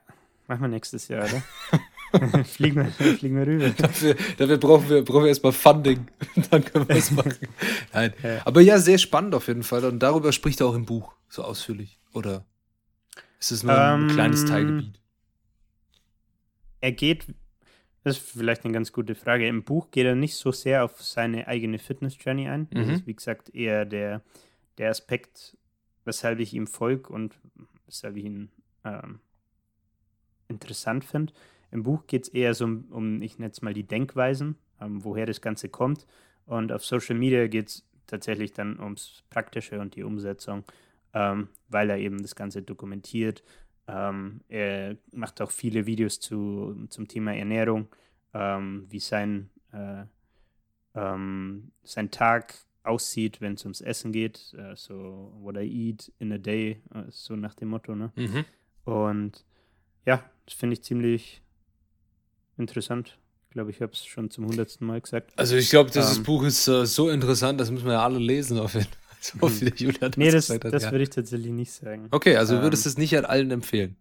machen 0.47 0.61
wir 0.61 0.67
nächstes 0.69 1.07
Jahr, 1.07 1.25
oder? 1.25 1.43
fliegen, 2.45 2.75
wir, 2.75 3.15
fliegen 3.17 3.35
wir 3.35 3.47
rüber. 3.47 3.69
Dafür, 3.69 4.15
dafür 4.37 4.57
brauchen 4.57 4.89
wir, 4.89 5.03
brauchen 5.03 5.23
wir 5.23 5.29
erstmal 5.29 5.51
Funding. 5.51 6.07
Dann 6.51 6.63
können 6.63 6.87
wir 6.87 6.95
es 6.95 7.11
machen. 7.11 7.35
Nein. 7.93 8.13
Ja. 8.23 8.41
Aber 8.45 8.61
ja, 8.61 8.79
sehr 8.79 8.97
spannend 8.97 9.35
auf 9.35 9.47
jeden 9.47 9.63
Fall. 9.63 9.83
Und 9.85 9.99
darüber 9.99 10.31
spricht 10.31 10.61
er 10.61 10.67
auch 10.67 10.75
im 10.75 10.85
Buch 10.85 11.13
so 11.29 11.43
ausführlich. 11.43 11.99
Oder 12.13 12.45
ist 13.39 13.51
es 13.51 13.63
nur 13.63 13.77
ein 13.77 14.03
ähm, 14.03 14.07
kleines 14.09 14.45
Teilgebiet? 14.45 14.99
Er 16.79 16.91
geht, 16.91 17.25
das 18.07 18.17
ist 18.17 18.31
vielleicht 18.31 18.63
eine 18.63 18.73
ganz 18.73 18.93
gute 18.93 19.15
Frage. 19.15 19.47
Im 19.47 19.63
Buch 19.63 19.91
geht 19.91 20.05
er 20.05 20.15
nicht 20.15 20.35
so 20.35 20.51
sehr 20.51 20.85
auf 20.85 21.01
seine 21.01 21.47
eigene 21.47 21.77
Fitness-Journey 21.77 22.47
ein. 22.47 22.61
Mhm. 22.61 22.75
Das 22.75 22.87
ist, 22.87 23.07
wie 23.07 23.15
gesagt, 23.15 23.53
eher 23.53 23.85
der, 23.85 24.21
der 24.77 24.89
Aspekt, 24.89 25.57
weshalb 26.05 26.39
ich 26.39 26.53
ihm 26.53 26.67
folge 26.67 27.11
und 27.11 27.35
weshalb 27.85 28.15
ich 28.15 28.23
ihn 28.23 28.49
ähm, 28.85 29.19
interessant 30.47 31.03
finde. 31.03 31.33
Im 31.71 31.83
Buch 31.83 32.07
geht 32.07 32.23
es 32.23 32.29
eher 32.29 32.53
so 32.53 32.63
um, 32.63 32.85
um, 32.91 33.21
ich 33.21 33.39
nenne 33.39 33.51
es 33.51 33.61
mal 33.61 33.73
die 33.73 33.83
Denkweisen, 33.83 34.55
ähm, 34.79 35.03
woher 35.03 35.25
das 35.25 35.41
Ganze 35.41 35.67
kommt. 35.67 36.07
Und 36.45 36.71
auf 36.71 36.85
Social 36.85 37.17
Media 37.17 37.47
geht 37.47 37.67
es 37.67 37.85
tatsächlich 38.05 38.53
dann 38.53 38.79
ums 38.79 39.23
Praktische 39.29 39.81
und 39.81 39.95
die 39.95 40.03
Umsetzung, 40.03 40.63
ähm, 41.13 41.49
weil 41.67 41.89
er 41.89 41.97
eben 41.97 42.21
das 42.21 42.35
Ganze 42.35 42.61
dokumentiert. 42.61 43.43
Ähm, 43.87 44.41
er 44.49 44.97
macht 45.11 45.41
auch 45.41 45.51
viele 45.51 45.85
Videos 45.85 46.19
zu, 46.19 46.87
zum 46.89 47.07
Thema 47.07 47.33
Ernährung, 47.33 47.87
ähm, 48.33 48.85
wie 48.89 48.99
sein, 48.99 49.49
äh, 49.71 50.03
ähm, 50.93 51.71
sein 51.83 52.11
Tag 52.11 52.53
aussieht, 52.83 53.39
wenn 53.41 53.53
es 53.53 53.63
ums 53.63 53.81
Essen 53.81 54.11
geht. 54.11 54.53
Äh, 54.57 54.75
so, 54.75 55.31
what 55.39 55.55
I 55.55 55.89
eat 55.89 56.11
in 56.19 56.31
a 56.33 56.37
day, 56.37 56.81
äh, 56.93 57.03
so 57.09 57.35
nach 57.35 57.53
dem 57.53 57.69
Motto. 57.69 57.95
Ne? 57.95 58.11
Mhm. 58.15 58.45
Und 58.83 59.45
ja, 60.05 60.23
das 60.45 60.55
finde 60.55 60.73
ich 60.73 60.83
ziemlich 60.83 61.41
interessant. 62.57 63.17
Ich 63.47 63.53
glaube, 63.53 63.71
ich 63.71 63.81
habe 63.81 63.91
es 63.93 64.05
schon 64.05 64.29
zum 64.29 64.45
hundertsten 64.47 64.85
Mal 64.85 65.01
gesagt. 65.01 65.31
Also 65.37 65.55
ich 65.55 65.69
glaube, 65.69 65.91
dieses 65.91 66.17
ähm, 66.17 66.23
Buch 66.23 66.43
ist 66.43 66.67
uh, 66.67 66.85
so 66.85 67.09
interessant, 67.09 67.59
das 67.59 67.71
müssen 67.71 67.85
wir 67.85 67.93
ja 67.93 68.03
alle 68.03 68.19
lesen 68.19 68.59
auf 68.59 68.73
jeden 68.73 68.85
Fall. 68.85 69.06
So 69.39 69.47
viel 69.49 69.73
Julian 69.75 70.11
nee, 70.15 70.31
das, 70.31 70.47
das, 70.47 70.59
das 70.59 70.83
ja. 70.83 70.91
würde 70.91 71.03
ich 71.03 71.09
tatsächlich 71.09 71.51
nicht 71.51 71.71
sagen. 71.71 72.07
Okay, 72.11 72.35
also 72.37 72.55
ähm, 72.55 72.61
würdest 72.61 72.85
du 72.85 72.89
es 72.89 72.97
nicht 72.97 73.17
an 73.17 73.25
allen 73.25 73.51
empfehlen? 73.51 73.95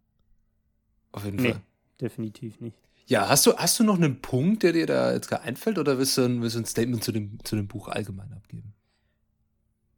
Auf 1.13 1.25
jeden 1.25 1.37
nee, 1.37 1.53
Fall. 1.53 1.63
definitiv 2.01 2.61
nicht. 2.61 2.77
Ja, 3.07 3.29
hast 3.29 3.47
du, 3.47 3.57
hast 3.57 3.79
du 3.79 3.85
noch 3.85 3.97
einen 3.97 4.21
Punkt, 4.21 4.63
der 4.63 4.73
dir 4.73 4.87
da 4.87 5.13
jetzt 5.13 5.29
gerade 5.29 5.45
einfällt, 5.45 5.79
oder 5.79 5.99
willst 5.99 6.19
du 6.19 6.23
ein, 6.23 6.43
willst 6.43 6.57
du 6.57 6.61
ein 6.61 6.67
Statement 6.67 7.03
zu 7.03 7.13
dem, 7.13 7.39
zu 7.45 7.57
dem 7.57 7.69
Buch 7.69 7.89
allgemein 7.89 8.33
abgeben? 8.33 8.75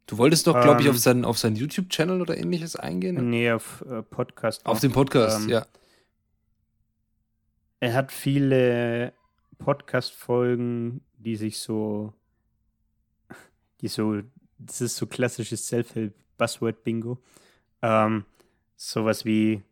Du 0.06 0.16
wolltest 0.16 0.46
doch, 0.46 0.60
glaube 0.60 0.80
ich, 0.80 0.88
auf 0.88 0.96
ähm. 0.96 1.00
seinen, 1.00 1.24
auf 1.24 1.38
seinen 1.38 1.56
YouTube-Channel 1.56 2.20
oder 2.22 2.36
ähnliches 2.36 2.76
eingehen? 2.76 3.28
Nee, 3.28 3.50
auf 3.50 3.84
äh, 3.90 4.02
Podcast. 4.02 4.64
Auf 4.64 4.80
den 4.80 4.92
Podcast, 4.92 5.44
ähm, 5.44 5.48
ja. 5.50 5.66
Er 7.80 7.94
hat 7.94 8.10
viele 8.10 9.12
Podcast-Folgen, 9.58 11.02
die 11.18 11.36
sich 11.36 11.58
so, 11.58 12.12
die 13.80 13.88
so, 13.88 14.22
das 14.58 14.80
ist 14.80 14.96
so 14.96 15.06
klassisches 15.06 15.66
Self-Help-Buzzword-Bingo. 15.66 17.18
Ähm, 17.82 18.24
sowas 18.76 19.24
wie 19.24 19.62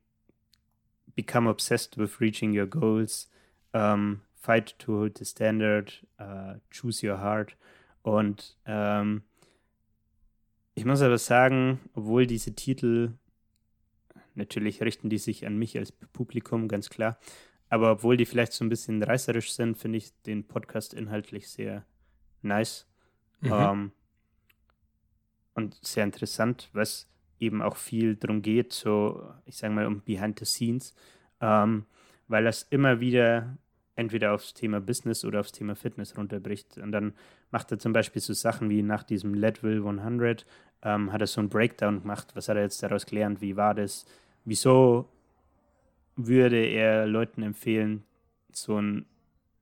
Become 1.15 1.49
obsessed 1.49 1.97
with 1.97 2.21
reaching 2.21 2.57
your 2.57 2.67
goals, 2.67 3.31
um, 3.73 4.21
Fight 4.35 4.79
to 4.79 4.99
hold 4.99 5.19
the 5.19 5.25
standard, 5.25 6.07
uh, 6.21 6.55
Choose 6.71 7.05
your 7.05 7.21
heart. 7.21 7.57
Und 8.03 8.57
ähm, 8.67 9.23
ich 10.75 10.85
muss 10.85 11.03
aber 11.03 11.19
sagen, 11.19 11.81
obwohl 11.95 12.27
diese 12.27 12.55
Titel, 12.55 13.15
natürlich 14.35 14.83
richten 14.83 15.09
die 15.09 15.19
sich 15.19 15.47
an 15.47 15.59
mich 15.59 15.77
als 15.77 15.91
Publikum, 15.91 16.69
ganz 16.69 16.91
klar, 16.91 17.19
aber 17.69 17.93
obwohl 17.93 18.17
die 18.17 18.27
vielleicht 18.27 18.53
so 18.53 18.65
ein 18.65 18.69
bisschen 18.69 19.03
reißerisch 19.03 19.53
sind, 19.53 19.77
finde 19.77 19.99
ich 19.99 20.13
den 20.23 20.47
Podcast 20.47 20.95
inhaltlich 20.95 21.49
sehr 21.49 21.85
nice. 22.43 22.87
Mhm. 23.41 23.51
Ähm, 23.53 23.93
und 25.57 25.75
sehr 25.83 26.05
interessant, 26.05 26.69
was 26.73 27.09
eben 27.41 27.63
auch 27.63 27.77
viel 27.77 28.15
darum 28.17 28.43
geht, 28.43 28.73
so, 28.73 29.33
ich 29.45 29.57
sage 29.57 29.75
mal, 29.75 29.87
um 29.87 30.03
Behind 30.03 30.39
the 30.39 30.45
Scenes, 30.45 30.95
ähm, 31.41 31.87
weil 32.29 32.45
das 32.45 32.63
immer 32.65 33.01
wieder 33.01 33.57
entweder 33.95 34.35
aufs 34.35 34.53
Thema 34.53 34.81
Business 34.81 35.25
oder 35.25 35.41
aufs 35.41 35.53
Thema 35.53 35.75
Fitness 35.75 36.17
runterbricht. 36.17 36.77
Und 36.79 36.93
dann 36.93 37.15
macht 37.51 37.73
er 37.73 37.79
zum 37.79 37.95
Beispiel 37.95 38.21
so 38.21 38.35
Sachen 38.35 38.69
wie 38.69 38.83
nach 38.83 39.03
diesem 39.03 39.33
Leadville 39.33 39.87
100, 39.87 40.47
ähm, 40.83 41.13
hat 41.13 41.23
er 41.23 41.27
so 41.27 41.41
einen 41.41 41.49
Breakdown 41.49 42.03
gemacht, 42.03 42.29
was 42.35 42.49
hat 42.49 42.57
er 42.57 42.63
jetzt 42.63 42.83
daraus 42.83 43.07
gelernt, 43.07 43.41
wie 43.41 43.57
war 43.57 43.75
das, 43.75 44.05
wieso 44.45 45.09
würde 46.17 46.59
er 46.59 47.07
Leuten 47.07 47.43
empfehlen, 47.43 48.05
so 48.53 48.79
ein 48.79 49.07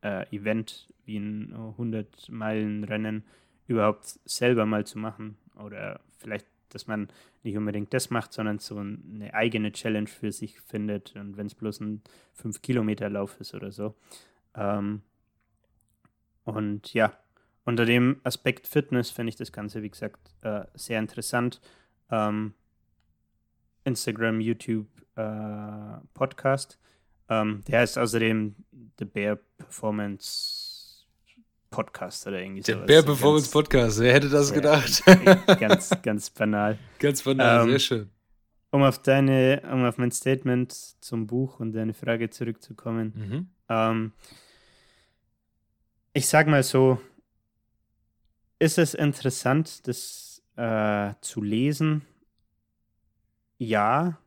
äh, 0.03 0.27
Event 0.35 0.93
wie 1.05 1.19
ein 1.19 1.55
100-Meilen-Rennen 1.79 3.25
überhaupt 3.67 4.19
selber 4.25 4.67
mal 4.67 4.85
zu 4.85 4.99
machen 4.99 5.37
oder 5.59 6.01
vielleicht, 6.19 6.47
dass 6.71 6.87
man 6.87 7.09
nicht 7.43 7.57
unbedingt 7.57 7.93
das 7.95 8.11
macht, 8.11 8.33
sondern 8.33 8.59
so 8.59 8.79
eine 8.79 9.33
eigene 9.33 9.73
Challenge 9.73 10.09
für 10.09 10.33
sich 10.33 10.61
findet 10.61 11.15
und 11.17 11.37
wenn 11.37 11.47
es 11.47 11.55
bloß 11.55 11.81
ein 11.81 12.03
5-Kilometer-Lauf 12.43 13.41
ist 13.41 13.55
oder 13.55 13.71
so. 13.71 13.95
Ähm, 14.55 15.03
und 16.45 16.93
ja, 16.95 17.17
unter 17.65 17.87
dem 17.87 18.21
Aspekt 18.25 18.67
Fitness 18.67 19.11
finde 19.11 19.31
ich 19.31 19.37
das 19.37 19.53
Ganze, 19.53 19.83
wie 19.83 19.91
gesagt, 19.91 20.35
äh, 20.43 20.65
sehr 20.75 20.99
interessant. 20.99 21.61
Ähm, 22.11 22.55
Instagram, 23.85 24.41
YouTube, 24.41 24.87
äh, 25.17 25.99
Podcast. 26.13 26.79
Ähm, 27.29 27.63
der 27.67 27.81
heißt 27.81 27.99
außerdem 27.99 28.55
The 28.99 29.05
Bear 29.07 29.37
Performance 29.57 30.64
Podcast 31.75 32.27
oder 32.27 32.41
irgendwie 32.41 32.63
Der 32.63 32.77
sowas. 32.77 32.87
Bear 32.87 33.03
Performance 33.03 33.47
ganz, 33.47 33.53
Podcast, 33.53 34.01
wer 34.01 34.13
hätte 34.13 34.29
das 34.29 34.53
gedacht? 34.53 35.03
ganz, 35.59 35.91
ganz 36.03 36.31
banal. 36.31 36.79
Ganz 37.01 37.23
banal, 37.23 37.65
ähm, 37.65 37.71
sehr 37.71 37.79
schön. 37.81 38.11
Um 38.71 38.83
auf 38.83 39.03
deine, 39.03 39.63
um 39.73 39.85
auf 39.85 39.99
mein 39.99 40.13
Statement 40.13 40.73
zum 40.73 41.27
Buch 41.27 41.59
und 41.59 41.73
deine 41.73 41.95
Frage 41.95 42.31
zurückzukommen. 42.31 43.13
Mhm. 43.17 43.49
Ähm, 43.69 44.13
ich 46.13 46.29
sag 46.29 46.47
mal 46.47 46.63
so, 46.63 47.01
ist 48.61 48.79
es 48.79 48.95
interessant, 48.95 49.89
das 49.89 50.43
äh, 50.57 51.13
zu 51.21 51.43
lesen? 51.43 52.03
Ja. 53.59 54.19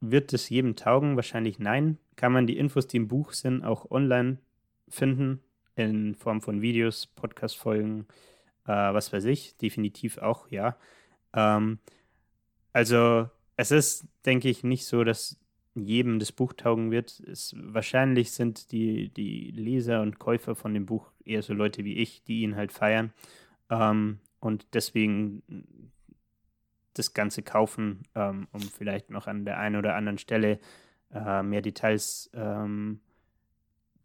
Wird 0.00 0.32
es 0.32 0.48
jedem 0.48 0.76
taugen? 0.76 1.16
Wahrscheinlich 1.16 1.58
nein. 1.58 1.98
Kann 2.16 2.32
man 2.32 2.46
die 2.46 2.58
Infos, 2.58 2.86
die 2.86 2.96
im 2.96 3.06
Buch 3.06 3.32
sind, 3.32 3.62
auch 3.62 3.90
online 3.90 4.38
finden? 4.88 5.40
In 5.76 6.14
Form 6.14 6.40
von 6.40 6.60
Videos, 6.62 7.06
Podcast-Folgen, 7.06 8.06
äh, 8.66 8.72
was 8.72 9.12
weiß 9.12 9.24
ich? 9.24 9.56
Definitiv 9.56 10.18
auch, 10.18 10.48
ja. 10.50 10.76
Ähm, 11.32 11.78
also, 12.72 13.28
es 13.56 13.70
ist, 13.70 14.06
denke 14.26 14.48
ich, 14.48 14.64
nicht 14.64 14.86
so, 14.86 15.04
dass 15.04 15.40
jedem 15.74 16.18
das 16.18 16.32
Buch 16.32 16.52
taugen 16.52 16.90
wird. 16.90 17.20
Es, 17.20 17.54
wahrscheinlich 17.56 18.32
sind 18.32 18.72
die, 18.72 19.08
die 19.08 19.50
Leser 19.50 20.02
und 20.02 20.18
Käufer 20.18 20.54
von 20.54 20.74
dem 20.74 20.86
Buch 20.86 21.12
eher 21.24 21.42
so 21.42 21.54
Leute 21.54 21.84
wie 21.84 21.96
ich, 21.96 22.22
die 22.24 22.42
ihn 22.42 22.56
halt 22.56 22.72
feiern 22.72 23.12
ähm, 23.70 24.18
und 24.40 24.66
deswegen 24.74 25.42
das 26.94 27.14
Ganze 27.14 27.42
kaufen, 27.42 28.02
ähm, 28.14 28.48
um 28.52 28.60
vielleicht 28.60 29.10
noch 29.10 29.26
an 29.26 29.44
der 29.44 29.58
einen 29.58 29.76
oder 29.76 29.94
anderen 29.94 30.18
Stelle 30.18 30.58
äh, 31.12 31.42
mehr 31.42 31.62
Details 31.62 32.30
ähm, 32.34 33.00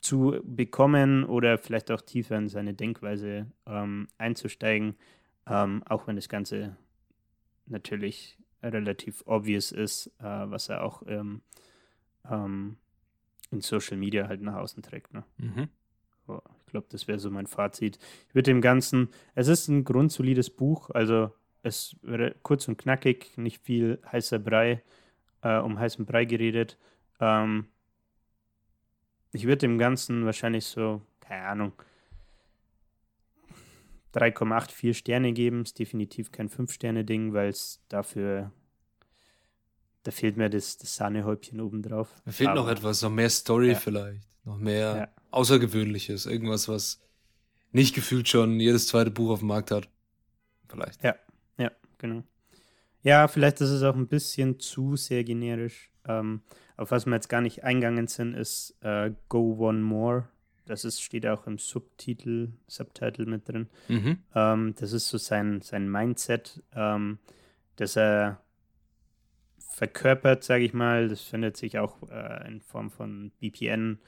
zu 0.06 0.40
bekommen 0.44 1.26
oder 1.26 1.58
vielleicht 1.58 1.90
auch 1.90 2.02
tiefer 2.02 2.38
in 2.38 2.48
seine 2.48 2.74
Denkweise 2.74 3.48
ähm, 3.66 4.08
einzusteigen, 4.18 4.96
ähm, 5.48 5.84
auch 5.88 6.08
wenn 6.08 6.16
das 6.16 6.30
Ganze 6.30 6.78
natürlich 7.66 8.38
relativ 8.62 9.24
obvious 9.26 9.72
ist, 9.72 10.08
äh, 10.20 10.24
was 10.24 10.70
er 10.70 10.84
auch 10.84 11.04
ähm, 11.08 11.42
ähm, 12.30 12.78
in 13.52 13.62
Social 13.62 13.98
Media 13.98 14.28
halt 14.28 14.42
nach 14.42 14.56
außen 14.56 14.84
trägt. 14.84 15.14
Ne? 15.14 15.24
Mhm. 15.38 15.70
Oh, 16.28 16.40
ich 16.66 16.72
glaube, 16.72 16.88
das 16.90 17.08
wäre 17.08 17.20
so 17.20 17.32
mein 17.32 17.48
Fazit. 17.48 17.98
Ich 18.28 18.36
würde 18.36 18.52
dem 18.52 18.62
Ganzen, 18.62 19.10
es 19.34 19.48
ist 19.48 19.68
ein 19.68 19.84
grundsolides 19.84 20.52
Buch, 20.52 20.92
also 20.92 21.32
es 21.64 21.96
wäre 22.04 22.36
kurz 22.44 22.68
und 22.68 22.78
knackig, 22.78 23.38
nicht 23.38 23.64
viel 23.64 24.00
heißer 24.12 24.38
Brei, 24.38 24.84
äh, 25.42 25.58
um 25.58 25.80
heißen 25.80 26.06
Brei 26.06 26.26
geredet. 26.26 26.78
Ähm, 27.20 27.68
ich 29.36 29.44
würde 29.46 29.58
dem 29.58 29.78
Ganzen 29.78 30.26
wahrscheinlich 30.26 30.66
so, 30.66 31.02
keine 31.20 31.44
Ahnung, 31.44 31.74
3,84 34.14 34.94
Sterne 34.94 35.34
geben. 35.34 35.64
Ist 35.64 35.78
definitiv 35.78 36.32
kein 36.32 36.50
5-Sterne-Ding, 36.50 37.34
weil 37.34 37.50
es 37.50 37.82
dafür, 37.90 38.52
da 40.04 40.12
fehlt 40.12 40.38
mir 40.38 40.50
das, 40.50 40.78
das 40.78 40.96
Sahnehäubchen 40.96 41.60
obendrauf. 41.60 42.16
Da 42.24 42.32
fehlt 42.32 42.50
Aber, 42.50 42.62
noch 42.62 42.70
etwas, 42.70 43.02
noch 43.02 43.10
mehr 43.10 43.30
Story 43.30 43.72
ja. 43.72 43.76
vielleicht, 43.76 44.26
noch 44.46 44.58
mehr 44.58 44.96
ja. 44.96 45.08
Außergewöhnliches, 45.32 46.26
irgendwas, 46.28 46.70
was 46.70 47.02
nicht 47.74 47.94
gefühlt 47.94 48.30
schon 48.30 48.60
jedes 48.62 48.88
zweite 48.88 49.12
Buch 49.12 49.32
auf 49.32 49.40
dem 49.40 49.50
Markt 49.50 49.72
hat. 49.72 49.90
Vielleicht. 50.70 51.04
Ja, 51.04 51.16
ja, 51.58 51.72
genau. 51.98 52.24
Ja, 53.04 53.28
vielleicht 53.28 53.60
ist 53.60 53.70
es 53.70 53.84
auch 53.84 53.96
ein 53.96 54.08
bisschen 54.08 54.60
zu 54.60 54.96
sehr 54.96 55.26
generisch. 55.26 55.92
Ähm, 56.08 56.42
auf 56.78 56.92
was 56.92 57.06
wir 57.06 57.14
jetzt 57.14 57.30
gar 57.30 57.42
nicht 57.42 57.64
eingegangen 57.64 58.08
sind, 58.08 58.34
ist 58.34 58.76
äh, 58.82 59.12
Go 59.30 59.56
One 59.60 59.80
More. 59.80 60.28
Das 60.66 60.84
ist, 60.84 61.02
steht 61.02 61.28
auch 61.28 61.46
im 61.48 61.58
Subtitel, 61.58 62.50
Subtitle 62.68 63.26
mit 63.26 63.48
drin. 63.48 63.70
Mhm. 63.88 64.20
Ähm, 64.34 64.76
das 64.80 64.94
ist 64.94 65.10
so 65.10 65.18
sein, 65.18 65.62
sein 65.62 65.90
Mindset, 65.90 66.64
ähm, 66.74 67.20
das 67.76 67.96
er 67.96 68.42
verkörpert, 69.70 70.44
sage 70.44 70.64
ich 70.64 70.74
mal. 70.74 71.08
Das 71.08 71.22
findet 71.22 71.58
sich 71.58 71.78
auch 71.78 72.10
äh, 72.10 72.48
in 72.48 72.62
Form 72.62 72.90
von 72.90 73.32
BPN, 73.40 74.00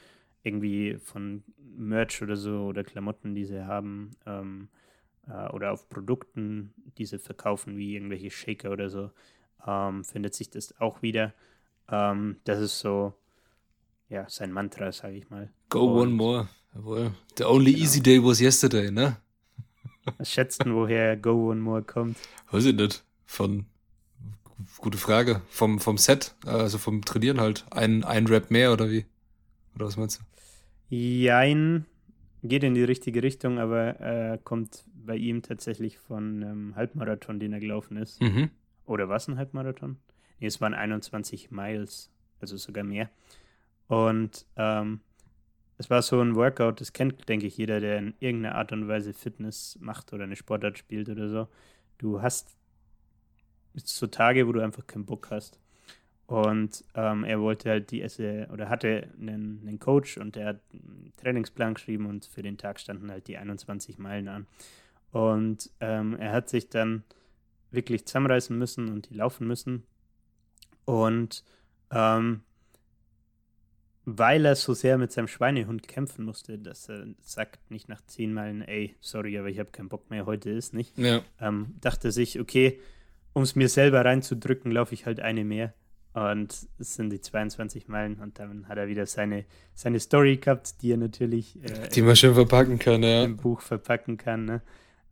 irgendwie 0.42 0.98
von 0.98 1.44
Merch 1.58 2.22
oder 2.22 2.38
so 2.38 2.66
oder 2.66 2.84
Klamotten, 2.84 3.36
die 3.36 3.46
sie 3.46 3.66
haben. 3.66 4.12
Ähm, 4.26 4.70
äh, 5.28 5.50
oder 5.50 5.72
auf 5.72 5.90
Produkten, 5.90 6.74
die 6.98 7.06
sie 7.06 7.20
verkaufen, 7.20 7.78
wie 7.78 7.96
irgendwelche 7.96 8.32
Shaker 8.32 8.72
oder 8.72 8.90
so, 8.90 9.12
ähm, 9.66 10.04
findet 10.04 10.34
sich 10.34 10.50
das 10.50 10.80
auch 10.80 11.02
wieder. 11.02 11.34
Ähm, 11.90 12.38
das 12.44 12.60
ist 12.60 12.80
so, 12.80 13.14
ja, 14.10 14.28
sein 14.30 14.52
Mantra, 14.52 14.92
sage 14.92 15.16
ich 15.16 15.30
mal. 15.30 15.50
Go 15.70 15.86
Und, 15.86 16.00
one 16.00 16.12
more. 16.12 16.50
Jawohl. 16.76 17.12
The 17.38 17.46
only 17.46 17.74
genau. 17.74 17.84
easy 17.84 18.02
day 18.02 18.24
was 18.24 18.40
yesterday, 18.40 18.92
ne? 18.92 19.18
Was 20.18 20.32
schätzen, 20.32 20.74
woher 20.74 21.18
Go 21.18 21.50
One 21.52 21.60
More 21.60 21.84
kommt? 21.84 22.18
Weiß 22.52 22.66
ich 22.66 22.76
nicht. 22.76 23.04
Von, 23.26 23.66
gute 24.78 24.98
Frage. 24.98 25.42
Vom, 25.50 25.80
vom 25.80 25.98
Set, 25.98 26.36
also 26.46 26.78
vom 26.78 27.04
Trainieren 27.04 27.42
halt. 27.42 27.66
Ein, 27.72 28.04
ein 28.04 28.28
Rap 28.28 28.50
mehr 28.50 28.72
oder 28.72 28.90
wie? 28.90 29.06
Oder 29.76 29.88
was 29.88 29.98
meinst 29.98 30.22
du? 30.22 30.96
Jein. 30.96 31.86
Geht 32.44 32.64
in 32.64 32.76
die 32.76 32.84
richtige 32.84 33.24
Richtung, 33.24 33.60
aber 33.60 34.00
äh, 34.00 34.40
kommt 34.44 34.86
bei 34.94 35.16
ihm 35.16 35.42
tatsächlich 35.42 35.98
von 35.98 36.44
einem 36.44 36.76
Halbmarathon, 36.76 37.40
den 37.40 37.52
er 37.52 37.60
gelaufen 37.60 37.98
ist. 37.98 38.22
Mhm. 38.22 38.50
Oder 38.86 39.10
was 39.10 39.28
ein 39.28 39.38
Halbmarathon? 39.38 39.98
Nee, 40.40 40.48
es 40.48 40.62
waren 40.62 40.74
21 40.74 41.52
Miles, 41.52 42.10
also 42.40 42.58
sogar 42.58 42.84
mehr. 42.84 43.10
Und 43.88 44.46
ähm, 44.56 45.02
es 45.78 45.90
war 45.90 46.02
so 46.02 46.20
ein 46.20 46.36
Workout, 46.36 46.82
das 46.82 46.94
kennt, 46.94 47.30
denke 47.30 47.48
ich, 47.48 47.58
jeder, 47.58 47.80
der 47.80 48.00
in 48.00 48.14
irgendeiner 48.20 48.56
Art 48.56 48.72
und 48.72 48.88
Weise 48.88 49.14
Fitness 49.14 49.78
macht 49.80 50.12
oder 50.14 50.24
eine 50.24 50.36
Sportart 50.36 50.78
spielt 50.78 51.10
oder 51.10 51.30
so. 51.30 51.48
Du 51.98 52.22
hast 52.22 52.56
so 53.76 54.08
Tage, 54.08 54.48
wo 54.48 54.52
du 54.52 54.60
einfach 54.62 54.88
keinen 54.88 55.06
Bock 55.06 55.30
hast. 55.30 55.60
Und 56.26 56.84
ähm, 56.94 57.24
er 57.24 57.40
wollte 57.40 57.70
halt 57.70 57.92
die 57.92 58.02
Esse 58.02 58.50
oder 58.52 58.68
hatte 58.68 59.08
einen, 59.18 59.62
einen 59.66 59.80
Coach 59.80 60.18
und 60.18 60.36
der 60.36 60.48
hat 60.48 60.62
einen 60.74 61.14
Trainingsplan 61.18 61.76
geschrieben 61.76 62.06
und 62.06 62.26
für 62.26 62.42
den 62.42 62.58
Tag 62.58 62.80
standen 62.82 63.10
halt 63.10 63.28
die 63.30 63.38
21 63.38 63.98
Meilen 63.98 64.28
an. 64.28 64.48
Und 65.12 65.70
ähm, 65.80 66.18
er 66.18 66.34
hat 66.34 66.50
sich 66.50 66.70
dann 66.70 67.04
wirklich 67.72 68.06
zusammenreißen 68.06 68.58
müssen 68.58 68.90
und 68.90 69.10
die 69.10 69.14
laufen 69.14 69.48
müssen. 69.48 69.84
Und 70.88 71.44
ähm, 71.92 72.42
weil 74.06 74.46
er 74.46 74.56
so 74.56 74.74
sehr 74.74 74.98
mit 74.98 75.12
seinem 75.12 75.28
Schweinehund 75.28 75.86
kämpfen 75.86 76.24
musste, 76.24 76.58
dass 76.58 76.88
er 76.88 77.08
sagt, 77.20 77.70
nicht 77.70 77.90
nach 77.90 78.00
zehn 78.06 78.34
Meilen, 78.34 78.62
ey, 78.62 78.96
sorry, 79.02 79.38
aber 79.38 79.50
ich 79.50 79.60
habe 79.60 79.72
keinen 79.72 79.90
Bock 79.90 80.10
mehr, 80.10 80.26
heute 80.26 80.50
ist 80.50 80.74
nicht, 80.74 80.98
ja. 80.98 81.22
ähm, 81.42 81.76
dachte 81.82 82.14
sich, 82.14 82.40
okay, 82.40 82.80
um 83.34 83.44
es 83.44 83.56
mir 83.56 83.68
selber 83.68 84.06
reinzudrücken, 84.06 84.72
laufe 84.72 84.94
ich 84.94 85.06
halt 85.06 85.20
eine 85.20 85.44
mehr. 85.44 85.74
Und 86.14 86.56
es 86.80 86.96
sind 86.96 87.10
die 87.10 87.20
22 87.20 87.90
Meilen 87.90 88.16
und 88.20 88.40
dann 88.40 88.70
hat 88.70 88.78
er 88.78 88.88
wieder 88.88 89.06
seine, 89.06 89.44
seine 89.74 90.00
Story 90.00 90.38
gehabt, 90.38 90.82
die 90.82 90.94
er 90.94 90.98
natürlich 90.98 91.62
äh, 91.62 91.90
die 91.90 92.02
man 92.02 92.16
schön 92.16 92.34
verpacken 92.34 92.80
kann, 92.80 93.04
ja. 93.04 93.26
im 93.26 93.36
Buch 93.36 93.60
verpacken 93.60 94.16
kann. 94.16 94.46
Ne? 94.46 94.62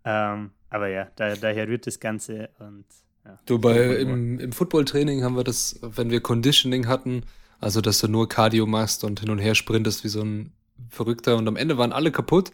Ähm, 0.06 0.52
aber 0.70 0.88
ja, 0.88 1.10
da, 1.18 1.36
daher 1.36 1.68
rührt 1.68 1.86
das 1.86 2.00
Ganze 2.00 2.50
und 2.60 2.86
ja. 3.26 3.40
Du, 3.46 3.60
bei, 3.60 3.96
im, 3.98 4.40
im 4.40 4.52
Footballtraining 4.52 5.24
haben 5.24 5.36
wir 5.36 5.44
das, 5.44 5.80
wenn 5.82 6.12
wir 6.12 6.22
Conditioning 6.22 6.88
hatten, 6.88 7.24
also 7.60 7.82
dass 7.82 8.00
du 8.00 8.08
nur 8.08 8.30
Cardio 8.30 8.66
machst 8.66 9.04
und 9.04 9.20
hin 9.20 9.30
und 9.30 9.40
her 9.40 9.56
sprintest 9.56 10.04
wie 10.04 10.10
so 10.10 10.22
ein 10.22 10.52
Verrückter 10.90 11.38
und 11.38 11.48
am 11.48 11.56
Ende 11.56 11.78
waren 11.78 11.92
alle 11.92 12.12
kaputt 12.12 12.52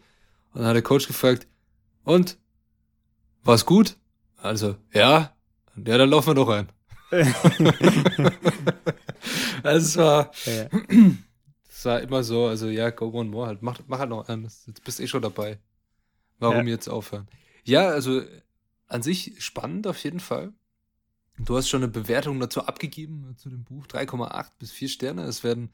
und 0.54 0.62
dann 0.62 0.68
hat 0.68 0.76
der 0.76 0.82
Coach 0.82 1.08
gefragt, 1.08 1.48
und? 2.04 2.38
War's 3.44 3.66
gut? 3.66 3.98
Also, 4.38 4.76
ja, 4.94 5.36
ja, 5.76 5.98
dann 5.98 6.10
laufen 6.10 6.30
wir 6.30 6.36
doch 6.36 6.50
rein. 6.50 6.70
also 9.64 9.86
es 9.86 9.98
war, 9.98 10.32
ja. 10.46 10.68
es 11.70 11.86
war 11.86 12.02
immer 12.02 12.24
so, 12.24 12.48
also 12.48 12.70
ja, 12.70 12.90
go 12.90 13.10
one 13.10 13.30
more 13.30 13.48
halt, 13.48 13.62
mach, 13.62 13.80
mach 13.88 14.00
halt 14.00 14.10
noch 14.10 14.28
einen, 14.28 14.44
jetzt 14.44 14.84
bist 14.84 15.00
eh 15.00 15.08
schon 15.08 15.22
dabei. 15.22 15.60
Warum 16.40 16.68
ja. 16.68 16.74
jetzt 16.74 16.88
aufhören? 16.88 17.28
Ja, 17.64 17.90
also 17.90 18.22
an 18.88 19.04
sich 19.04 19.44
spannend 19.44 19.86
auf 19.88 20.04
jeden 20.04 20.20
Fall. 20.20 20.54
Du 21.46 21.58
hast 21.58 21.70
schon 21.70 21.84
eine 21.84 21.92
Bewertung 21.92 22.40
dazu 22.40 22.66
abgegeben, 22.66 23.32
äh, 23.32 23.36
zu 23.36 23.50
dem 23.50 23.64
Buch. 23.64 23.88
3,8 23.88 24.52
bis 24.60 24.72
4 24.72 24.90
Sterne. 24.90 25.24
Es 25.24 25.44
werden 25.44 25.70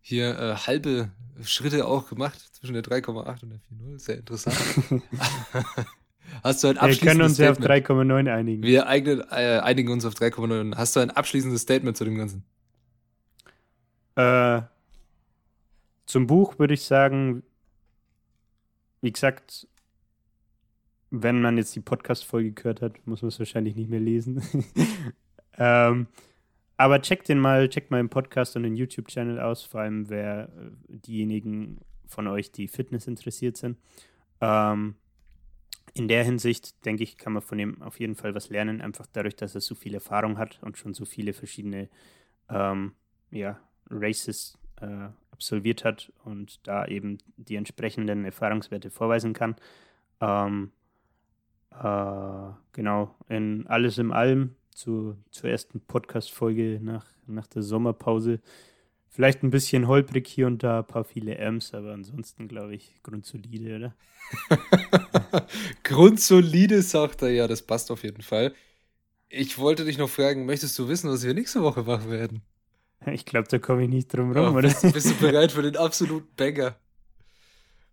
hier 0.00 0.38
äh, 0.38 0.54
halbe 0.56 1.10
Schritte 1.42 1.86
auch 1.86 2.08
gemacht 2.08 2.38
zwischen 2.54 2.74
der 2.74 2.82
3,8 2.82 3.42
und 3.42 3.50
der 3.50 3.60
4,0. 3.70 3.98
Sehr 3.98 4.18
interessant. 4.18 4.56
Hast 6.42 6.64
du 6.64 6.68
ein 6.68 6.78
abschließendes 6.78 7.00
Wir 7.02 7.10
können 7.10 7.22
uns 7.22 7.38
ja 7.38 7.50
auf 7.50 7.58
3,9 7.58 8.32
einigen. 8.32 8.62
Wir 8.62 8.86
eignen, 8.86 9.20
äh, 9.30 9.60
einigen 9.62 9.92
uns 9.92 10.04
auf 10.04 10.14
3,9. 10.14 10.76
Hast 10.76 10.96
du 10.96 11.00
ein 11.00 11.10
abschließendes 11.10 11.62
Statement 11.62 11.96
zu 11.96 12.04
dem 12.04 12.16
Ganzen? 12.16 12.44
Äh, 14.16 14.62
zum 16.06 16.26
Buch 16.26 16.58
würde 16.58 16.74
ich 16.74 16.84
sagen, 16.84 17.42
wie 19.00 19.12
gesagt, 19.12 19.66
wenn 21.12 21.42
man 21.42 21.58
jetzt 21.58 21.76
die 21.76 21.80
Podcast-Folge 21.80 22.52
gehört 22.52 22.80
hat, 22.80 23.06
muss 23.06 23.20
man 23.20 23.28
es 23.28 23.38
wahrscheinlich 23.38 23.76
nicht 23.76 23.90
mehr 23.90 24.00
lesen. 24.00 24.42
ähm, 25.58 26.06
aber 26.78 27.02
checkt 27.02 27.28
den 27.28 27.38
mal, 27.38 27.68
checkt 27.68 27.90
mal 27.90 27.98
den 27.98 28.08
Podcast 28.08 28.56
und 28.56 28.62
den 28.62 28.76
YouTube-Channel 28.76 29.38
aus, 29.38 29.62
vor 29.62 29.82
allem 29.82 30.08
wer 30.08 30.48
äh, 30.48 30.70
diejenigen 30.88 31.80
von 32.06 32.26
euch, 32.28 32.50
die 32.50 32.66
Fitness 32.66 33.06
interessiert 33.06 33.58
sind. 33.58 33.76
Ähm, 34.40 34.94
in 35.92 36.08
der 36.08 36.24
Hinsicht, 36.24 36.82
denke 36.86 37.02
ich, 37.02 37.18
kann 37.18 37.34
man 37.34 37.42
von 37.42 37.58
ihm 37.58 37.82
auf 37.82 38.00
jeden 38.00 38.14
Fall 38.14 38.34
was 38.34 38.48
lernen, 38.48 38.80
einfach 38.80 39.06
dadurch, 39.12 39.36
dass 39.36 39.54
er 39.54 39.60
so 39.60 39.74
viel 39.74 39.92
Erfahrung 39.92 40.38
hat 40.38 40.62
und 40.62 40.78
schon 40.78 40.94
so 40.94 41.04
viele 41.04 41.34
verschiedene 41.34 41.90
ähm, 42.48 42.92
ja, 43.30 43.60
Races 43.90 44.56
äh, 44.80 45.08
absolviert 45.30 45.84
hat 45.84 46.10
und 46.24 46.66
da 46.66 46.86
eben 46.86 47.18
die 47.36 47.56
entsprechenden 47.56 48.24
Erfahrungswerte 48.24 48.90
vorweisen 48.90 49.34
kann. 49.34 49.56
Ähm, 50.22 50.72
äh, 51.80 52.52
genau, 52.72 53.14
in 53.28 53.66
Alles 53.66 53.98
im 53.98 54.12
Allem 54.12 54.54
zu, 54.74 55.16
zur 55.30 55.50
ersten 55.50 55.80
Podcast-Folge 55.80 56.80
nach, 56.82 57.06
nach 57.26 57.46
der 57.46 57.62
Sommerpause. 57.62 58.40
Vielleicht 59.08 59.42
ein 59.42 59.50
bisschen 59.50 59.88
holprig 59.88 60.26
hier 60.26 60.46
und 60.46 60.62
da, 60.62 60.78
ein 60.78 60.86
paar 60.86 61.04
viele 61.04 61.38
Amps, 61.38 61.74
aber 61.74 61.92
ansonsten 61.92 62.48
glaube 62.48 62.74
ich 62.74 62.94
grundsolide, 63.02 63.76
oder? 63.76 63.94
grundsolide, 65.82 66.80
sagt 66.80 67.22
er, 67.22 67.30
ja, 67.30 67.46
das 67.46 67.62
passt 67.62 67.90
auf 67.90 68.04
jeden 68.04 68.22
Fall. 68.22 68.54
Ich 69.28 69.58
wollte 69.58 69.84
dich 69.84 69.98
noch 69.98 70.08
fragen, 70.08 70.46
möchtest 70.46 70.78
du 70.78 70.88
wissen, 70.88 71.10
was 71.10 71.24
wir 71.24 71.34
nächste 71.34 71.62
Woche 71.62 71.82
machen 71.82 72.10
werden? 72.10 72.42
Ich 73.06 73.24
glaube, 73.24 73.48
da 73.48 73.58
komme 73.58 73.82
ich 73.82 73.88
nicht 73.88 74.14
drum 74.14 74.32
rum, 74.32 74.54
oh, 74.54 74.58
oder? 74.58 74.68
Bist, 74.68 74.92
bist, 74.92 75.10
du 75.10 75.14
bereit 75.14 75.52
für 75.52 75.62
den 75.62 75.76
absoluten 75.76 76.28
Banger? 76.36 76.76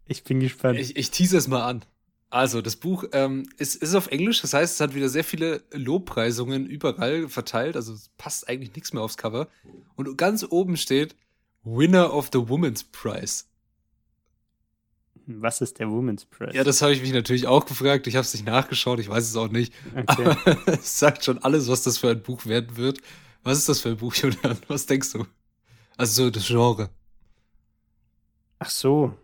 Ich 0.06 0.24
bin 0.24 0.40
gespannt. 0.40 0.80
Ich, 0.80 0.96
ich 0.96 1.12
tease 1.12 1.38
es 1.38 1.48
mal 1.48 1.66
an. 1.68 1.84
Also, 2.32 2.62
das 2.62 2.76
Buch 2.76 3.06
ähm, 3.12 3.50
ist, 3.58 3.76
ist 3.76 3.96
auf 3.96 4.08
Englisch, 4.08 4.42
das 4.42 4.54
heißt, 4.54 4.76
es 4.76 4.80
hat 4.80 4.94
wieder 4.94 5.10
sehr 5.10 5.24
viele 5.24 5.64
Lobpreisungen 5.72 6.68
überall 6.68 7.28
verteilt. 7.28 7.76
Also, 7.76 7.94
es 7.94 8.10
passt 8.18 8.48
eigentlich 8.48 8.76
nichts 8.76 8.94
mehr 8.94 9.02
aufs 9.02 9.18
Cover. 9.18 9.48
Und 9.96 10.16
ganz 10.16 10.46
oben 10.48 10.78
steht 10.78 11.16
Winner 11.64 12.14
of 12.14 12.30
the 12.32 12.48
Woman's 12.48 12.84
Prize. 12.84 13.46
Was 15.26 15.62
ist 15.62 15.80
der 15.80 15.90
Woman's 15.90 16.26
Prize? 16.26 16.56
Ja, 16.56 16.64
das 16.64 16.82
habe 16.82 16.94
ich 16.94 17.02
mich 17.02 17.14
natürlich 17.14 17.48
auch 17.48 17.66
gefragt. 17.66 18.08
Ich 18.08 18.16
habe 18.16 18.26
es 18.26 18.34
nicht 18.34 18.46
nachgeschaut, 18.46 19.00
ich 19.00 19.10
weiß 19.10 19.28
es 19.28 19.36
auch 19.36 19.50
nicht. 19.50 19.74
Okay. 19.96 20.26
Aber 20.26 20.68
es 20.68 21.00
sagt 21.00 21.24
schon 21.24 21.40
alles, 21.40 21.68
was 21.68 21.84
das 21.84 21.98
für 21.98 22.10
ein 22.10 22.22
Buch 22.22 22.46
werden 22.46 22.78
wird. 22.78 23.00
Was 23.44 23.58
ist 23.58 23.70
das 23.70 23.80
für 23.80 23.90
ein 23.90 23.98
Buch, 23.98 24.14
Julian? 24.16 24.58
Was 24.68 24.86
denkst 24.86 25.14
du? 25.14 25.26
Also, 25.98 26.26
so 26.26 26.30
das 26.30 26.46
Genre. 26.46 26.90
Ach 28.60 28.70
so. 28.70 29.16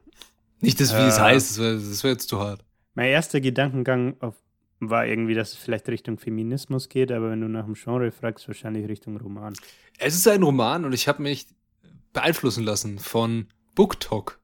Nicht 0.59 0.79
das, 0.79 0.93
wie 0.93 0.97
äh, 0.97 1.07
es 1.07 1.19
heißt, 1.19 1.51
das 1.51 1.59
wäre 1.59 2.03
wär 2.03 2.11
jetzt 2.11 2.29
zu 2.29 2.39
hart. 2.39 2.63
Mein 2.95 3.09
erster 3.09 3.41
Gedankengang 3.41 4.15
auf, 4.21 4.35
war 4.79 5.05
irgendwie, 5.05 5.33
dass 5.33 5.51
es 5.51 5.57
vielleicht 5.57 5.87
Richtung 5.87 6.17
Feminismus 6.17 6.89
geht, 6.89 7.11
aber 7.11 7.29
wenn 7.29 7.41
du 7.41 7.47
nach 7.47 7.65
dem 7.65 7.75
Genre 7.75 8.11
fragst, 8.11 8.47
wahrscheinlich 8.47 8.87
Richtung 8.87 9.17
Roman. 9.17 9.53
Es 9.99 10.15
ist 10.15 10.27
ein 10.27 10.43
Roman 10.43 10.85
und 10.85 10.93
ich 10.93 11.07
habe 11.07 11.21
mich 11.21 11.47
beeinflussen 12.13 12.63
lassen 12.63 12.99
von 12.99 13.47
BookTok. 13.75 14.39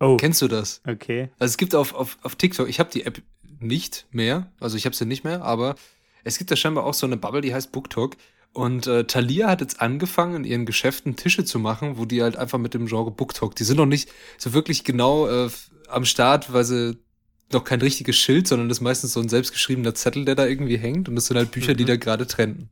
Oh. 0.00 0.16
Kennst 0.16 0.42
du 0.42 0.48
das? 0.48 0.82
Okay. 0.86 1.30
Also 1.38 1.52
es 1.52 1.56
gibt 1.56 1.74
auf, 1.74 1.94
auf, 1.94 2.18
auf 2.22 2.34
TikTok, 2.34 2.68
ich 2.68 2.80
habe 2.80 2.90
die 2.90 3.04
App 3.04 3.22
nicht 3.60 4.06
mehr, 4.10 4.50
also 4.58 4.76
ich 4.76 4.84
habe 4.84 4.96
sie 4.96 5.06
nicht 5.06 5.22
mehr, 5.22 5.42
aber 5.42 5.76
es 6.24 6.38
gibt 6.38 6.50
da 6.50 6.56
scheinbar 6.56 6.84
auch 6.84 6.94
so 6.94 7.06
eine 7.06 7.16
Bubble, 7.16 7.40
die 7.40 7.54
heißt 7.54 7.72
BookTok. 7.72 8.16
Und 8.52 8.86
äh, 8.86 9.04
Thalia 9.04 9.48
hat 9.48 9.60
jetzt 9.60 9.80
angefangen, 9.80 10.36
in 10.36 10.44
ihren 10.44 10.66
Geschäften 10.66 11.16
Tische 11.16 11.44
zu 11.44 11.58
machen, 11.58 11.96
wo 11.96 12.04
die 12.04 12.22
halt 12.22 12.36
einfach 12.36 12.58
mit 12.58 12.74
dem 12.74 12.86
Genre 12.86 13.10
BookTok, 13.10 13.56
die 13.56 13.64
sind 13.64 13.78
noch 13.78 13.86
nicht 13.86 14.10
so 14.38 14.52
wirklich 14.52 14.84
genau 14.84 15.28
äh, 15.28 15.48
am 15.88 16.04
Start, 16.04 16.52
weil 16.52 16.64
sie 16.64 16.98
noch 17.52 17.64
kein 17.64 17.80
richtiges 17.80 18.16
Schild, 18.16 18.48
sondern 18.48 18.68
das 18.68 18.78
ist 18.78 18.82
meistens 18.82 19.12
so 19.12 19.20
ein 19.20 19.28
selbstgeschriebener 19.28 19.94
Zettel, 19.94 20.24
der 20.24 20.34
da 20.34 20.46
irgendwie 20.46 20.76
hängt. 20.76 21.08
Und 21.08 21.16
das 21.16 21.26
sind 21.26 21.36
halt 21.36 21.50
Bücher, 21.50 21.72
mhm. 21.72 21.76
die 21.78 21.84
da 21.84 21.96
gerade 21.96 22.26
trenden. 22.26 22.68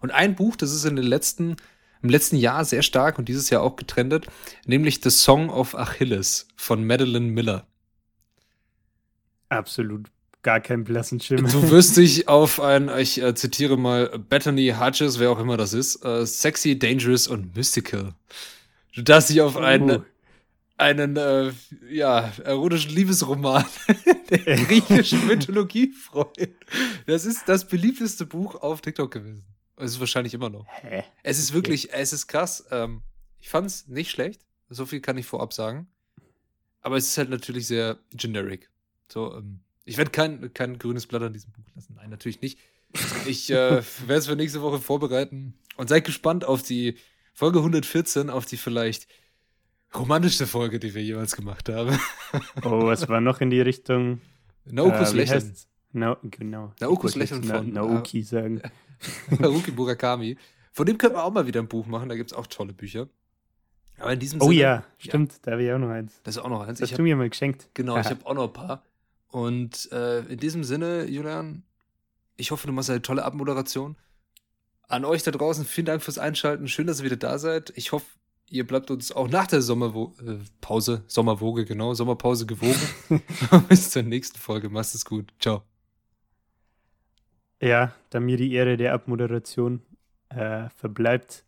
Und 0.00 0.10
ein 0.10 0.34
Buch, 0.34 0.56
das 0.56 0.72
ist 0.72 0.84
in 0.84 0.96
den 0.96 1.04
letzten, 1.04 1.56
im 2.02 2.10
letzten 2.10 2.36
Jahr 2.36 2.64
sehr 2.64 2.82
stark 2.82 3.18
und 3.18 3.28
dieses 3.28 3.50
Jahr 3.50 3.62
auch 3.62 3.76
getrendet, 3.76 4.26
nämlich 4.66 5.00
The 5.02 5.10
Song 5.10 5.50
of 5.50 5.74
Achilles 5.74 6.48
von 6.56 6.84
Madeline 6.84 7.26
Miller. 7.26 7.66
Absolut 9.48 10.10
gar 10.42 10.60
keinen 10.60 10.84
blassen 10.84 11.20
Schimmer. 11.20 11.48
Du 11.48 11.70
wirst 11.70 11.96
dich 11.96 12.28
auf 12.28 12.60
ein, 12.60 12.88
ich 12.98 13.20
äh, 13.20 13.34
zitiere 13.34 13.76
mal 13.76 14.16
Bethany 14.16 14.74
Hodges, 14.78 15.18
wer 15.18 15.30
auch 15.30 15.40
immer 15.40 15.56
das 15.56 15.72
ist, 15.72 16.04
äh, 16.04 16.24
sexy, 16.24 16.78
dangerous 16.78 17.26
und 17.26 17.56
mystical. 17.56 18.14
Du 18.94 19.02
darfst 19.02 19.28
dich 19.28 19.40
auf 19.40 19.56
einen 19.56 19.90
uh 19.90 20.02
einen 20.76 21.16
äh, 21.16 21.52
ja, 21.88 22.32
erotischen 22.44 22.92
Liebesroman 22.92 23.64
der 24.30 24.56
griechischen 24.56 25.26
Mythologie 25.26 25.92
freuen. 25.92 26.54
Das 27.06 27.24
ist 27.24 27.48
das 27.48 27.66
beliebteste 27.66 28.26
Buch 28.26 28.56
auf 28.56 28.80
TikTok 28.80 29.10
gewesen. 29.10 29.44
Es 29.76 29.92
ist 29.92 30.00
wahrscheinlich 30.00 30.34
immer 30.34 30.50
noch. 30.50 30.66
Hä? 30.68 31.04
Es 31.22 31.38
ist 31.38 31.52
wirklich, 31.52 31.92
es 31.92 32.12
ist 32.12 32.26
krass. 32.26 32.66
Ähm, 32.70 33.02
ich 33.40 33.48
fand's 33.48 33.88
nicht 33.88 34.10
schlecht. 34.10 34.42
So 34.68 34.86
viel 34.86 35.00
kann 35.00 35.18
ich 35.18 35.26
vorab 35.26 35.52
sagen. 35.52 35.86
Aber 36.80 36.96
es 36.96 37.08
ist 37.08 37.18
halt 37.18 37.30
natürlich 37.30 37.66
sehr 37.66 37.98
generic. 38.12 38.70
So, 39.08 39.34
ähm, 39.34 39.60
ich 39.84 39.96
werde 39.96 40.10
kein, 40.10 40.52
kein 40.52 40.78
grünes 40.78 41.06
Blatt 41.06 41.22
an 41.22 41.32
diesem 41.32 41.52
Buch 41.52 41.64
lassen. 41.74 41.94
Nein, 41.94 42.10
natürlich 42.10 42.40
nicht. 42.40 42.58
Ich 43.26 43.50
äh, 43.50 43.82
werde 44.06 44.14
es 44.14 44.26
für 44.26 44.36
nächste 44.36 44.62
Woche 44.62 44.78
vorbereiten 44.78 45.54
und 45.76 45.88
seid 45.88 46.04
gespannt 46.04 46.44
auf 46.44 46.62
die 46.62 46.96
Folge 47.32 47.58
114, 47.58 48.30
auf 48.30 48.46
die 48.46 48.56
vielleicht 48.56 49.08
romantischste 49.98 50.46
Folge, 50.46 50.78
die 50.78 50.94
wir 50.94 51.02
jemals 51.02 51.36
gemacht 51.36 51.68
haben. 51.68 51.98
oh, 52.64 52.86
was 52.86 53.08
war 53.08 53.20
noch 53.20 53.40
in 53.40 53.50
die 53.50 53.60
Richtung? 53.60 54.20
Naokus 54.64 55.12
äh, 55.12 55.16
Lächeln. 55.16 55.54
No, 55.92 56.16
genau. 56.22 56.72
Naokus 56.80 57.14
Lächeln 57.14 57.44
von 57.44 57.72
Naoki 57.72 58.22
sagen. 58.22 58.60
Naoki 59.38 59.72
Murakami. 59.72 60.36
Von 60.72 60.86
dem 60.86 60.98
können 60.98 61.14
wir 61.14 61.24
auch 61.24 61.32
mal 61.32 61.46
wieder 61.46 61.60
ein 61.60 61.68
Buch 61.68 61.86
machen, 61.86 62.08
da 62.08 62.16
gibt 62.16 62.32
es 62.32 62.36
auch 62.36 62.46
tolle 62.46 62.72
Bücher. 62.72 63.08
Aber 63.98 64.12
in 64.12 64.18
diesem 64.18 64.40
oh, 64.40 64.48
Sinne. 64.48 64.54
Oh 64.54 64.60
ja, 64.60 64.84
stimmt, 64.98 65.32
ja. 65.32 65.38
da 65.42 65.52
habe 65.52 65.64
ich 65.64 65.72
auch 65.72 65.78
noch 65.78 65.88
eins. 65.88 66.20
Das 66.22 66.36
ist 66.36 66.42
auch 66.42 66.50
noch 66.50 66.66
eins. 66.66 66.80
Das 66.80 66.90
hast 66.90 66.98
du 66.98 67.02
mir 67.02 67.16
mal 67.16 67.30
geschenkt. 67.30 67.70
Genau, 67.74 67.98
ich 67.98 68.06
habe 68.10 68.26
auch 68.26 68.34
noch 68.34 68.48
ein 68.48 68.52
paar. 68.52 68.82
Und 69.28 69.90
äh, 69.92 70.20
in 70.26 70.38
diesem 70.38 70.64
Sinne, 70.64 71.06
Julian, 71.06 71.62
ich 72.36 72.50
hoffe, 72.50 72.66
du 72.66 72.72
machst 72.72 72.90
eine 72.90 73.02
tolle 73.02 73.24
Abmoderation. 73.24 73.96
An 74.88 75.04
euch 75.04 75.22
da 75.22 75.30
draußen, 75.30 75.64
vielen 75.64 75.86
Dank 75.86 76.02
fürs 76.02 76.18
Einschalten. 76.18 76.68
Schön, 76.68 76.86
dass 76.86 77.00
ihr 77.00 77.06
wieder 77.06 77.16
da 77.16 77.38
seid. 77.38 77.72
Ich 77.74 77.92
hoffe, 77.92 78.06
ihr 78.50 78.66
bleibt 78.66 78.90
uns 78.90 79.12
auch 79.12 79.28
nach 79.28 79.46
der 79.46 79.62
Sommerpause, 79.62 80.94
äh, 80.94 81.00
Sommerwoge, 81.06 81.64
genau, 81.64 81.94
Sommerpause 81.94 82.46
gewogen. 82.46 82.80
Bis 83.68 83.90
zur 83.90 84.02
nächsten 84.02 84.38
Folge. 84.38 84.68
Mach's 84.68 84.94
es 84.94 85.04
gut. 85.04 85.32
Ciao. 85.40 85.62
Ja, 87.60 87.92
da 88.10 88.20
mir 88.20 88.36
die 88.36 88.52
Ehre 88.52 88.76
der 88.76 88.92
Abmoderation 88.92 89.82
äh, 90.28 90.68
verbleibt, 90.70 91.44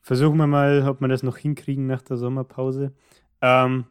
versuchen 0.00 0.36
wir 0.36 0.46
mal, 0.46 0.88
ob 0.88 1.00
wir 1.00 1.08
das 1.08 1.22
noch 1.22 1.36
hinkriegen 1.36 1.86
nach 1.86 2.02
der 2.02 2.16
Sommerpause. 2.16 2.92
Ähm, 3.40 3.86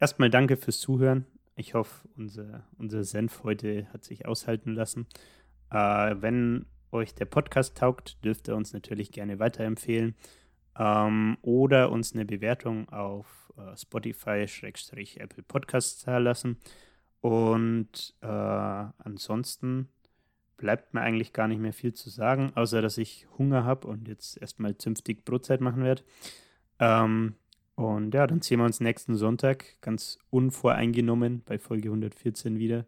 erstmal 0.00 0.30
danke 0.30 0.56
fürs 0.56 0.80
Zuhören. 0.80 1.26
Ich 1.54 1.74
hoffe, 1.74 2.08
unser, 2.16 2.64
unser 2.78 3.04
Senf 3.04 3.42
heute 3.44 3.86
hat 3.92 4.04
sich 4.04 4.26
aushalten 4.26 4.72
lassen. 4.72 5.06
Äh, 5.70 6.14
wenn 6.20 6.66
euch 6.92 7.14
der 7.14 7.26
Podcast 7.26 7.76
taugt, 7.76 8.24
dürft 8.24 8.48
ihr 8.48 8.56
uns 8.56 8.72
natürlich 8.72 9.12
gerne 9.12 9.38
weiterempfehlen 9.38 10.14
ähm, 10.78 11.36
oder 11.42 11.90
uns 11.90 12.14
eine 12.14 12.24
Bewertung 12.24 12.88
auf 12.88 13.52
äh, 13.56 13.76
Spotify-Apple 13.76 15.42
Podcasts 15.42 16.06
lassen. 16.06 16.58
Und 17.20 18.14
äh, 18.20 18.26
ansonsten 18.26 19.88
bleibt 20.56 20.94
mir 20.94 21.00
eigentlich 21.00 21.32
gar 21.32 21.48
nicht 21.48 21.60
mehr 21.60 21.72
viel 21.72 21.94
zu 21.94 22.10
sagen, 22.10 22.52
außer 22.54 22.82
dass 22.82 22.98
ich 22.98 23.26
Hunger 23.38 23.64
habe 23.64 23.86
und 23.88 24.08
jetzt 24.08 24.40
erstmal 24.40 24.76
zünftig 24.76 25.24
Brotzeit 25.24 25.60
machen 25.60 25.82
werde. 25.82 26.02
Ähm, 26.78 27.34
und 27.74 28.12
ja, 28.12 28.26
dann 28.26 28.42
sehen 28.42 28.58
wir 28.58 28.66
uns 28.66 28.80
nächsten 28.80 29.16
Sonntag 29.16 29.80
ganz 29.80 30.18
unvoreingenommen 30.30 31.42
bei 31.44 31.58
Folge 31.58 31.88
114 31.88 32.58
wieder. 32.58 32.86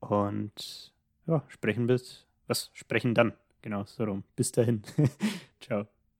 Und 0.00 0.92
ja, 1.26 1.44
sprechen 1.48 1.86
bis, 1.86 2.26
was 2.46 2.70
sprechen 2.72 3.14
dann? 3.14 3.32
Genau, 3.62 3.84
so 3.84 4.04
rum. 4.04 4.24
Bis 4.34 4.52
dahin. 4.52 4.82
Ciao. 5.60 5.95